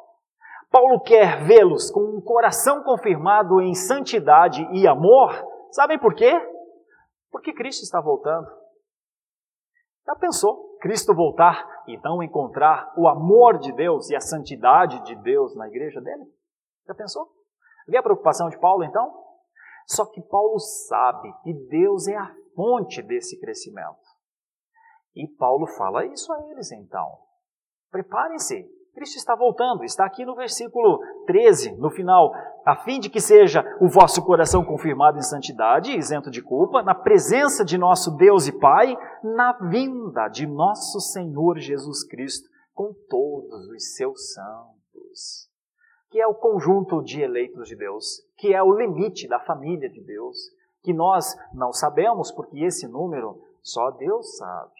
Paulo 0.72 1.00
quer 1.02 1.44
vê-los 1.44 1.92
com 1.92 2.02
um 2.02 2.22
coração 2.22 2.84
confirmado 2.84 3.62
em 3.62 3.74
santidade 3.74 4.68
e 4.72 4.88
amor. 4.88 5.53
Sabem 5.74 6.00
por 6.00 6.14
quê? 6.14 6.32
Porque 7.32 7.52
Cristo 7.52 7.82
está 7.82 8.00
voltando. 8.00 8.48
Já 10.06 10.16
pensou? 10.16 10.78
Cristo 10.80 11.16
voltar 11.16 11.66
e 11.88 11.98
não 11.98 12.22
encontrar 12.22 12.94
o 12.96 13.08
amor 13.08 13.58
de 13.58 13.72
Deus 13.74 14.10
e 14.10 14.16
a 14.16 14.22
santidade 14.22 15.04
de 15.04 15.16
Deus 15.16 15.56
na 15.56 15.68
igreja 15.68 16.00
dele? 16.00 16.26
Já 16.86 16.94
pensou? 16.94 17.28
Vê 17.88 17.98
a 17.98 18.04
preocupação 18.04 18.50
de 18.50 18.60
Paulo 18.60 18.84
então? 18.84 19.20
Só 19.88 20.06
que 20.06 20.22
Paulo 20.22 20.60
sabe 20.60 21.34
que 21.44 21.54
Deus 21.70 22.08
é 22.08 22.16
a 22.16 22.36
fonte 22.56 23.02
desse 23.02 23.40
crescimento. 23.40 23.98
E 25.16 25.28
Paulo 25.28 25.66
fala 25.66 26.06
isso 26.06 26.32
a 26.32 26.52
eles 26.52 26.72
então. 26.72 27.18
Preparem-se, 27.90 28.64
Cristo 28.94 29.18
está 29.18 29.36
voltando, 29.36 29.84
está 29.84 30.06
aqui 30.06 30.24
no 30.24 30.36
versículo 30.36 31.00
13, 31.26 31.78
no 31.78 31.90
final, 31.90 32.32
a 32.66 32.76
fim 32.78 33.00
de 33.00 33.10
que 33.10 33.20
seja 33.20 33.64
o 33.82 33.90
vosso 33.90 34.24
coração 34.24 34.64
confirmado 34.64 35.18
em 35.18 35.22
santidade, 35.22 35.98
isento 35.98 36.32
de 36.32 36.42
culpa, 36.42 36.82
na 36.82 36.96
presença 36.96 37.64
de 37.66 37.78
nosso 37.78 38.16
Deus 38.16 38.48
e 38.48 38.52
Pai, 38.52 38.98
na 39.24 39.54
vinda 39.54 40.28
de 40.30 40.48
nosso 40.48 41.00
Senhor 41.00 41.60
Jesus 41.60 42.04
Cristo, 42.06 42.50
com 42.74 42.94
todos 43.10 43.68
os 43.68 43.96
seus 43.96 44.34
santos. 44.34 45.50
Que 46.10 46.22
é 46.22 46.28
o 46.28 46.36
conjunto 46.36 47.02
de 47.04 47.22
eleitos 47.22 47.68
de 47.68 47.76
Deus, 47.76 48.22
que 48.38 48.54
é 48.54 48.64
o 48.64 48.74
limite 48.74 49.28
da 49.28 49.40
família 49.40 49.90
de 49.90 50.02
Deus, 50.02 50.38
que 50.82 50.94
nós 50.94 51.36
não 51.54 51.74
sabemos, 51.74 52.32
porque 52.32 52.60
esse 52.60 52.88
número 52.88 53.42
só 53.62 53.92
Deus 53.92 54.38
sabe. 54.38 54.72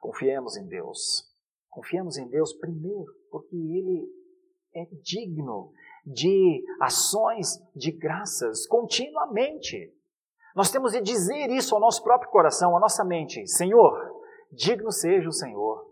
Confiemos 0.00 0.56
em 0.56 0.66
Deus. 0.66 1.30
Confiamos 1.70 2.18
em 2.18 2.28
Deus 2.28 2.52
primeiro, 2.54 3.12
porque 3.30 3.56
Ele 3.56 4.21
é 4.74 4.86
digno 5.02 5.72
de 6.04 6.64
ações 6.80 7.58
de 7.74 7.90
graças 7.92 8.66
continuamente. 8.66 9.92
Nós 10.54 10.70
temos 10.70 10.92
de 10.92 11.00
dizer 11.00 11.50
isso 11.50 11.74
ao 11.74 11.80
nosso 11.80 12.02
próprio 12.02 12.30
coração, 12.30 12.76
à 12.76 12.80
nossa 12.80 13.04
mente: 13.04 13.46
Senhor, 13.46 14.22
digno 14.50 14.90
seja 14.90 15.28
o 15.28 15.32
Senhor, 15.32 15.86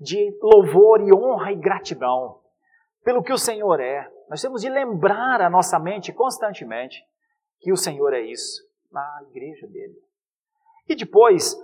de 0.00 0.36
louvor 0.42 1.00
e 1.00 1.12
honra 1.12 1.52
e 1.52 1.56
gratidão 1.56 2.40
pelo 3.04 3.22
que 3.22 3.32
o 3.32 3.38
Senhor 3.38 3.80
é. 3.80 4.10
Nós 4.28 4.40
temos 4.40 4.62
de 4.62 4.68
lembrar 4.68 5.40
a 5.40 5.50
nossa 5.50 5.78
mente 5.78 6.12
constantemente 6.12 7.02
que 7.60 7.72
o 7.72 7.76
Senhor 7.76 8.12
é 8.12 8.20
isso 8.20 8.62
na 8.90 9.22
igreja 9.28 9.66
dele. 9.66 9.96
E 10.88 10.96
depois, 10.96 11.56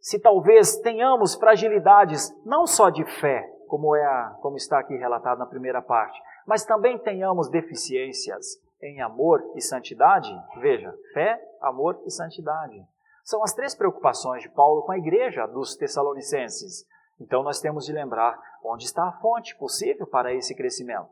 se 0.00 0.18
talvez 0.18 0.76
tenhamos 0.78 1.34
fragilidades 1.34 2.32
não 2.44 2.66
só 2.66 2.90
de 2.90 3.04
fé, 3.20 3.48
como 3.68 3.94
é 3.94 4.04
a, 4.04 4.36
como 4.42 4.56
está 4.56 4.80
aqui 4.80 4.96
relatado 4.96 5.38
na 5.38 5.46
primeira 5.46 5.80
parte, 5.80 6.20
mas 6.46 6.64
também 6.64 6.98
tenhamos 6.98 7.48
deficiências 7.48 8.60
em 8.82 9.00
amor 9.00 9.52
e 9.54 9.60
santidade. 9.60 10.30
Veja, 10.60 10.92
fé, 11.12 11.40
amor 11.60 12.00
e 12.04 12.10
santidade. 12.10 12.84
São 13.22 13.42
as 13.42 13.52
três 13.52 13.74
preocupações 13.74 14.42
de 14.42 14.48
Paulo 14.48 14.82
com 14.82 14.92
a 14.92 14.98
igreja 14.98 15.46
dos 15.46 15.76
Tessalonicenses. 15.76 16.86
Então 17.20 17.42
nós 17.42 17.60
temos 17.60 17.84
de 17.84 17.92
lembrar 17.92 18.40
onde 18.64 18.84
está 18.84 19.06
a 19.06 19.12
fonte 19.20 19.56
possível 19.56 20.06
para 20.06 20.32
esse 20.32 20.54
crescimento. 20.54 21.10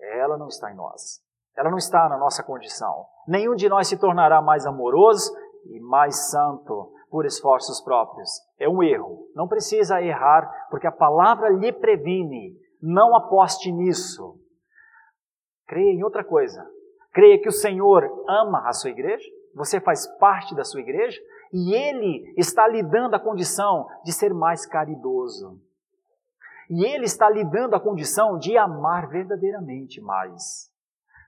Ela 0.00 0.36
não 0.36 0.48
está 0.48 0.70
em 0.70 0.76
nós. 0.76 1.20
Ela 1.56 1.70
não 1.70 1.78
está 1.78 2.08
na 2.08 2.18
nossa 2.18 2.42
condição. 2.42 3.06
Nenhum 3.26 3.54
de 3.54 3.68
nós 3.68 3.88
se 3.88 3.96
tornará 3.96 4.42
mais 4.42 4.66
amoroso 4.66 5.34
e 5.64 5.80
mais 5.80 6.30
santo 6.30 6.92
por 7.10 7.24
esforços 7.24 7.80
próprios. 7.80 8.30
É 8.58 8.68
um 8.68 8.82
erro. 8.82 9.26
Não 9.34 9.48
precisa 9.48 10.02
errar, 10.02 10.48
porque 10.70 10.86
a 10.86 10.92
palavra 10.92 11.48
lhe 11.48 11.72
previne. 11.72 12.56
Não 12.82 13.16
aposte 13.16 13.70
nisso. 13.72 14.38
Creia 15.66 15.92
em 15.92 16.04
outra 16.04 16.22
coisa. 16.24 16.66
Creia 17.12 17.40
que 17.40 17.48
o 17.48 17.52
Senhor 17.52 18.04
ama 18.28 18.68
a 18.68 18.72
sua 18.72 18.90
igreja, 18.90 19.24
você 19.54 19.80
faz 19.80 20.06
parte 20.18 20.54
da 20.54 20.64
sua 20.64 20.80
igreja, 20.80 21.18
e 21.52 21.74
Ele 21.74 22.34
está 22.36 22.68
lhe 22.68 22.82
dando 22.82 23.14
a 23.14 23.20
condição 23.20 23.88
de 24.04 24.12
ser 24.12 24.34
mais 24.34 24.66
caridoso. 24.66 25.58
E 26.68 26.84
Ele 26.84 27.04
está 27.04 27.30
lhe 27.30 27.44
dando 27.44 27.74
a 27.74 27.80
condição 27.80 28.38
de 28.38 28.58
amar 28.58 29.08
verdadeiramente 29.08 30.00
mais. 30.00 30.70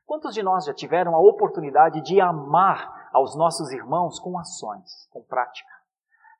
Quantos 0.04 0.34
de 0.34 0.42
nós 0.42 0.64
já 0.64 0.74
tiveram 0.74 1.14
a 1.14 1.20
oportunidade 1.20 2.02
de 2.02 2.20
amar 2.20 2.97
aos 3.12 3.36
nossos 3.36 3.72
irmãos 3.72 4.18
com 4.18 4.38
ações, 4.38 5.08
com 5.10 5.22
prática. 5.22 5.70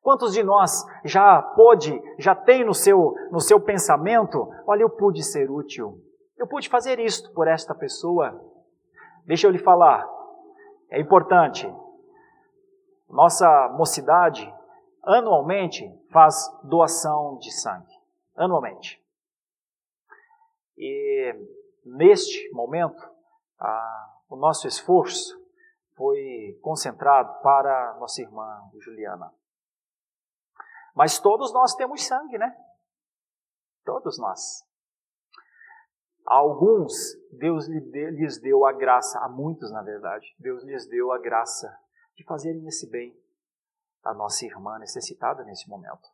Quantos 0.00 0.32
de 0.32 0.42
nós 0.42 0.84
já 1.04 1.42
pôde, 1.42 2.00
já 2.18 2.34
tem 2.34 2.64
no 2.64 2.72
seu, 2.72 3.14
no 3.30 3.40
seu 3.40 3.60
pensamento, 3.60 4.48
olha, 4.66 4.82
eu 4.82 4.90
pude 4.90 5.22
ser 5.22 5.50
útil, 5.50 6.00
eu 6.36 6.46
pude 6.46 6.68
fazer 6.68 6.98
isto 6.98 7.30
por 7.32 7.48
esta 7.48 7.74
pessoa. 7.74 8.40
Deixa 9.26 9.46
eu 9.46 9.50
lhe 9.50 9.58
falar, 9.58 10.08
é 10.90 11.00
importante. 11.00 11.70
Nossa 13.08 13.68
mocidade 13.76 14.52
anualmente 15.02 15.90
faz 16.10 16.36
doação 16.62 17.38
de 17.38 17.50
sangue. 17.50 17.94
Anualmente. 18.36 19.02
E 20.76 21.34
neste 21.84 22.50
momento, 22.52 23.02
o 24.28 24.36
nosso 24.36 24.68
esforço 24.68 25.37
foi 25.98 26.58
concentrado 26.62 27.42
para 27.42 27.98
nossa 27.98 28.22
irmã 28.22 28.70
Juliana. 28.78 29.34
Mas 30.94 31.18
todos 31.18 31.52
nós 31.52 31.74
temos 31.74 32.06
sangue, 32.06 32.38
né? 32.38 32.56
Todos 33.84 34.18
nós. 34.18 34.64
A 36.26 36.36
alguns, 36.36 36.92
Deus 37.32 37.66
lhes 37.66 38.40
deu 38.40 38.64
a 38.64 38.72
graça, 38.72 39.18
a 39.20 39.28
muitos 39.28 39.72
na 39.72 39.82
verdade, 39.82 40.34
Deus 40.38 40.62
lhes 40.62 40.86
deu 40.86 41.10
a 41.12 41.18
graça 41.18 41.76
de 42.14 42.24
fazerem 42.24 42.66
esse 42.66 42.88
bem 42.88 43.18
à 44.04 44.14
nossa 44.14 44.44
irmã 44.44 44.78
necessitada 44.78 45.42
nesse 45.44 45.68
momento. 45.68 46.08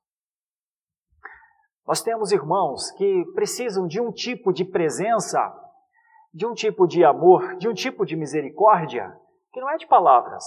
Nós 1.87 2.01
temos 2.01 2.33
irmãos 2.33 2.91
que 2.93 3.25
precisam 3.35 3.87
de 3.87 4.01
um 4.01 4.11
tipo 4.11 4.53
de 4.53 4.65
presença, 4.65 5.39
de 6.33 6.47
um 6.47 6.55
tipo 6.55 6.87
de 6.87 7.05
amor, 7.05 7.57
de 7.57 7.69
um 7.69 7.75
tipo 7.75 8.07
de 8.07 8.17
misericórdia, 8.17 9.19
que 9.55 9.61
não 9.61 9.71
é 9.71 9.77
de 9.77 9.87
palavras, 9.87 10.45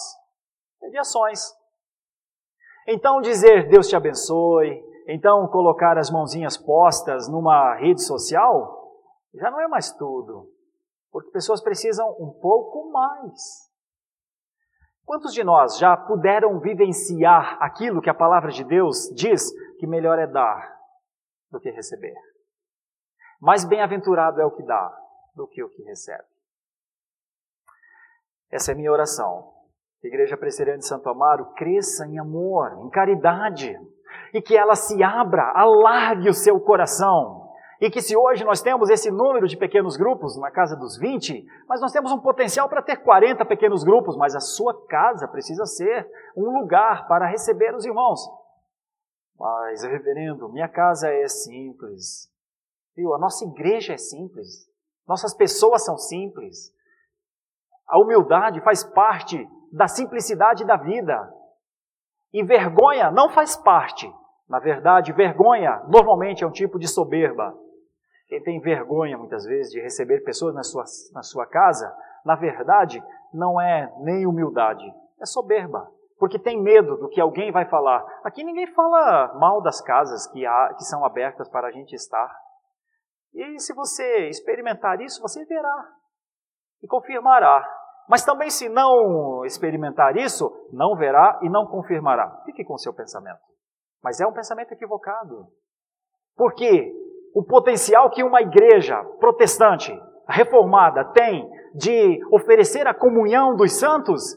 é 0.84 0.90
de 0.90 0.98
ações. 0.98 1.56
Então 2.86 3.22
dizer 3.22 3.70
Deus 3.70 3.88
te 3.88 3.96
abençoe, 3.96 4.84
então 5.08 5.48
colocar 5.48 5.98
as 5.98 6.12
mãozinhas 6.12 6.58
postas 6.58 7.30
numa 7.30 7.74
rede 7.76 8.04
social, 8.04 8.92
já 9.34 9.50
não 9.50 9.62
é 9.62 9.68
mais 9.68 9.94
tudo. 9.94 10.52
Porque 11.10 11.32
pessoas 11.32 11.62
precisam 11.62 12.06
um 12.20 12.38
pouco 12.42 12.92
mais. 12.92 13.72
Quantos 15.06 15.34
de 15.34 15.42
nós 15.42 15.78
já 15.78 15.96
puderam 15.96 16.60
vivenciar 16.60 17.58
aquilo 17.62 18.02
que 18.02 18.10
a 18.10 18.14
palavra 18.14 18.52
de 18.52 18.66
Deus 18.66 19.10
diz 19.16 19.50
que 19.80 19.88
melhor 19.88 20.20
é 20.20 20.28
dar 20.28 20.78
do 21.50 21.62
que 21.62 21.72
receber. 21.72 22.14
Mais 23.40 23.64
bem-aventurado 23.64 24.42
é 24.42 24.46
o 24.46 24.52
que 24.52 24.64
dá 24.64 24.94
do 25.34 25.48
que 25.48 25.64
o 25.64 25.70
que 25.70 25.82
recebe. 25.84 26.37
Essa 28.52 28.72
é 28.72 28.76
minha 28.76 28.92
oração. 28.92 29.54
Que 30.00 30.08
a 30.08 30.10
Igreja 30.10 30.38
Presbiteriana 30.38 30.80
de 30.80 30.88
Santo 30.88 31.10
Amaro 31.10 31.54
cresça 31.56 32.06
em 32.06 32.20
amor, 32.20 32.80
em 32.86 32.90
caridade, 32.90 33.78
e 34.34 34.42
que 34.42 34.56
ela 34.56 34.76
se 34.76 35.04
abra, 35.04 35.52
alargue 35.56 36.30
o 36.30 36.34
seu 36.34 36.60
coração. 36.60 37.48
E 37.80 37.92
que 37.92 38.02
se 38.02 38.18
hoje 38.18 38.44
nós 38.44 38.62
temos 38.62 38.90
esse 38.90 39.12
número 39.12 39.48
de 39.48 39.56
pequenos 39.56 39.98
grupos, 39.98 40.36
na 40.38 40.50
casa 40.50 40.76
dos 40.76 40.98
20, 40.98 41.46
mas 41.68 41.80
nós 41.80 41.92
temos 41.92 42.12
um 42.12 42.20
potencial 42.20 42.68
para 42.68 42.82
ter 42.82 42.98
40 42.98 43.46
pequenos 43.46 43.84
grupos, 43.84 44.18
mas 44.18 44.36
a 44.36 44.40
sua 44.40 44.86
casa 44.88 45.28
precisa 45.28 45.66
ser 45.66 46.10
um 46.36 46.60
lugar 46.60 47.08
para 47.08 47.28
receber 47.28 47.76
os 47.76 47.86
irmãos. 47.86 48.20
Mas, 49.40 49.84
reverendo, 49.84 50.50
minha 50.50 50.68
casa 50.68 51.10
é 51.10 51.28
simples. 51.28 52.32
Viu? 52.96 53.14
A 53.14 53.20
nossa 53.20 53.46
igreja 53.46 53.94
é 53.94 53.98
simples. 53.98 54.68
Nossas 55.08 55.36
pessoas 55.36 55.86
são 55.86 55.98
simples. 55.98 56.74
A 57.88 58.00
humildade 58.00 58.62
faz 58.62 58.84
parte 58.84 59.48
da 59.72 59.88
simplicidade 59.88 60.66
da 60.66 60.76
vida. 60.76 61.32
E 62.34 62.44
vergonha 62.44 63.10
não 63.12 63.30
faz 63.30 63.56
parte. 63.56 64.12
Na 64.50 64.60
verdade, 64.60 65.14
vergonha 65.14 65.82
normalmente 65.88 66.44
é 66.44 66.48
um 66.48 66.52
tipo 66.52 66.78
de 66.78 66.88
soberba. 66.88 67.56
Quem 68.28 68.42
tem 68.44 68.60
vergonha, 68.60 69.18
muitas 69.18 69.46
vezes, 69.46 69.72
de 69.72 69.82
receber 69.82 70.22
pessoas 70.22 70.54
na 70.54 70.64
sua, 70.64 70.84
na 71.14 71.24
sua 71.24 71.46
casa, 71.46 71.94
na 72.26 72.36
verdade, 72.36 73.02
não 73.34 73.60
é 73.60 73.92
nem 74.00 74.26
humildade, 74.26 74.86
é 75.20 75.26
soberba 75.26 75.90
porque 76.20 76.40
tem 76.40 76.62
medo 76.62 76.98
do 76.98 77.10
que 77.10 77.22
alguém 77.22 77.52
vai 77.52 77.66
falar. 77.66 78.04
Aqui 78.24 78.44
ninguém 78.44 78.68
fala 78.74 79.34
mal 79.36 79.62
das 79.62 79.82
casas 79.82 80.28
que, 80.28 80.46
há, 80.46 80.74
que 80.76 80.84
são 80.84 81.06
abertas 81.06 81.48
para 81.50 81.68
a 81.68 81.72
gente 81.72 81.94
estar. 81.94 82.36
E 83.34 83.60
se 83.60 83.74
você 83.74 84.28
experimentar 84.28 85.00
isso, 85.00 85.22
você 85.22 85.46
verá 85.46 85.90
e 86.82 86.88
confirmará. 86.88 87.68
Mas 88.08 88.24
também, 88.24 88.50
se 88.50 88.70
não 88.70 89.44
experimentar 89.46 90.16
isso, 90.16 90.50
não 90.72 90.96
verá 90.96 91.40
e 91.42 91.50
não 91.50 91.68
confirmará. 91.68 92.42
Fique 92.46 92.64
com 92.64 92.76
o 92.76 92.80
seu 92.80 92.94
pensamento. 92.94 93.40
Mas 94.02 94.22
é 94.22 94.26
um 94.26 94.34
pensamento 94.34 94.72
equivocado. 94.72 95.48
Porque 96.36 96.94
o 97.36 97.44
potencial 97.44 98.10
que 98.10 98.24
uma 98.24 98.42
igreja 98.42 99.04
protestante, 99.20 99.92
reformada, 100.28 101.04
tem 101.06 101.50
de 101.76 102.20
oferecer 102.32 102.88
a 102.88 102.94
comunhão 102.94 103.56
dos 103.56 103.74
santos 103.74 104.36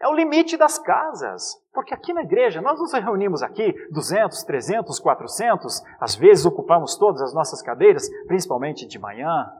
é 0.00 0.06
o 0.06 0.14
limite 0.14 0.56
das 0.56 0.78
casas. 0.78 1.56
Porque 1.72 1.92
aqui 1.92 2.12
na 2.12 2.22
igreja, 2.22 2.60
nós 2.60 2.78
nos 2.78 2.92
reunimos 2.92 3.42
aqui 3.42 3.74
200, 3.90 4.44
300, 4.44 4.98
400, 4.98 5.82
às 6.00 6.14
vezes 6.14 6.46
ocupamos 6.46 6.96
todas 6.96 7.20
as 7.20 7.34
nossas 7.34 7.60
cadeiras, 7.62 8.08
principalmente 8.26 8.86
de 8.86 8.98
manhã. 8.98 9.50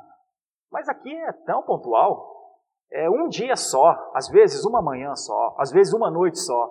Mas 0.70 0.88
aqui 0.88 1.14
é 1.14 1.32
tão 1.44 1.62
pontual. 1.62 2.36
É 2.90 3.08
um 3.08 3.28
dia 3.28 3.56
só, 3.56 3.94
às 4.14 4.28
vezes 4.28 4.64
uma 4.64 4.80
manhã 4.80 5.14
só, 5.14 5.54
às 5.58 5.70
vezes 5.70 5.92
uma 5.92 6.10
noite 6.10 6.38
só. 6.38 6.70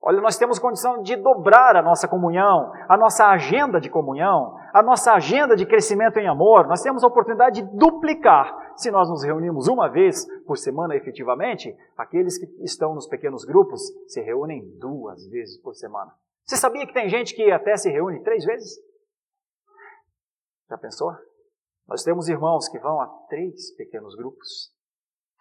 Olha, 0.00 0.20
nós 0.20 0.38
temos 0.38 0.58
condição 0.58 1.02
de 1.02 1.16
dobrar 1.16 1.74
a 1.74 1.82
nossa 1.82 2.06
comunhão, 2.06 2.72
a 2.88 2.96
nossa 2.96 3.26
agenda 3.26 3.80
de 3.80 3.90
comunhão, 3.90 4.56
a 4.72 4.82
nossa 4.82 5.12
agenda 5.12 5.56
de 5.56 5.66
crescimento 5.66 6.18
em 6.18 6.28
amor. 6.28 6.68
Nós 6.68 6.80
temos 6.80 7.02
a 7.02 7.08
oportunidade 7.08 7.60
de 7.60 7.76
duplicar. 7.76 8.74
Se 8.76 8.90
nós 8.90 9.08
nos 9.08 9.24
reunimos 9.24 9.68
uma 9.68 9.88
vez 9.88 10.24
por 10.44 10.58
semana 10.58 10.94
efetivamente, 10.94 11.74
aqueles 11.96 12.38
que 12.38 12.46
estão 12.62 12.94
nos 12.94 13.08
pequenos 13.08 13.44
grupos 13.44 13.80
se 14.06 14.20
reúnem 14.20 14.62
duas 14.78 15.26
vezes 15.28 15.60
por 15.60 15.74
semana. 15.74 16.12
Você 16.44 16.56
sabia 16.56 16.86
que 16.86 16.94
tem 16.94 17.08
gente 17.08 17.34
que 17.34 17.50
até 17.50 17.76
se 17.76 17.90
reúne 17.90 18.22
três 18.22 18.44
vezes? 18.44 18.78
Já 20.70 20.78
pensou? 20.78 21.10
Nós 21.88 22.02
temos 22.02 22.28
irmãos 22.28 22.68
que 22.68 22.78
vão 22.78 23.00
a 23.00 23.06
três 23.28 23.74
pequenos 23.76 24.14
grupos. 24.16 24.72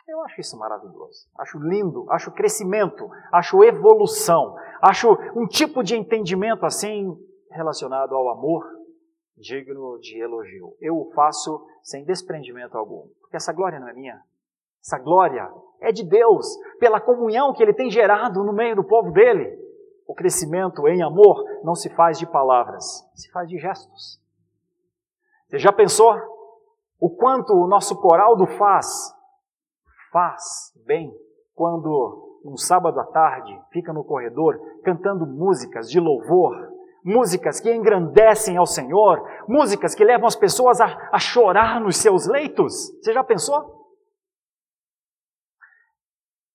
Eu 0.07 0.21
acho 0.21 0.39
isso 0.39 0.57
maravilhoso. 0.57 1.27
Acho 1.39 1.57
lindo, 1.57 2.05
acho 2.11 2.31
crescimento, 2.31 3.09
acho 3.31 3.63
evolução, 3.63 4.55
acho 4.81 5.11
um 5.35 5.47
tipo 5.47 5.83
de 5.83 5.95
entendimento 5.95 6.65
assim 6.65 7.17
relacionado 7.49 8.13
ao 8.13 8.29
amor 8.29 8.63
digno 9.35 9.97
de 9.99 10.21
elogio. 10.21 10.75
Eu 10.79 10.95
o 10.97 11.11
faço 11.13 11.65
sem 11.81 12.05
desprendimento 12.05 12.77
algum, 12.77 13.07
porque 13.19 13.35
essa 13.35 13.51
glória 13.51 13.79
não 13.79 13.87
é 13.87 13.93
minha. 13.93 14.21
Essa 14.79 14.99
glória 14.99 15.51
é 15.81 15.91
de 15.91 16.03
Deus, 16.03 16.55
pela 16.79 17.01
comunhão 17.01 17.53
que 17.53 17.63
Ele 17.63 17.73
tem 17.73 17.89
gerado 17.89 18.43
no 18.43 18.53
meio 18.53 18.75
do 18.75 18.83
povo 18.83 19.11
dele. 19.11 19.59
O 20.07 20.13
crescimento 20.13 20.87
em 20.87 21.01
amor 21.01 21.43
não 21.63 21.73
se 21.73 21.89
faz 21.89 22.19
de 22.19 22.27
palavras, 22.27 23.03
se 23.15 23.31
faz 23.31 23.49
de 23.49 23.57
gestos. 23.57 24.21
Você 25.49 25.57
já 25.57 25.73
pensou 25.73 26.34
o 26.99 27.09
quanto 27.09 27.53
o 27.53 27.67
nosso 27.67 27.99
coral 27.99 28.35
do 28.35 28.47
faz 28.57 29.13
faz 30.11 30.71
bem 30.85 31.13
quando, 31.53 32.39
um 32.45 32.57
sábado 32.57 32.99
à 32.99 33.05
tarde, 33.05 33.61
fica 33.71 33.91
no 33.91 34.03
corredor 34.03 34.57
cantando 34.83 35.25
músicas 35.25 35.89
de 35.89 35.99
louvor, 35.99 36.71
músicas 37.03 37.59
que 37.59 37.73
engrandecem 37.73 38.57
ao 38.57 38.65
Senhor, 38.65 39.21
músicas 39.47 39.93
que 39.93 40.03
levam 40.03 40.27
as 40.27 40.35
pessoas 40.35 40.79
a, 40.79 40.85
a 41.11 41.19
chorar 41.19 41.79
nos 41.81 41.97
seus 41.97 42.27
leitos. 42.27 42.91
Você 43.01 43.13
já 43.13 43.23
pensou? 43.23 43.85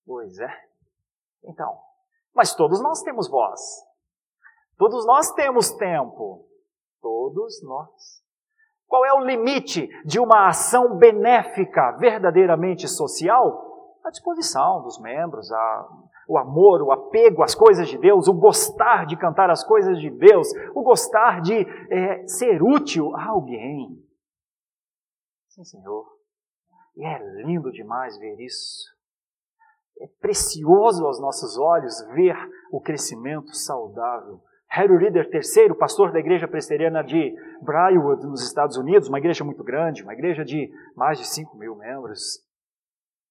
Pois 0.06 0.38
é. 0.38 0.70
Então, 1.44 1.78
mas 2.34 2.54
todos 2.54 2.82
nós 2.82 3.02
temos 3.02 3.28
voz. 3.28 3.60
Todos 4.76 5.06
nós 5.06 5.30
temos 5.32 5.70
tempo. 5.72 6.46
Todos 7.00 7.62
nós. 7.62 8.19
Qual 8.90 9.06
é 9.06 9.12
o 9.14 9.24
limite 9.24 9.88
de 10.04 10.18
uma 10.18 10.48
ação 10.48 10.98
benéfica, 10.98 11.92
verdadeiramente 11.92 12.88
social? 12.88 13.94
A 14.04 14.10
disposição 14.10 14.82
dos 14.82 15.00
membros, 15.00 15.48
a, 15.52 15.88
o 16.28 16.36
amor, 16.36 16.82
o 16.82 16.90
apego 16.90 17.44
às 17.44 17.54
coisas 17.54 17.88
de 17.88 17.96
Deus, 17.96 18.26
o 18.26 18.34
gostar 18.34 19.06
de 19.06 19.16
cantar 19.16 19.48
as 19.48 19.62
coisas 19.62 19.96
de 20.00 20.10
Deus, 20.10 20.48
o 20.74 20.82
gostar 20.82 21.40
de 21.40 21.54
é, 21.88 22.26
ser 22.26 22.60
útil 22.64 23.14
a 23.14 23.28
alguém. 23.28 23.96
Sim, 25.50 25.62
Senhor. 25.62 26.06
E 26.96 27.04
é 27.04 27.44
lindo 27.44 27.70
demais 27.70 28.18
ver 28.18 28.40
isso. 28.40 28.90
É 30.00 30.08
precioso 30.20 31.06
aos 31.06 31.20
nossos 31.20 31.56
olhos 31.56 31.94
ver 32.12 32.36
o 32.72 32.80
crescimento 32.80 33.54
saudável 33.54 34.42
Harry 34.70 34.96
Reader 34.96 35.28
III, 35.32 35.74
pastor 35.74 36.12
da 36.12 36.20
igreja 36.20 36.46
presbiteriana 36.46 37.02
de 37.02 37.34
Briarwood, 37.60 38.24
nos 38.24 38.46
Estados 38.46 38.76
Unidos, 38.76 39.08
uma 39.08 39.18
igreja 39.18 39.42
muito 39.42 39.64
grande, 39.64 40.04
uma 40.04 40.12
igreja 40.12 40.44
de 40.44 40.70
mais 40.96 41.18
de 41.18 41.26
5 41.26 41.56
mil 41.56 41.74
membros. 41.74 42.38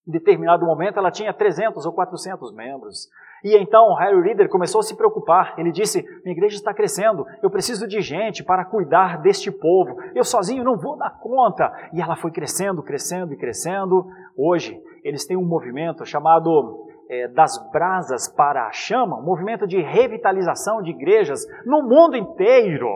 Em 0.05 0.11
determinado 0.11 0.65
momento 0.65 0.99
ela 0.99 1.09
tinha 1.09 1.33
300 1.33 1.85
ou 1.85 1.93
400 1.93 2.53
membros. 2.53 3.07
E 3.41 3.55
então 3.55 3.93
Harry 3.95 4.21
Reader 4.21 4.49
começou 4.49 4.79
a 4.79 4.83
se 4.83 4.97
preocupar. 4.97 5.53
Ele 5.57 5.71
disse: 5.71 6.03
Minha 6.25 6.35
igreja 6.35 6.55
está 6.55 6.73
crescendo, 6.73 7.25
eu 7.41 7.49
preciso 7.49 7.87
de 7.87 8.01
gente 8.01 8.43
para 8.43 8.65
cuidar 8.65 9.21
deste 9.21 9.49
povo. 9.49 9.97
Eu 10.13 10.25
sozinho 10.25 10.63
não 10.63 10.77
vou 10.77 10.97
dar 10.97 11.11
conta. 11.19 11.71
E 11.93 12.01
ela 12.01 12.17
foi 12.17 12.31
crescendo, 12.31 12.83
crescendo 12.83 13.33
e 13.33 13.37
crescendo. 13.37 14.05
Hoje 14.35 14.81
eles 15.05 15.25
têm 15.25 15.37
um 15.37 15.45
movimento 15.45 16.05
chamado 16.05 16.88
é, 17.09 17.27
Das 17.27 17.57
Brasas 17.71 18.27
para 18.27 18.67
a 18.67 18.71
Chama 18.71 19.17
um 19.17 19.23
movimento 19.23 19.65
de 19.65 19.81
revitalização 19.81 20.81
de 20.81 20.91
igrejas 20.91 21.45
no 21.65 21.81
mundo 21.81 22.15
inteiro. 22.15 22.87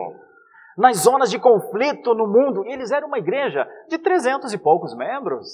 Nas 0.78 0.98
zonas 0.98 1.30
de 1.30 1.38
conflito 1.38 2.14
no 2.14 2.26
mundo. 2.26 2.64
Eles 2.66 2.90
eram 2.90 3.08
uma 3.08 3.18
igreja 3.18 3.68
de 3.88 3.98
300 3.98 4.52
e 4.52 4.58
poucos 4.58 4.94
membros. 4.96 5.48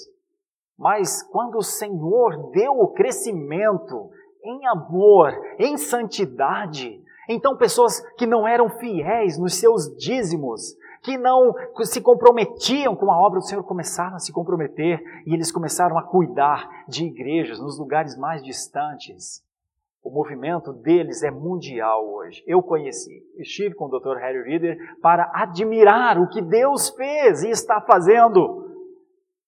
Mas 0.77 1.23
quando 1.23 1.57
o 1.57 1.63
Senhor 1.63 2.51
deu 2.51 2.73
o 2.73 2.93
crescimento 2.93 4.09
em 4.43 4.67
amor, 4.67 5.31
em 5.59 5.77
santidade, 5.77 6.99
então 7.29 7.55
pessoas 7.55 8.01
que 8.15 8.25
não 8.25 8.47
eram 8.47 8.69
fiéis 8.69 9.37
nos 9.37 9.59
seus 9.59 9.95
dízimos, 9.95 10.75
que 11.01 11.17
não 11.17 11.53
se 11.83 12.01
comprometiam 12.01 12.95
com 12.95 13.11
a 13.11 13.19
obra 13.19 13.39
do 13.39 13.45
Senhor, 13.45 13.63
começaram 13.63 14.15
a 14.15 14.19
se 14.19 14.31
comprometer 14.31 15.01
e 15.25 15.33
eles 15.33 15.51
começaram 15.51 15.97
a 15.97 16.03
cuidar 16.03 16.85
de 16.87 17.05
igrejas 17.05 17.59
nos 17.59 17.79
lugares 17.79 18.17
mais 18.17 18.43
distantes. 18.43 19.43
O 20.03 20.09
movimento 20.09 20.73
deles 20.73 21.23
é 21.23 21.29
mundial 21.29 22.07
hoje. 22.07 22.43
Eu 22.47 22.61
conheci, 22.61 23.23
estive 23.37 23.75
com 23.75 23.85
o 23.85 23.99
Dr. 23.99 24.17
Harry 24.17 24.41
Reader 24.43 24.77
para 25.01 25.31
admirar 25.33 26.19
o 26.19 26.27
que 26.27 26.41
Deus 26.41 26.89
fez 26.89 27.43
e 27.43 27.49
está 27.49 27.81
fazendo 27.81 28.61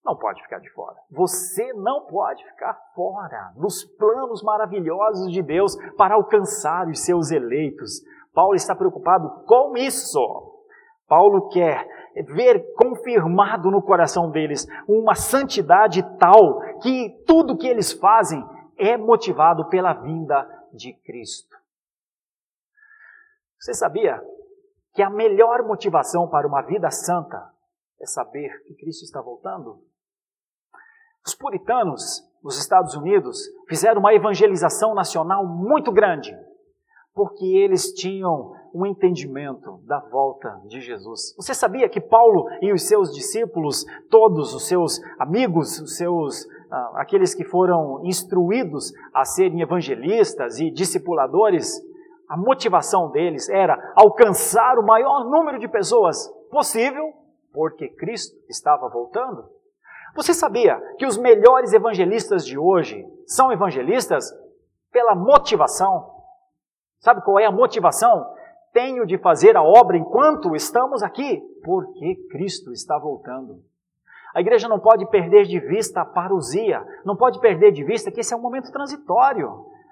não 0.04 0.18
pode 0.18 0.42
ficar 0.42 0.60
de 0.60 0.70
fora. 0.72 0.98
Você 1.10 1.72
não 1.74 2.06
pode 2.06 2.44
ficar 2.44 2.78
fora 2.94 3.54
dos 3.56 3.86
planos 3.86 4.44
maravilhosos 4.44 5.32
de 5.32 5.42
Deus 5.42 5.78
para 5.96 6.16
alcançar 6.16 6.88
os 6.90 7.00
seus 7.00 7.32
eleitos. 7.32 8.02
Paulo 8.34 8.56
está 8.56 8.76
preocupado 8.76 9.30
com 9.46 9.78
isso. 9.78 10.20
Paulo 11.08 11.50
quer 11.50 11.88
ver 12.28 12.74
confirmado 12.76 13.72
no 13.72 13.82
coração 13.82 14.30
deles 14.30 14.68
uma 14.88 15.16
santidade 15.16 16.04
tal 16.18 16.60
que 16.82 17.24
tudo 17.26 17.58
que 17.58 17.68
eles 17.68 17.92
fazem 17.92 18.44
é 18.78 18.98
motivado 18.98 19.68
pela 19.70 19.94
vinda 19.94 20.48
de 20.74 20.94
Cristo. 21.04 21.56
Você 23.60 23.74
sabia 23.74 24.22
que 24.94 25.02
a 25.02 25.10
melhor 25.10 25.64
motivação 25.64 26.30
para 26.30 26.48
uma 26.48 26.62
vida 26.62 26.90
santa 26.92 27.52
é 28.02 28.06
saber 28.06 28.64
que 28.68 28.76
Cristo 28.76 29.04
está 29.04 29.22
voltando? 29.22 29.82
Os 31.26 31.34
puritanos 31.34 32.22
nos 32.44 32.60
Estados 32.60 32.94
Unidos 32.96 33.40
fizeram 33.70 34.00
uma 34.00 34.14
evangelização 34.14 34.94
nacional 34.94 35.48
muito 35.48 35.92
grande, 35.92 36.36
porque 37.14 37.46
eles 37.46 37.94
tinham 37.94 38.52
um 38.74 38.86
entendimento 38.86 39.80
da 39.86 40.00
volta 40.00 40.60
de 40.66 40.82
Jesus. 40.82 41.36
Você 41.38 41.54
sabia 41.54 41.88
que 41.88 42.02
Paulo 42.02 42.48
e 42.62 42.74
os 42.74 42.88
seus 42.88 43.14
discípulos, 43.14 43.86
todos 44.10 44.54
os 44.54 44.68
seus 44.68 45.00
amigos, 45.20 45.80
os 45.80 45.96
seus 45.96 46.48
ah, 46.72 46.92
aqueles 46.96 47.36
que 47.36 47.44
foram 47.44 48.04
instruídos 48.04 48.92
a 49.14 49.24
serem 49.24 49.62
evangelistas 49.62 50.60
e 50.60 50.72
discipuladores, 50.72 51.80
a 52.28 52.36
motivação 52.36 53.12
deles 53.12 53.48
era 53.48 53.94
alcançar 53.96 54.80
o 54.80 54.86
maior 54.86 55.24
número 55.26 55.60
de 55.60 55.68
pessoas 55.68 56.28
possível, 56.50 57.14
porque 57.54 57.90
Cristo 57.90 58.36
estava 58.50 58.90
voltando. 58.90 59.48
Você 60.16 60.34
sabia 60.34 60.80
que 60.98 61.06
os 61.06 61.16
melhores 61.16 61.74
evangelistas 61.74 62.44
de 62.44 62.58
hoje 62.58 63.06
são 63.28 63.52
evangelistas 63.52 64.32
pela 64.92 65.14
motivação? 65.14 66.12
Sabe 67.00 67.22
qual 67.22 67.38
é 67.38 67.46
a 67.46 67.52
motivação? 67.52 68.26
Tenho 68.74 69.06
de 69.06 69.20
fazer 69.20 69.56
a 69.56 69.62
obra 69.62 69.98
enquanto 69.98 70.56
estamos 70.56 71.04
aqui, 71.04 71.40
porque 71.64 72.16
Cristo 72.32 72.74
está 72.74 72.98
voltando. 72.98 73.62
A 74.34 74.42
igreja 74.42 74.68
não 74.68 74.80
pode 74.80 75.08
perder 75.12 75.44
de 75.44 75.60
vista 75.60 76.02
a 76.02 76.06
parousia, 76.06 76.84
não 77.06 77.16
pode 77.16 77.40
perder 77.40 77.72
de 77.72 77.84
vista 77.84 78.12
que 78.12 78.20
esse 78.20 78.34
é 78.34 78.38
um 78.38 78.42
momento 78.42 78.72
transitório, 78.72 79.48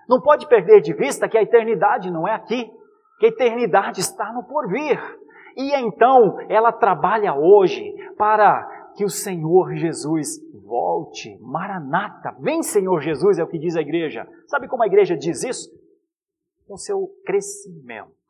não 0.09 0.19
pode 0.19 0.47
perder 0.47 0.82
de 0.82 0.93
vista 0.93 1.29
que 1.29 1.38
a 1.38 1.43
eternidade 1.43 2.09
não 2.09 2.27
é 2.27 2.34
aqui, 2.34 2.69
que 3.19 3.27
a 3.27 3.29
eternidade 3.29 4.01
está 4.01 4.34
no 4.34 4.43
porvir. 4.43 4.99
E 5.55 5.75
então 5.75 6.39
ela 6.49 6.71
trabalha 6.71 7.36
hoje 7.36 7.93
para 8.17 8.63
que 8.95 9.05
o 9.05 9.09
Senhor 9.09 9.75
Jesus 9.75 10.39
volte. 10.65 11.38
Maranata, 11.39 12.36
vem 12.39 12.63
Senhor 12.63 12.99
Jesus, 12.99 13.38
é 13.38 13.43
o 13.43 13.47
que 13.47 13.59
diz 13.59 13.75
a 13.75 13.82
igreja. 13.82 14.27
Sabe 14.47 14.67
como 14.67 14.82
a 14.82 14.88
igreja 14.88 15.15
diz 15.15 15.43
isso? 15.43 15.69
Com 16.67 16.77
seu 16.77 17.07
crescimento. 17.23 18.20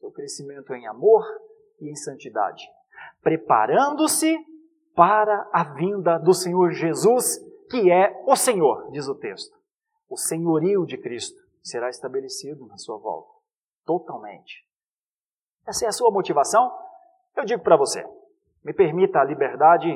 Seu 0.00 0.10
crescimento 0.10 0.74
em 0.74 0.86
amor 0.86 1.22
e 1.80 1.90
em 1.90 1.94
santidade. 1.94 2.66
Preparando-se 3.22 4.36
para 4.94 5.48
a 5.52 5.62
vinda 5.62 6.18
do 6.18 6.34
Senhor 6.34 6.72
Jesus, 6.72 7.38
que 7.70 7.90
é 7.90 8.20
o 8.26 8.34
Senhor, 8.34 8.90
diz 8.90 9.06
o 9.06 9.14
texto. 9.14 9.56
O 10.08 10.16
senhorio 10.16 10.84
de 10.84 10.98
Cristo 10.98 11.38
será 11.62 11.88
estabelecido 11.88 12.66
na 12.66 12.76
sua 12.76 12.96
volta. 12.98 13.30
Totalmente. 13.84 14.66
Essa 15.66 15.84
é 15.84 15.88
a 15.88 15.92
sua 15.92 16.10
motivação? 16.10 16.76
Eu 17.36 17.44
digo 17.44 17.62
para 17.62 17.76
você, 17.76 18.04
me 18.64 18.72
permita 18.72 19.20
a 19.20 19.24
liberdade 19.24 19.88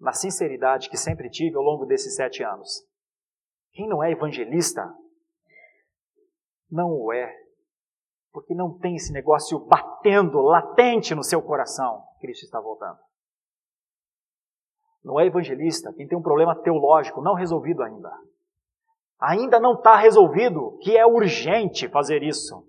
na 0.00 0.12
sinceridade 0.12 0.88
que 0.88 0.96
sempre 0.96 1.30
tive 1.30 1.56
ao 1.56 1.62
longo 1.62 1.86
desses 1.86 2.16
sete 2.16 2.42
anos. 2.42 2.84
Quem 3.72 3.86
não 3.86 4.02
é 4.02 4.10
evangelista, 4.10 4.92
não 6.70 6.90
o 6.90 7.12
é, 7.12 7.39
porque 8.32 8.54
não 8.54 8.78
tem 8.78 8.96
esse 8.96 9.12
negócio 9.12 9.58
batendo, 9.60 10.40
latente 10.40 11.14
no 11.14 11.22
seu 11.22 11.42
coração. 11.42 12.02
Cristo 12.20 12.44
está 12.44 12.60
voltando. 12.60 12.98
Não 15.04 15.18
é 15.18 15.26
evangelista 15.26 15.92
quem 15.94 16.06
tem 16.06 16.18
um 16.18 16.22
problema 16.22 16.54
teológico 16.54 17.22
não 17.22 17.34
resolvido 17.34 17.82
ainda. 17.82 18.12
Ainda 19.20 19.58
não 19.58 19.74
está 19.74 19.96
resolvido 19.96 20.78
que 20.82 20.96
é 20.96 21.06
urgente 21.06 21.88
fazer 21.88 22.22
isso. 22.22 22.66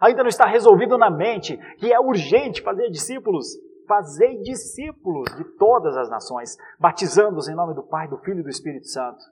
Ainda 0.00 0.22
não 0.22 0.28
está 0.28 0.46
resolvido 0.46 0.96
na 0.98 1.10
mente 1.10 1.56
que 1.76 1.92
é 1.92 2.00
urgente 2.00 2.62
fazer 2.62 2.90
discípulos 2.90 3.56
Fazei 3.86 4.40
discípulos 4.40 5.34
de 5.36 5.44
todas 5.56 5.96
as 5.96 6.08
nações, 6.08 6.56
batizando-os 6.78 7.48
em 7.48 7.54
nome 7.54 7.74
do 7.74 7.82
Pai, 7.82 8.08
do 8.08 8.18
Filho 8.18 8.40
e 8.40 8.42
do 8.42 8.48
Espírito 8.48 8.86
Santo. 8.86 9.22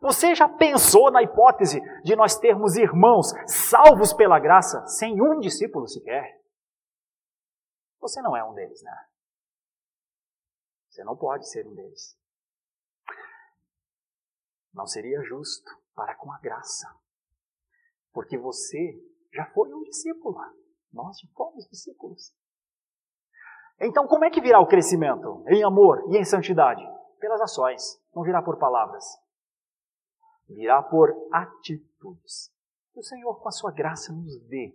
Você 0.00 0.34
já 0.34 0.48
pensou 0.48 1.10
na 1.10 1.22
hipótese 1.22 1.80
de 2.02 2.14
nós 2.14 2.36
termos 2.36 2.76
irmãos 2.76 3.32
salvos 3.46 4.12
pela 4.12 4.38
graça 4.38 4.86
sem 4.86 5.20
um 5.20 5.40
discípulo 5.40 5.88
sequer? 5.88 6.40
Você 8.00 8.22
não 8.22 8.36
é 8.36 8.44
um 8.44 8.54
deles, 8.54 8.80
né? 8.82 9.06
Você 10.88 11.02
não 11.02 11.16
pode 11.16 11.48
ser 11.48 11.66
um 11.66 11.74
deles. 11.74 12.16
Não 14.72 14.86
seria 14.86 15.20
justo 15.22 15.68
para 15.94 16.14
com 16.16 16.32
a 16.32 16.38
graça. 16.38 16.88
Porque 18.12 18.38
você 18.38 18.94
já 19.32 19.46
foi 19.46 19.72
um 19.74 19.82
discípulo. 19.82 20.38
Nós 20.92 21.18
já 21.18 21.28
fomos 21.34 21.68
discípulos. 21.68 22.32
Então, 23.80 24.06
como 24.06 24.24
é 24.24 24.30
que 24.30 24.40
virá 24.40 24.60
o 24.60 24.66
crescimento? 24.66 25.44
Em 25.48 25.62
amor 25.62 26.04
e 26.08 26.16
em 26.16 26.24
santidade? 26.24 26.82
Pelas 27.18 27.40
ações, 27.40 28.00
não 28.14 28.22
virá 28.22 28.42
por 28.42 28.58
palavras. 28.58 29.04
Virá 30.48 30.82
por 30.82 31.14
atitudes. 31.32 32.50
Que 32.92 33.00
o 33.00 33.02
Senhor, 33.02 33.40
com 33.40 33.48
a 33.48 33.52
sua 33.52 33.70
graça, 33.70 34.12
nos 34.12 34.38
dê 34.48 34.74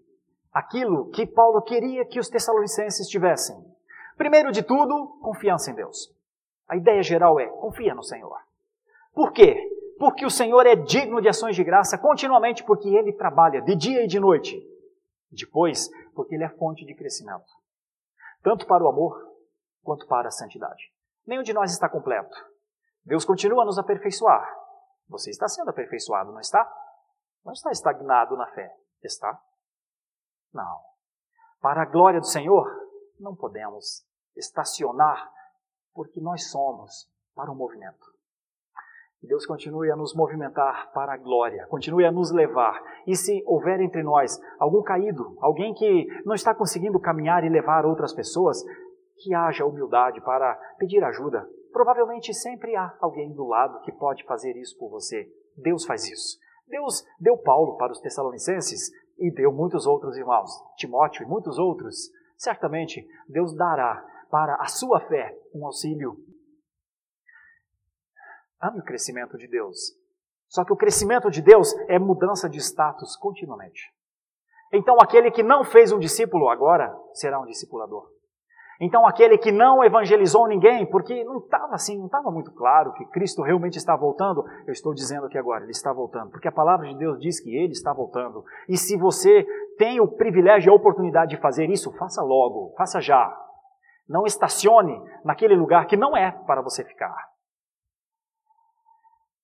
aquilo 0.51 1.09
que 1.09 1.25
Paulo 1.25 1.61
queria 1.61 2.05
que 2.05 2.19
os 2.19 2.29
tessalonicenses 2.29 3.07
tivessem. 3.07 3.55
Primeiro 4.15 4.51
de 4.51 4.61
tudo, 4.61 5.17
confiança 5.21 5.71
em 5.71 5.75
Deus. 5.75 6.13
A 6.67 6.77
ideia 6.77 7.01
geral 7.01 7.39
é: 7.39 7.47
confia 7.47 7.95
no 7.95 8.03
Senhor. 8.03 8.37
Por 9.13 9.31
quê? 9.31 9.69
Porque 9.97 10.25
o 10.25 10.29
Senhor 10.29 10.65
é 10.65 10.75
digno 10.75 11.21
de 11.21 11.29
ações 11.29 11.55
de 11.55 11.63
graça 11.63 11.97
continuamente, 11.97 12.63
porque 12.63 12.89
Ele 12.89 13.13
trabalha 13.13 13.61
de 13.61 13.75
dia 13.75 14.03
e 14.03 14.07
de 14.07 14.19
noite. 14.19 14.61
Depois, 15.31 15.89
porque 16.13 16.35
Ele 16.35 16.43
é 16.43 16.49
fonte 16.49 16.85
de 16.85 16.93
crescimento 16.93 17.51
tanto 18.43 18.67
para 18.67 18.83
o 18.83 18.87
amor 18.87 19.17
quanto 19.81 20.05
para 20.05 20.27
a 20.27 20.31
santidade. 20.31 20.91
Nenhum 21.25 21.41
de 21.41 21.53
nós 21.53 21.71
está 21.71 21.87
completo. 21.87 22.35
Deus 23.05 23.25
continua 23.25 23.63
a 23.63 23.65
nos 23.65 23.79
aperfeiçoar. 23.79 24.45
Você 25.07 25.29
está 25.29 25.47
sendo 25.47 25.69
aperfeiçoado, 25.69 26.31
não 26.31 26.39
está? 26.39 26.71
Não 27.43 27.53
está 27.53 27.71
estagnado 27.71 28.35
na 28.37 28.47
fé. 28.47 28.73
Está? 29.03 29.39
Não. 30.53 30.79
Para 31.61 31.83
a 31.83 31.85
glória 31.85 32.19
do 32.19 32.25
Senhor, 32.25 32.65
não 33.19 33.35
podemos 33.35 34.05
estacionar, 34.35 35.29
porque 35.93 36.19
nós 36.19 36.49
somos 36.49 37.09
para 37.35 37.51
o 37.51 37.55
movimento. 37.55 38.13
Que 39.19 39.27
Deus 39.27 39.45
continue 39.45 39.89
a 39.89 39.95
nos 39.95 40.13
movimentar 40.13 40.91
para 40.91 41.13
a 41.13 41.17
glória, 41.17 41.65
continue 41.67 42.05
a 42.05 42.11
nos 42.11 42.31
levar. 42.31 42.81
E 43.07 43.15
se 43.15 43.41
houver 43.45 43.79
entre 43.79 44.03
nós 44.03 44.37
algum 44.59 44.83
caído, 44.83 45.37
alguém 45.39 45.73
que 45.73 46.05
não 46.25 46.35
está 46.35 46.53
conseguindo 46.53 46.99
caminhar 46.99 47.43
e 47.45 47.49
levar 47.49 47.85
outras 47.85 48.13
pessoas, 48.13 48.61
que 49.17 49.33
haja 49.33 49.65
humildade 49.65 50.19
para 50.21 50.55
pedir 50.77 51.03
ajuda, 51.03 51.47
provavelmente 51.73 52.33
sempre 52.33 52.75
há 52.75 52.95
alguém 53.01 53.33
do 53.33 53.45
lado 53.45 53.81
que 53.81 53.91
pode 53.91 54.23
fazer 54.23 54.55
isso 54.55 54.77
por 54.77 54.89
você. 54.89 55.27
Deus 55.57 55.83
faz 55.85 56.07
isso. 56.07 56.39
Deus 56.67 57.03
deu 57.19 57.37
Paulo 57.37 57.75
para 57.77 57.91
os 57.91 57.99
Tessalonicenses 57.99 58.89
e 59.17 59.29
deu 59.31 59.51
muitos 59.51 59.85
outros 59.85 60.15
irmãos, 60.15 60.49
Timóteo 60.77 61.23
e 61.23 61.27
muitos 61.27 61.57
outros. 61.57 62.09
Certamente 62.37 63.05
Deus 63.27 63.53
dará 63.55 64.05
para 64.29 64.55
a 64.55 64.67
sua 64.67 65.01
fé 65.01 65.37
um 65.53 65.65
auxílio. 65.65 66.15
Ame 68.61 68.79
o 68.79 68.83
crescimento 68.83 69.37
de 69.37 69.47
Deus. 69.47 69.77
Só 70.47 70.63
que 70.63 70.71
o 70.71 70.77
crescimento 70.77 71.29
de 71.29 71.41
Deus 71.41 71.73
é 71.87 71.99
mudança 71.99 72.47
de 72.47 72.59
status 72.59 73.17
continuamente. 73.17 73.91
Então 74.71 74.97
aquele 75.01 75.31
que 75.31 75.43
não 75.43 75.63
fez 75.63 75.91
um 75.91 75.99
discípulo 75.99 76.47
agora 76.47 76.95
será 77.13 77.39
um 77.39 77.45
discipulador. 77.45 78.09
Então 78.79 79.05
aquele 79.05 79.37
que 79.37 79.51
não 79.51 79.83
evangelizou 79.83 80.47
ninguém, 80.47 80.85
porque 80.85 81.23
não 81.23 81.37
estava 81.37 81.73
assim, 81.75 81.97
não 81.97 82.07
estava 82.07 82.31
muito 82.31 82.51
claro 82.51 82.93
que 82.93 83.05
Cristo 83.05 83.41
realmente 83.41 83.77
está 83.77 83.95
voltando, 83.95 84.43
eu 84.65 84.73
estou 84.73 84.93
dizendo 84.93 85.27
aqui 85.27 85.37
agora, 85.37 85.63
ele 85.63 85.71
está 85.71 85.93
voltando, 85.93 86.31
porque 86.31 86.47
a 86.47 86.51
palavra 86.51 86.87
de 86.87 86.97
Deus 86.97 87.19
diz 87.19 87.39
que 87.39 87.55
ele 87.55 87.73
está 87.73 87.93
voltando. 87.93 88.43
E 88.67 88.77
se 88.77 88.97
você 88.97 89.45
tem 89.77 89.99
o 89.99 90.07
privilégio 90.07 90.69
e 90.69 90.71
a 90.71 90.75
oportunidade 90.75 91.35
de 91.35 91.41
fazer 91.41 91.69
isso, 91.69 91.95
faça 91.97 92.21
logo, 92.21 92.73
faça 92.77 92.99
já. 92.99 93.35
Não 94.07 94.25
estacione 94.25 95.01
naquele 95.23 95.55
lugar 95.55 95.85
que 95.87 95.95
não 95.95 96.15
é 96.17 96.31
para 96.31 96.61
você 96.61 96.83
ficar. 96.83 97.15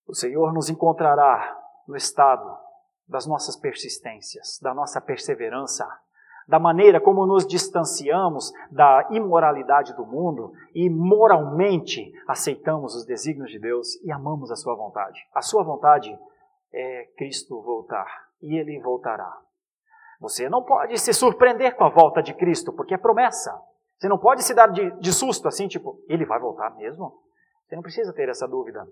O 0.07 0.13
Senhor 0.13 0.51
nos 0.53 0.69
encontrará 0.69 1.55
no 1.88 1.95
estado 1.95 2.57
das 3.07 3.25
nossas 3.25 3.55
persistências, 3.55 4.59
da 4.61 4.73
nossa 4.73 4.99
perseverança, 4.99 5.88
da 6.50 6.58
maneira 6.58 7.00
como 7.00 7.28
nos 7.28 7.45
distanciamos 7.45 8.52
da 8.72 9.08
imoralidade 9.12 9.95
do 9.95 10.04
mundo 10.04 10.52
e 10.74 10.89
moralmente 10.89 12.12
aceitamos 12.28 12.95
os 12.95 13.06
desígnios 13.06 13.52
de 13.52 13.60
Deus 13.60 13.95
e 14.04 14.12
amamos 14.12 14.50
a 14.50 14.56
Sua 14.56 14.74
vontade. 14.74 15.20
A 15.32 15.43
Sua 15.43 15.64
vontade 15.64 16.18
é 16.74 17.06
Cristo 17.16 17.62
voltar 17.62 18.08
e 18.41 18.58
Ele 18.58 18.80
voltará. 18.80 19.32
Você 20.20 20.50
não 20.50 20.64
pode 20.64 20.97
se 20.97 21.14
surpreender 21.14 21.76
com 21.76 21.84
a 21.84 21.89
volta 21.89 22.20
de 22.22 22.34
Cristo, 22.34 22.74
porque 22.74 22.95
é 22.95 22.97
promessa. 22.97 23.56
Você 24.00 24.10
não 24.10 24.18
pode 24.18 24.43
se 24.43 24.56
dar 24.56 24.72
de, 24.72 24.89
de 25.00 25.14
susto 25.14 25.47
assim, 25.47 25.68
tipo, 25.68 26.04
Ele 26.08 26.26
vai 26.26 26.39
voltar 26.39 26.76
mesmo? 26.76 27.22
Você 27.68 27.76
não 27.76 27.84
precisa 27.84 28.12
ter 28.12 28.28
essa 28.28 28.47
dúvida. 28.47 28.88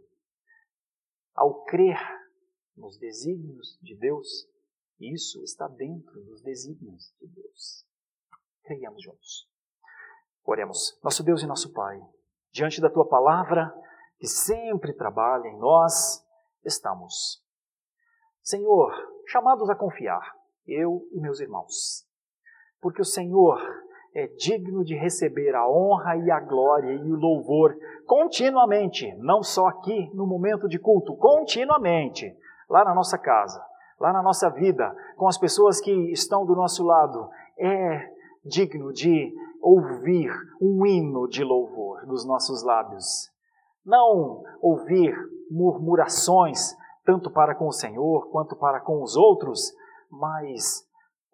Ao 1.33 1.63
crer 1.63 1.99
nos 2.77 2.99
desígnios 2.99 3.79
de 3.81 3.95
Deus, 3.95 4.47
isso 4.99 5.43
está 5.43 5.67
dentro 5.67 6.23
dos 6.23 6.41
desígnios 6.41 7.13
de 7.19 7.27
Deus. 7.27 7.85
Creiamos 8.63 9.03
juntos. 9.03 9.47
Oremos. 10.43 10.99
Nosso 11.03 11.23
Deus 11.23 11.43
e 11.43 11.47
nosso 11.47 11.73
Pai, 11.73 11.99
diante 12.51 12.81
da 12.81 12.89
tua 12.89 13.07
palavra, 13.07 13.73
que 14.17 14.27
sempre 14.27 14.93
trabalha 14.93 15.47
em 15.47 15.57
nós, 15.57 16.25
estamos. 16.65 17.43
Senhor, 18.41 18.91
chamados 19.27 19.69
a 19.69 19.75
confiar, 19.75 20.33
eu 20.65 21.07
e 21.11 21.19
meus 21.19 21.39
irmãos, 21.39 22.07
porque 22.81 23.01
o 23.01 23.05
Senhor 23.05 23.59
é 24.15 24.27
digno 24.27 24.83
de 24.83 24.95
receber 24.95 25.53
a 25.53 25.69
honra 25.69 26.15
e 26.17 26.31
a 26.31 26.39
glória 26.39 26.93
e 26.93 27.11
o 27.11 27.15
louvor 27.15 27.77
continuamente, 28.05 29.13
não 29.17 29.43
só 29.43 29.67
aqui 29.67 30.09
no 30.13 30.25
momento 30.25 30.67
de 30.67 30.79
culto, 30.79 31.15
continuamente, 31.17 32.35
lá 32.69 32.83
na 32.83 32.95
nossa 32.95 33.17
casa, 33.17 33.63
lá 33.99 34.13
na 34.13 34.21
nossa 34.21 34.49
vida, 34.49 34.95
com 35.15 35.27
as 35.27 35.37
pessoas 35.37 35.79
que 35.81 35.91
estão 36.11 36.45
do 36.45 36.55
nosso 36.55 36.83
lado, 36.83 37.29
é 37.57 38.09
digno 38.45 38.93
de 38.93 39.33
ouvir 39.61 40.31
um 40.61 40.85
hino 40.85 41.27
de 41.27 41.43
louvor 41.43 42.05
dos 42.05 42.25
nossos 42.25 42.63
lábios. 42.63 43.29
Não 43.85 44.43
ouvir 44.61 45.15
murmurações, 45.49 46.75
tanto 47.05 47.31
para 47.31 47.55
com 47.55 47.67
o 47.67 47.73
Senhor 47.73 48.29
quanto 48.29 48.55
para 48.55 48.79
com 48.79 49.01
os 49.01 49.15
outros, 49.15 49.73
mas 50.09 50.85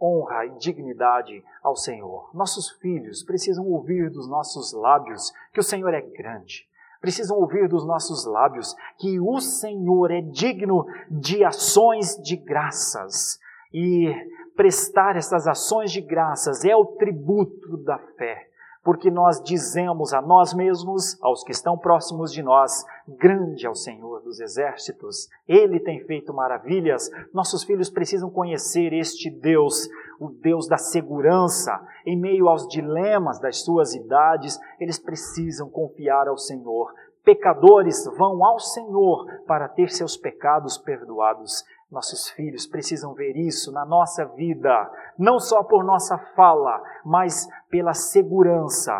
honra 0.01 0.45
e 0.45 0.57
dignidade 0.57 1.43
ao 1.61 1.75
Senhor. 1.75 2.29
Nossos 2.33 2.69
filhos 2.71 3.23
precisam 3.23 3.65
ouvir 3.65 4.09
dos 4.09 4.27
nossos 4.27 4.73
lábios 4.73 5.31
que 5.53 5.59
o 5.59 5.63
Senhor 5.63 5.93
é 5.93 6.01
grande, 6.01 6.67
precisam 7.03 7.37
ouvir 7.37 7.67
dos 7.67 7.85
nossos 7.85 8.25
lábios 8.25 8.73
que 8.97 9.19
o 9.19 9.37
Senhor 9.41 10.09
é 10.09 10.21
digno 10.21 10.85
de 11.11 11.43
ações 11.43 12.15
de 12.23 12.37
graças. 12.37 13.41
E 13.73 14.09
prestar 14.55 15.17
essas 15.17 15.45
ações 15.45 15.91
de 15.91 15.99
graças 15.99 16.63
é 16.63 16.73
o 16.73 16.85
tributo 16.85 17.75
da 17.83 17.97
fé, 18.17 18.47
porque 18.83 19.09
nós 19.09 19.41
dizemos 19.41 20.13
a 20.13 20.21
nós 20.21 20.53
mesmos, 20.53 21.17
aos 21.21 21.43
que 21.43 21.51
estão 21.51 21.77
próximos 21.77 22.33
de 22.33 22.43
nós, 22.43 22.85
grande 23.07 23.65
é 23.65 23.69
o 23.69 23.75
Senhor 23.75 24.21
dos 24.21 24.41
exércitos, 24.41 25.29
ele 25.47 25.79
tem 25.79 26.03
feito 26.05 26.33
maravilhas. 26.33 27.09
Nossos 27.33 27.63
filhos 27.63 27.89
precisam 27.89 28.29
conhecer 28.29 28.91
este 28.91 29.29
Deus, 29.29 29.87
o 30.19 30.29
Deus 30.29 30.67
da 30.67 30.77
segurança, 30.77 31.81
em 32.05 32.19
meio 32.19 32.49
aos 32.49 32.67
dilemas 32.67 33.39
das 33.39 33.63
suas 33.63 33.95
idades, 33.95 34.59
eles 34.79 34.99
precisam 34.99 35.69
confiar 35.69 36.27
ao 36.27 36.37
Senhor. 36.37 36.93
Pecadores 37.23 38.05
vão 38.17 38.43
ao 38.43 38.59
Senhor 38.59 39.25
para 39.47 39.69
ter 39.69 39.89
seus 39.89 40.17
pecados 40.17 40.77
perdoados. 40.77 41.63
Nossos 41.89 42.27
filhos 42.29 42.65
precisam 42.65 43.13
ver 43.13 43.37
isso 43.37 43.71
na 43.71 43.85
nossa 43.85 44.25
vida, 44.25 44.91
não 45.15 45.39
só 45.39 45.63
por 45.63 45.83
nossa 45.83 46.17
fala, 46.35 46.81
mas 47.05 47.47
pela 47.73 47.95
segurança, 47.95 48.93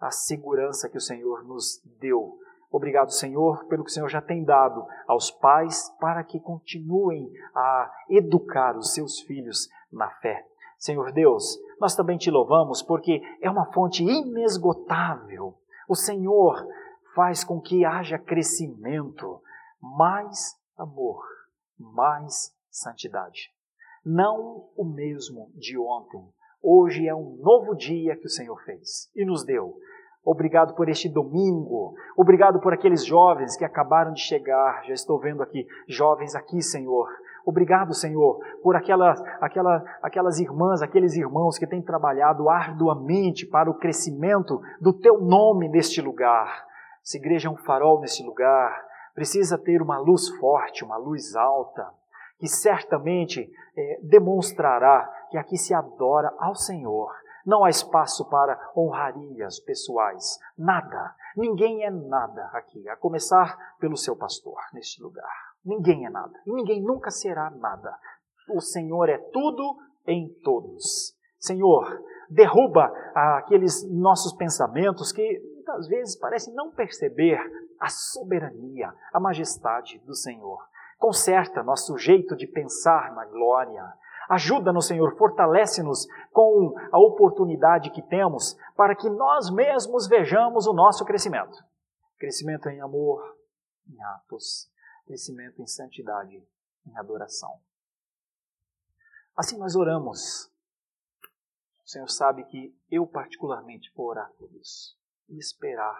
a 0.00 0.12
segurança 0.12 0.88
que 0.88 0.96
o 0.96 1.00
Senhor 1.00 1.42
nos 1.42 1.82
deu. 1.98 2.38
Obrigado, 2.70 3.10
Senhor, 3.10 3.64
pelo 3.64 3.82
que 3.82 3.90
o 3.90 3.92
Senhor 3.92 4.08
já 4.08 4.22
tem 4.22 4.44
dado 4.44 4.86
aos 5.08 5.32
pais 5.32 5.90
para 5.98 6.22
que 6.22 6.38
continuem 6.38 7.28
a 7.52 7.90
educar 8.08 8.78
os 8.78 8.94
seus 8.94 9.18
filhos 9.22 9.68
na 9.90 10.08
fé. 10.08 10.46
Senhor 10.78 11.10
Deus, 11.10 11.58
nós 11.80 11.96
também 11.96 12.16
te 12.16 12.30
louvamos 12.30 12.80
porque 12.80 13.20
é 13.40 13.50
uma 13.50 13.72
fonte 13.72 14.04
inesgotável. 14.04 15.58
O 15.88 15.96
Senhor 15.96 16.64
faz 17.16 17.42
com 17.42 17.60
que 17.60 17.84
haja 17.84 18.20
crescimento, 18.20 19.42
mais 19.80 20.56
amor, 20.78 21.24
mais 21.76 22.56
santidade. 22.70 23.52
Não 24.06 24.70
o 24.76 24.84
mesmo 24.84 25.50
de 25.56 25.76
ontem. 25.76 26.24
Hoje 26.62 27.08
é 27.08 27.14
um 27.14 27.36
novo 27.40 27.74
dia 27.74 28.16
que 28.16 28.26
o 28.26 28.30
Senhor 28.30 28.56
fez 28.64 29.10
e 29.16 29.24
nos 29.24 29.44
deu. 29.44 29.74
Obrigado 30.24 30.74
por 30.74 30.88
este 30.88 31.08
domingo. 31.08 31.94
Obrigado 32.16 32.60
por 32.60 32.72
aqueles 32.72 33.04
jovens 33.04 33.56
que 33.56 33.64
acabaram 33.64 34.12
de 34.12 34.20
chegar. 34.20 34.84
Já 34.84 34.94
estou 34.94 35.18
vendo 35.18 35.42
aqui 35.42 35.66
jovens 35.88 36.36
aqui, 36.36 36.62
Senhor, 36.62 37.08
Obrigado, 37.44 37.92
Senhor, 37.92 38.38
por 38.62 38.76
aquelas, 38.76 39.20
aquela, 39.40 39.84
aquelas 40.00 40.38
irmãs, 40.38 40.80
aqueles 40.80 41.16
irmãos 41.16 41.58
que 41.58 41.66
têm 41.66 41.82
trabalhado 41.82 42.48
arduamente 42.48 43.44
para 43.46 43.68
o 43.68 43.74
crescimento 43.74 44.60
do 44.80 44.92
teu 44.92 45.20
nome 45.20 45.68
neste 45.68 46.00
lugar. 46.00 46.64
Essa 47.04 47.16
igreja 47.16 47.48
é 47.48 47.50
um 47.50 47.56
farol 47.56 48.00
neste 48.00 48.24
lugar, 48.24 48.80
precisa 49.12 49.58
ter 49.58 49.82
uma 49.82 49.98
luz 49.98 50.28
forte, 50.38 50.84
uma 50.84 50.96
luz 50.96 51.34
alta, 51.34 51.92
que 52.42 52.48
certamente 52.48 53.48
é, 53.76 54.00
demonstrará 54.02 55.08
que 55.30 55.38
aqui 55.38 55.56
se 55.56 55.72
adora 55.72 56.34
ao 56.40 56.56
Senhor. 56.56 57.08
Não 57.46 57.62
há 57.62 57.70
espaço 57.70 58.28
para 58.28 58.58
honrarias 58.76 59.60
pessoais, 59.60 60.40
nada. 60.58 61.14
Ninguém 61.36 61.84
é 61.84 61.90
nada 61.90 62.50
aqui, 62.52 62.88
a 62.88 62.96
começar 62.96 63.56
pelo 63.78 63.96
seu 63.96 64.16
pastor 64.16 64.58
neste 64.74 65.00
lugar. 65.00 65.32
Ninguém 65.64 66.04
é 66.04 66.10
nada. 66.10 66.32
E 66.44 66.52
ninguém 66.52 66.82
nunca 66.82 67.12
será 67.12 67.48
nada. 67.48 67.96
O 68.52 68.60
Senhor 68.60 69.08
é 69.08 69.18
tudo 69.18 69.76
em 70.04 70.28
todos. 70.42 71.16
Senhor, 71.38 72.02
derruba 72.28 72.92
aqueles 73.14 73.88
nossos 73.88 74.32
pensamentos 74.32 75.12
que 75.12 75.40
muitas 75.54 75.86
vezes 75.86 76.18
parecem 76.18 76.52
não 76.54 76.72
perceber 76.72 77.38
a 77.78 77.88
soberania, 77.88 78.92
a 79.12 79.20
majestade 79.20 80.00
do 80.00 80.14
Senhor. 80.16 80.58
Conserta 81.02 81.64
nosso 81.64 81.98
jeito 81.98 82.36
de 82.36 82.46
pensar 82.46 83.12
na 83.12 83.24
glória. 83.24 83.92
Ajuda-nos, 84.28 84.86
Senhor, 84.86 85.16
fortalece-nos 85.16 86.06
com 86.30 86.76
a 86.92 86.96
oportunidade 86.96 87.90
que 87.90 88.00
temos 88.02 88.56
para 88.76 88.94
que 88.94 89.10
nós 89.10 89.50
mesmos 89.50 90.06
vejamos 90.06 90.64
o 90.68 90.72
nosso 90.72 91.04
crescimento. 91.04 91.58
Crescimento 92.20 92.68
em 92.68 92.80
amor, 92.80 93.36
em 93.88 94.00
atos, 94.14 94.70
crescimento 95.04 95.60
em 95.60 95.66
santidade, 95.66 96.40
em 96.86 96.96
adoração. 96.96 97.58
Assim 99.36 99.58
nós 99.58 99.74
oramos. 99.74 100.48
O 101.84 101.88
Senhor 101.88 102.08
sabe 102.08 102.44
que 102.44 102.72
eu 102.88 103.08
particularmente 103.08 103.92
vou 103.96 104.06
orar 104.06 104.30
por 104.38 104.52
isso 104.52 104.96
e 105.28 105.36
esperar 105.36 105.98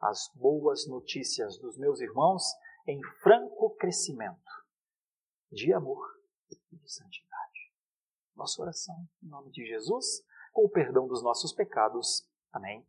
as 0.00 0.30
boas 0.32 0.86
notícias 0.86 1.58
dos 1.58 1.76
meus 1.76 2.00
irmãos 2.00 2.44
em 2.86 3.02
franco 3.22 3.70
crescimento 3.76 4.50
de 5.50 5.72
amor 5.72 6.20
e 6.50 6.76
de 6.76 6.92
santidade. 6.92 7.72
Nossa 8.34 8.60
oração, 8.60 9.08
em 9.22 9.28
nome 9.28 9.50
de 9.50 9.64
Jesus, 9.64 10.24
com 10.52 10.64
o 10.64 10.68
perdão 10.68 11.06
dos 11.06 11.22
nossos 11.22 11.52
pecados. 11.52 12.28
Amém. 12.52 12.86